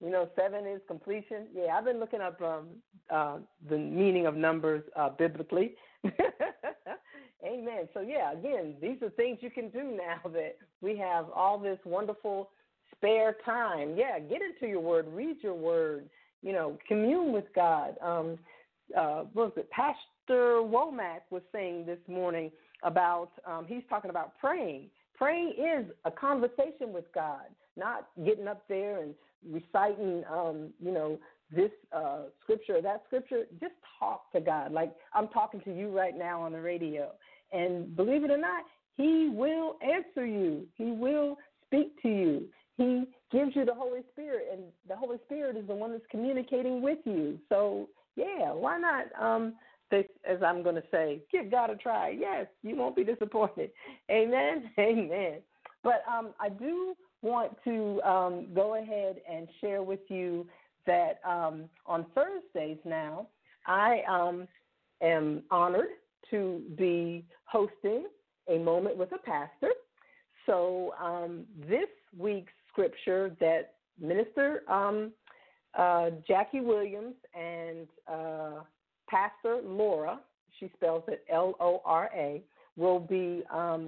You 0.00 0.10
know, 0.10 0.28
seven 0.36 0.66
is 0.66 0.80
completion. 0.86 1.48
Yeah, 1.54 1.76
I've 1.76 1.84
been 1.84 1.98
looking 1.98 2.20
up 2.20 2.40
um, 2.40 2.68
uh, 3.10 3.38
the 3.68 3.76
meaning 3.76 4.26
of 4.26 4.36
numbers 4.36 4.84
uh, 4.96 5.10
biblically. 5.10 5.74
Amen. 7.44 7.88
So, 7.94 8.00
yeah, 8.00 8.32
again, 8.32 8.74
these 8.80 9.00
are 9.02 9.10
things 9.10 9.38
you 9.40 9.50
can 9.50 9.68
do 9.70 9.96
now 9.96 10.28
that 10.32 10.56
we 10.80 10.96
have 10.98 11.26
all 11.34 11.58
this 11.58 11.78
wonderful 11.84 12.50
spare 12.94 13.36
time, 13.44 13.94
yeah, 13.96 14.18
get 14.18 14.40
into 14.42 14.66
your 14.66 14.80
word, 14.80 15.06
read 15.12 15.36
your 15.42 15.54
word, 15.54 16.08
you 16.42 16.52
know, 16.52 16.78
commune 16.86 17.32
with 17.32 17.44
God. 17.54 17.94
Um, 18.02 18.38
uh, 18.96 19.24
what 19.32 19.46
was 19.46 19.52
it? 19.56 19.70
Pastor 19.70 20.62
Wommack 20.62 21.20
was 21.30 21.42
saying 21.52 21.86
this 21.86 21.98
morning 22.08 22.50
about, 22.82 23.30
um, 23.46 23.66
he's 23.68 23.82
talking 23.88 24.10
about 24.10 24.32
praying. 24.40 24.88
Praying 25.16 25.54
is 25.58 25.90
a 26.04 26.10
conversation 26.10 26.92
with 26.92 27.04
God, 27.14 27.46
not 27.76 28.08
getting 28.24 28.48
up 28.48 28.64
there 28.68 29.02
and 29.02 29.14
reciting, 29.48 30.24
um, 30.30 30.70
you 30.80 30.92
know, 30.92 31.18
this 31.54 31.70
uh, 31.92 32.22
scripture 32.42 32.80
that 32.82 33.02
scripture. 33.06 33.44
Just 33.60 33.74
talk 33.98 34.30
to 34.32 34.40
God. 34.40 34.72
Like 34.72 34.94
I'm 35.14 35.28
talking 35.28 35.60
to 35.62 35.74
you 35.74 35.96
right 35.96 36.16
now 36.16 36.42
on 36.42 36.52
the 36.52 36.60
radio. 36.60 37.10
And 37.52 37.96
believe 37.96 38.24
it 38.24 38.30
or 38.30 38.38
not, 38.38 38.64
He 38.96 39.30
will 39.32 39.76
answer 39.82 40.26
you, 40.26 40.66
He 40.76 40.90
will 40.92 41.36
speak 41.66 42.00
to 42.02 42.08
you. 42.08 42.44
He 42.76 43.04
gives 43.32 43.56
you 43.56 43.64
the 43.64 43.74
Holy 43.74 44.00
Spirit, 44.12 44.46
and 44.52 44.62
the 44.88 44.96
Holy 44.96 45.18
Spirit 45.26 45.56
is 45.56 45.66
the 45.66 45.74
one 45.74 45.92
that's 45.92 46.04
communicating 46.10 46.80
with 46.80 46.98
you. 47.04 47.38
So, 47.48 47.88
yeah, 48.14 48.52
why 48.52 48.78
not? 48.78 49.06
Um, 49.20 49.54
this, 49.90 50.04
as 50.28 50.42
I'm 50.42 50.62
going 50.62 50.76
to 50.76 50.82
say, 50.90 51.20
give 51.32 51.50
God 51.50 51.70
a 51.70 51.76
try. 51.76 52.10
Yes, 52.10 52.46
you 52.62 52.76
won't 52.76 52.94
be 52.94 53.04
disappointed. 53.04 53.70
Amen. 54.10 54.70
Amen. 54.78 55.38
But 55.82 56.02
um, 56.10 56.30
I 56.40 56.50
do 56.50 56.94
want 57.22 57.56
to 57.64 58.00
um, 58.02 58.46
go 58.54 58.80
ahead 58.80 59.16
and 59.30 59.48
share 59.60 59.82
with 59.82 60.00
you 60.08 60.46
that 60.92 61.14
um, 61.34 61.56
on 61.94 62.00
Thursdays 62.14 62.80
now, 62.84 63.14
I 63.66 63.90
um, 64.16 64.36
am 65.00 65.26
honored 65.50 65.92
to 66.30 66.62
be 66.76 67.24
hosting 67.44 68.02
a 68.48 68.58
moment 68.70 68.96
with 69.00 69.10
a 69.12 69.22
pastor. 69.34 69.72
So 70.46 70.94
um, 71.08 71.32
this 71.68 71.90
week's 72.16 72.56
scripture 72.70 73.36
that 73.44 73.64
Minister 74.00 74.62
um, 74.78 75.12
uh, 75.84 76.08
Jackie 76.26 76.64
Williams 76.70 77.18
and 77.34 77.86
uh, 78.16 78.62
Pastor 79.08 79.54
Laura, 79.64 80.14
she 80.58 80.66
spells 80.76 81.04
it 81.08 81.20
L 81.30 81.54
O 81.60 81.82
R 81.84 82.10
A, 82.26 82.42
will 82.76 83.00
be, 83.00 83.42
um, 83.62 83.82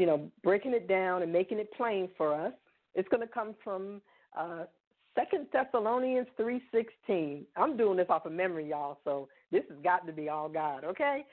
you 0.00 0.06
know, 0.06 0.18
breaking 0.42 0.74
it 0.74 0.86
down 0.86 1.22
and 1.22 1.32
making 1.32 1.58
it 1.58 1.68
plain 1.76 2.08
for 2.16 2.34
us. 2.46 2.52
It's 2.94 3.08
going 3.08 3.26
to 3.28 3.32
come 3.40 3.54
from 3.64 3.82
uh, 4.38 4.64
Second 5.14 5.46
Thessalonians 5.52 6.26
three 6.36 6.62
sixteen. 6.72 7.44
I'm 7.56 7.76
doing 7.76 7.96
this 7.96 8.06
off 8.08 8.26
of 8.26 8.32
memory, 8.32 8.70
y'all. 8.70 8.98
So 9.04 9.28
this 9.52 9.62
has 9.68 9.78
got 9.82 10.06
to 10.06 10.12
be 10.12 10.28
all 10.28 10.48
God. 10.48 10.84
Okay. 10.84 11.24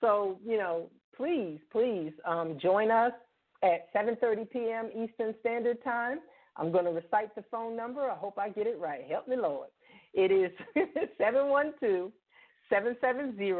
So 0.00 0.38
you 0.44 0.58
know, 0.58 0.90
please, 1.16 1.58
please 1.70 2.12
um, 2.24 2.58
join 2.60 2.90
us 2.90 3.12
at 3.62 3.92
7:30 3.94 4.50
p.m. 4.50 4.90
Eastern 4.90 5.34
Standard 5.40 5.82
Time. 5.82 6.18
I'm 6.56 6.72
going 6.72 6.84
to 6.84 6.90
recite 6.90 7.34
the 7.36 7.44
phone 7.50 7.76
number. 7.76 8.02
I 8.10 8.16
hope 8.16 8.38
I 8.38 8.48
get 8.48 8.66
it 8.66 8.78
right. 8.80 9.04
Help 9.08 9.28
me, 9.28 9.36
Lord. 9.36 9.68
It 10.14 10.32
is 10.32 10.50
712 11.18 12.10
770 12.68 13.52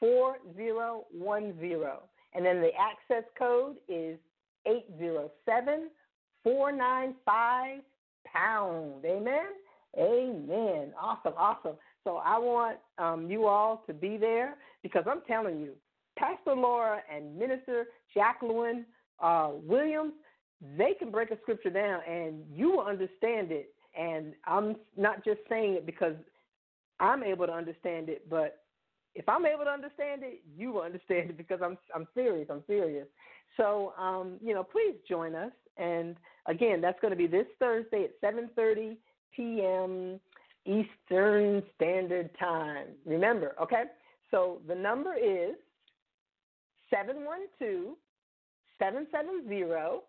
4010. 0.00 1.88
And 2.34 2.44
then 2.44 2.60
the 2.60 2.70
access 2.78 3.24
code 3.38 3.76
is 3.88 4.18
807 4.66 5.90
495 6.42 7.80
pound. 8.36 9.04
Amen. 9.04 9.46
Amen. 9.98 10.92
Awesome. 11.00 11.32
Awesome. 11.36 11.76
So 12.04 12.16
I 12.24 12.38
want 12.38 12.78
um, 12.98 13.30
you 13.30 13.46
all 13.46 13.82
to 13.86 13.94
be 13.94 14.16
there 14.16 14.56
because 14.82 15.04
I'm 15.08 15.22
telling 15.26 15.60
you, 15.60 15.72
Pastor 16.18 16.54
Laura 16.54 17.00
and 17.12 17.36
Minister 17.36 17.86
Jacqueline 18.14 18.86
uh, 19.20 19.50
Williams, 19.62 20.12
they 20.76 20.94
can 20.98 21.10
break 21.10 21.30
a 21.30 21.38
scripture 21.42 21.70
down 21.70 22.00
and 22.08 22.42
you 22.54 22.70
will 22.70 22.86
understand 22.86 23.50
it. 23.50 23.74
And 23.98 24.34
I'm 24.44 24.76
not 24.96 25.24
just 25.24 25.40
saying 25.48 25.74
it 25.74 25.86
because 25.86 26.14
I'm 27.00 27.22
able 27.22 27.46
to 27.46 27.52
understand 27.52 28.08
it, 28.08 28.28
but 28.28 28.62
if 29.14 29.28
I'm 29.28 29.46
able 29.46 29.64
to 29.64 29.70
understand 29.70 30.22
it, 30.22 30.42
you 30.56 30.72
will 30.72 30.82
understand 30.82 31.30
it 31.30 31.36
because 31.38 31.60
I'm 31.62 31.78
I'm 31.94 32.06
serious. 32.14 32.48
I'm 32.50 32.62
serious. 32.66 33.06
So 33.56 33.94
um, 33.98 34.34
you 34.42 34.54
know, 34.54 34.62
please 34.62 34.94
join 35.08 35.34
us. 35.34 35.52
And 35.78 36.16
again, 36.46 36.80
that's 36.80 36.98
going 37.00 37.10
to 37.10 37.16
be 37.16 37.26
this 37.26 37.46
Thursday 37.58 38.04
at 38.04 38.20
7:30 38.22 38.96
p.m. 39.34 40.20
Eastern 40.64 41.62
Standard 41.76 42.30
Time. 42.38 42.86
Remember, 43.04 43.54
okay? 43.60 43.84
So 44.30 44.60
the 44.66 44.74
number 44.74 45.14
is 45.14 45.54
712 46.90 47.96
770 48.78 50.02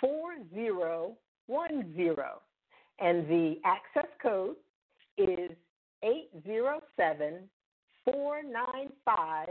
4010. 0.00 2.16
And 2.98 3.28
the 3.28 3.56
access 3.64 4.10
code 4.22 4.56
is 5.18 5.50
807 6.02 7.48
495 8.04 9.48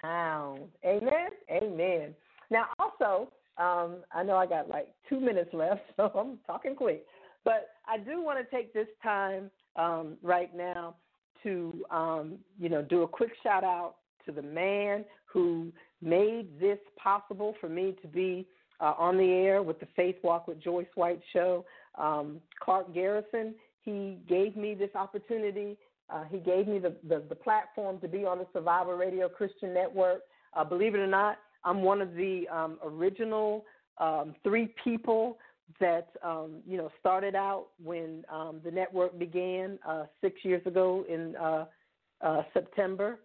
pounds. 0.00 0.70
Amen? 0.84 1.28
Amen. 1.50 2.14
Now, 2.50 2.66
also, 2.78 3.28
um, 3.58 3.96
I 4.12 4.22
know 4.22 4.36
I 4.36 4.46
got 4.46 4.68
like 4.68 4.88
two 5.08 5.20
minutes 5.20 5.50
left, 5.52 5.82
so 5.96 6.10
I'm 6.14 6.38
talking 6.46 6.74
quick. 6.74 7.04
But 7.44 7.70
I 7.86 7.98
do 7.98 8.22
want 8.22 8.38
to 8.38 8.56
take 8.56 8.72
this 8.72 8.88
time 9.02 9.50
um, 9.76 10.16
right 10.22 10.54
now 10.56 10.96
to, 11.42 11.84
um, 11.90 12.38
you 12.58 12.68
know, 12.68 12.82
do 12.82 13.02
a 13.02 13.08
quick 13.08 13.30
shout 13.42 13.64
out 13.64 13.96
to 14.24 14.32
the 14.32 14.42
man 14.42 15.04
who 15.26 15.70
made 16.00 16.58
this 16.58 16.78
possible 16.96 17.54
for 17.60 17.68
me 17.68 17.94
to 18.00 18.08
be 18.08 18.46
uh, 18.80 18.94
on 18.98 19.16
the 19.16 19.30
air 19.30 19.62
with 19.62 19.78
the 19.80 19.86
Faith 19.94 20.16
Walk 20.22 20.48
with 20.48 20.62
Joyce 20.62 20.86
White 20.94 21.20
show. 21.32 21.64
Um, 21.96 22.40
Clark 22.60 22.94
Garrison, 22.94 23.54
he 23.82 24.18
gave 24.28 24.56
me 24.56 24.74
this 24.74 24.90
opportunity. 24.94 25.76
Uh, 26.10 26.24
he 26.30 26.38
gave 26.38 26.66
me 26.66 26.78
the, 26.78 26.94
the, 27.08 27.22
the, 27.28 27.34
platform 27.34 27.98
to 28.00 28.08
be 28.08 28.24
on 28.24 28.38
the 28.38 28.46
Survivor 28.52 28.96
Radio 28.96 29.28
Christian 29.28 29.72
Network. 29.72 30.22
Uh, 30.54 30.64
believe 30.64 30.94
it 30.94 30.98
or 30.98 31.06
not, 31.06 31.38
I'm 31.64 31.82
one 31.82 32.00
of 32.00 32.14
the 32.14 32.46
um, 32.48 32.78
original 32.84 33.64
um, 33.98 34.34
three 34.42 34.74
people 34.82 35.38
that 35.80 36.10
um, 36.22 36.60
you 36.66 36.76
know 36.76 36.90
started 37.00 37.34
out 37.34 37.68
when 37.82 38.24
um, 38.30 38.60
the 38.64 38.70
network 38.70 39.18
began 39.18 39.78
uh, 39.86 40.04
six 40.20 40.44
years 40.44 40.64
ago 40.66 41.04
in 41.08 41.34
uh, 41.36 41.66
uh, 42.20 42.42
September, 42.52 43.18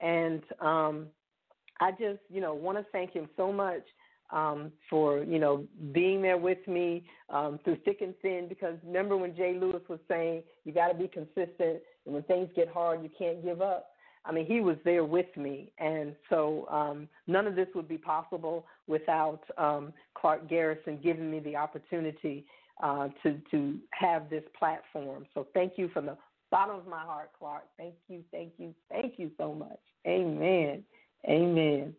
and 0.00 0.42
um, 0.60 1.06
I 1.80 1.92
just 1.92 2.20
you 2.30 2.40
know 2.40 2.54
want 2.54 2.78
to 2.78 2.84
thank 2.92 3.12
him 3.12 3.28
so 3.36 3.52
much 3.52 3.82
um, 4.30 4.70
for 4.90 5.22
you 5.24 5.38
know 5.38 5.64
being 5.92 6.20
there 6.20 6.38
with 6.38 6.66
me 6.66 7.04
um, 7.30 7.58
through 7.64 7.78
thick 7.84 8.00
and 8.00 8.14
thin. 8.20 8.46
Because 8.48 8.76
remember 8.84 9.16
when 9.16 9.34
J 9.34 9.58
Lewis 9.58 9.82
was 9.88 10.00
saying 10.08 10.42
you 10.64 10.72
got 10.72 10.88
to 10.88 10.94
be 10.94 11.08
consistent, 11.08 11.80
and 12.04 12.14
when 12.14 12.22
things 12.24 12.48
get 12.54 12.68
hard, 12.68 13.02
you 13.02 13.10
can't 13.18 13.42
give 13.42 13.62
up. 13.62 13.87
I 14.24 14.32
mean, 14.32 14.46
he 14.46 14.60
was 14.60 14.76
there 14.84 15.04
with 15.04 15.34
me, 15.36 15.72
and 15.78 16.14
so 16.28 16.66
um, 16.70 17.08
none 17.26 17.46
of 17.46 17.54
this 17.54 17.68
would 17.74 17.88
be 17.88 17.98
possible 17.98 18.66
without 18.86 19.40
um, 19.56 19.92
Clark 20.14 20.48
Garrison 20.48 20.98
giving 21.02 21.30
me 21.30 21.40
the 21.40 21.56
opportunity 21.56 22.44
uh, 22.82 23.08
to 23.22 23.40
to 23.50 23.78
have 23.92 24.28
this 24.30 24.44
platform. 24.58 25.26
So 25.34 25.46
thank 25.54 25.74
you 25.76 25.88
from 25.88 26.06
the 26.06 26.16
bottom 26.50 26.76
of 26.76 26.86
my 26.86 27.00
heart, 27.00 27.30
Clark. 27.38 27.64
Thank 27.76 27.94
you, 28.08 28.22
thank 28.30 28.52
you, 28.58 28.74
thank 28.90 29.18
you 29.18 29.30
so 29.38 29.54
much. 29.54 29.80
Amen. 30.06 30.84
Amen. 31.28 31.94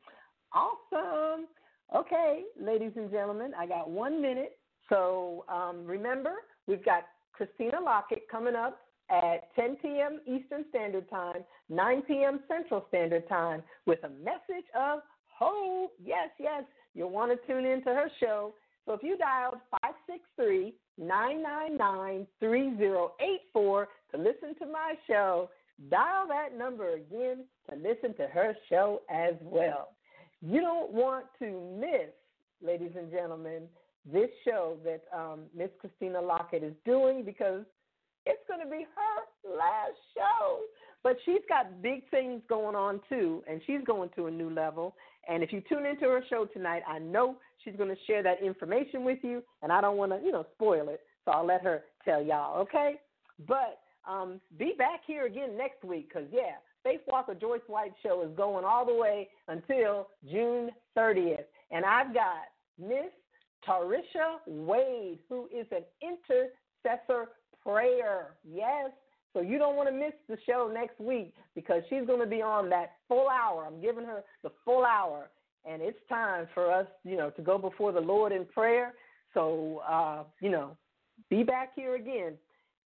Awesome. 0.54 1.48
Okay, 1.96 2.44
ladies 2.60 2.92
and 2.96 3.10
gentlemen, 3.12 3.52
I 3.58 3.66
got 3.66 3.90
one 3.90 4.22
minute. 4.22 4.58
So 4.90 5.46
um, 5.50 5.86
remember, 5.86 6.34
we've 6.68 6.84
got 6.84 7.06
Christina 7.34 7.80
Lockett 7.84 8.24
coming 8.30 8.56
up 8.56 8.80
at 9.10 9.54
10 9.56 9.78
p.m. 9.78 10.20
Eastern 10.26 10.66
Standard 10.70 11.10
Time, 11.10 11.44
9 11.70 12.02
p.m. 12.04 12.40
Central 12.48 12.86
Standard 12.90 13.28
Time, 13.28 13.64
with 13.86 14.00
a 14.04 14.10
message 14.10 14.66
of 14.80 15.00
hope. 15.28 15.92
Yes, 16.04 16.30
yes, 16.40 16.64
you'll 16.94 17.10
want 17.10 17.32
to 17.32 17.48
tune 17.48 17.66
in 17.66 17.84
to 17.84 17.90
her 17.90 18.10
show. 18.20 18.54
So 18.86 18.94
if 18.94 19.04
you 19.04 19.18
dialed 19.18 19.58
563 19.84 20.74
999 20.98 22.28
3084 22.40 23.88
to 24.12 24.18
listen 24.18 24.56
to 24.60 24.66
my 24.66 24.96
show, 25.08 25.50
dial 25.90 26.28
that 26.28 26.58
number 26.58 26.94
again 26.94 27.46
to 27.70 27.76
listen 27.76 28.16
to 28.16 28.28
her 28.28 28.56
show 28.68 29.02
as 29.10 29.36
well. 29.42 29.90
You 30.42 30.62
don't 30.62 30.92
want 30.92 31.26
to 31.40 31.78
miss, 31.80 32.10
ladies 32.62 32.92
and 32.98 33.12
gentlemen, 33.12 33.64
this 34.12 34.30
show 34.46 34.78
that 34.84 35.04
um, 35.16 35.42
Miss 35.56 35.70
Christina 35.80 36.22
Lockett 36.22 36.64
is 36.64 36.74
doing 36.86 37.24
because 37.24 37.64
it's 38.26 38.42
going 38.48 38.60
to 38.62 38.70
be 38.70 38.86
her 38.96 39.56
last 39.58 39.98
show. 40.16 40.60
But 41.04 41.18
she's 41.26 41.42
got 41.48 41.82
big 41.82 42.10
things 42.10 42.42
going 42.50 42.76
on 42.76 43.00
too, 43.08 43.44
and 43.50 43.62
she's 43.66 43.82
going 43.86 44.10
to 44.16 44.28
a 44.28 44.32
new 44.32 44.50
level. 44.50 44.96
And 45.28 45.44
if 45.44 45.54
you 45.54 45.62
tune 45.70 45.86
into 45.86 46.06
her 46.06 46.24
show 46.30 46.46
tonight, 46.46 46.82
I 46.88 47.00
know 47.00 47.38
she's 47.64 47.76
going 47.76 47.90
to 47.90 48.02
share 48.06 48.22
that 48.24 48.44
information 48.44 49.06
with 49.06 49.20
you, 49.22 49.42
and 49.62 49.72
I 49.72 49.80
don't 49.80 49.98
want 49.98 50.12
to, 50.12 50.20
you 50.26 50.32
know, 50.32 50.46
spoil 50.56 50.90
it. 50.90 51.02
So 51.24 51.32
I'll 51.32 51.46
let 51.46 51.64
her 51.64 51.84
tell 52.04 52.22
y'all, 52.22 52.60
okay? 52.62 52.96
But 53.48 53.80
um, 54.10 54.42
be 54.58 54.74
back 54.78 55.02
here 55.06 55.26
again 55.26 55.58
next 55.58 55.84
week, 55.84 56.10
because 56.10 56.28
yeah, 56.32 56.58
Faith 56.84 57.02
Walker 57.08 57.36
Joyce 57.36 57.62
White 57.68 57.94
show 58.04 58.24
is 58.24 58.36
going 58.36 58.66
all 58.66 58.86
the 58.86 58.94
way 58.94 59.30
until 59.48 60.08
June 60.30 60.72
30th, 60.98 61.46
and 61.72 61.86
I've 61.86 62.14
got 62.14 62.48
Miss 62.80 63.12
Tarisha 63.68 64.38
Wade, 64.48 65.20
who 65.30 65.48
is 65.56 65.68
an 65.72 65.84
intercessor 66.02 67.30
prayer. 67.64 68.36
Yes. 68.50 68.92
So 69.34 69.42
you 69.42 69.58
don't 69.58 69.76
want 69.76 69.90
to 69.90 69.96
miss 69.96 70.14
the 70.28 70.38
show 70.46 70.72
next 70.74 71.00
week 71.00 71.34
because 71.56 71.84
she's 71.90 72.06
going 72.06 72.20
to 72.20 72.26
be 72.26 72.42
on 72.42 72.70
that 72.70 72.94
full 73.08 73.28
hour. 73.30 73.66
I'm 73.66 73.82
giving 73.82 74.06
her 74.06 74.24
the 74.44 74.50
full 74.66 74.86
hour, 74.86 75.30
and 75.70 75.82
it's 75.82 76.00
time 76.10 76.48
for 76.54 76.72
us, 76.72 76.88
you 77.04 77.16
know, 77.16 77.30
to 77.32 77.42
go 77.42 77.58
before 77.58 77.92
the 77.92 78.00
Lord 78.00 78.32
in 78.32 78.46
prayer. 78.46 78.94
So, 79.34 79.82
uh, 79.88 80.24
you 80.42 80.50
know, 80.50 80.76
be 81.30 81.44
back 81.44 81.74
here 81.76 81.96
again 81.96 82.34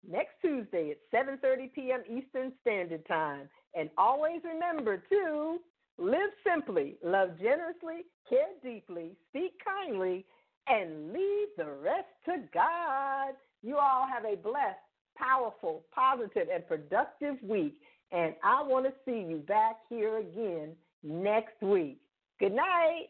next 0.09 0.33
Tuesday 0.41 0.91
at 0.91 0.97
7:30 1.13 1.73
p.m. 1.73 2.01
Eastern 2.09 2.51
Standard 2.61 3.07
Time. 3.07 3.49
And 3.75 3.89
always 3.97 4.41
remember 4.43 4.97
to 5.09 5.59
live 5.97 6.29
simply, 6.45 6.95
love 7.03 7.29
generously, 7.39 8.05
care 8.29 8.49
deeply, 8.63 9.11
speak 9.29 9.53
kindly, 9.63 10.25
and 10.67 11.11
leave 11.11 11.47
the 11.57 11.71
rest 11.81 12.07
to 12.25 12.43
God. 12.53 13.33
You 13.65 13.77
all 13.77 14.05
have 14.05 14.25
a 14.25 14.35
blessed, 14.35 14.77
powerful, 15.17 15.85
positive, 15.95 16.49
and 16.53 16.67
productive 16.67 17.37
week. 17.41 17.79
And 18.11 18.35
I 18.43 18.61
want 18.61 18.85
to 18.85 18.91
see 19.05 19.25
you 19.27 19.37
back 19.47 19.77
here 19.89 20.17
again 20.17 20.73
next 21.01 21.61
week. 21.61 21.97
Good 22.41 22.51
night. 22.51 23.07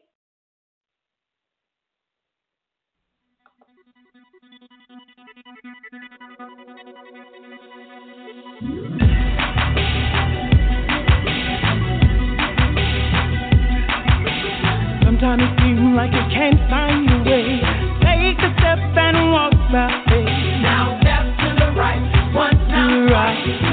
Sometimes 15.03 15.41
it 15.41 15.59
seems 15.63 15.95
like 15.95 16.11
you 16.11 16.21
can't 16.31 16.59
find 16.69 17.09
your 17.09 17.23
way. 17.23 17.59
Take 18.01 18.37
a 18.37 18.53
step 18.59 18.77
and 18.77 19.31
walk 19.31 19.53
by 19.71 20.03
faith. 20.09 20.32
Thank 23.43 23.61
you. 23.61 23.72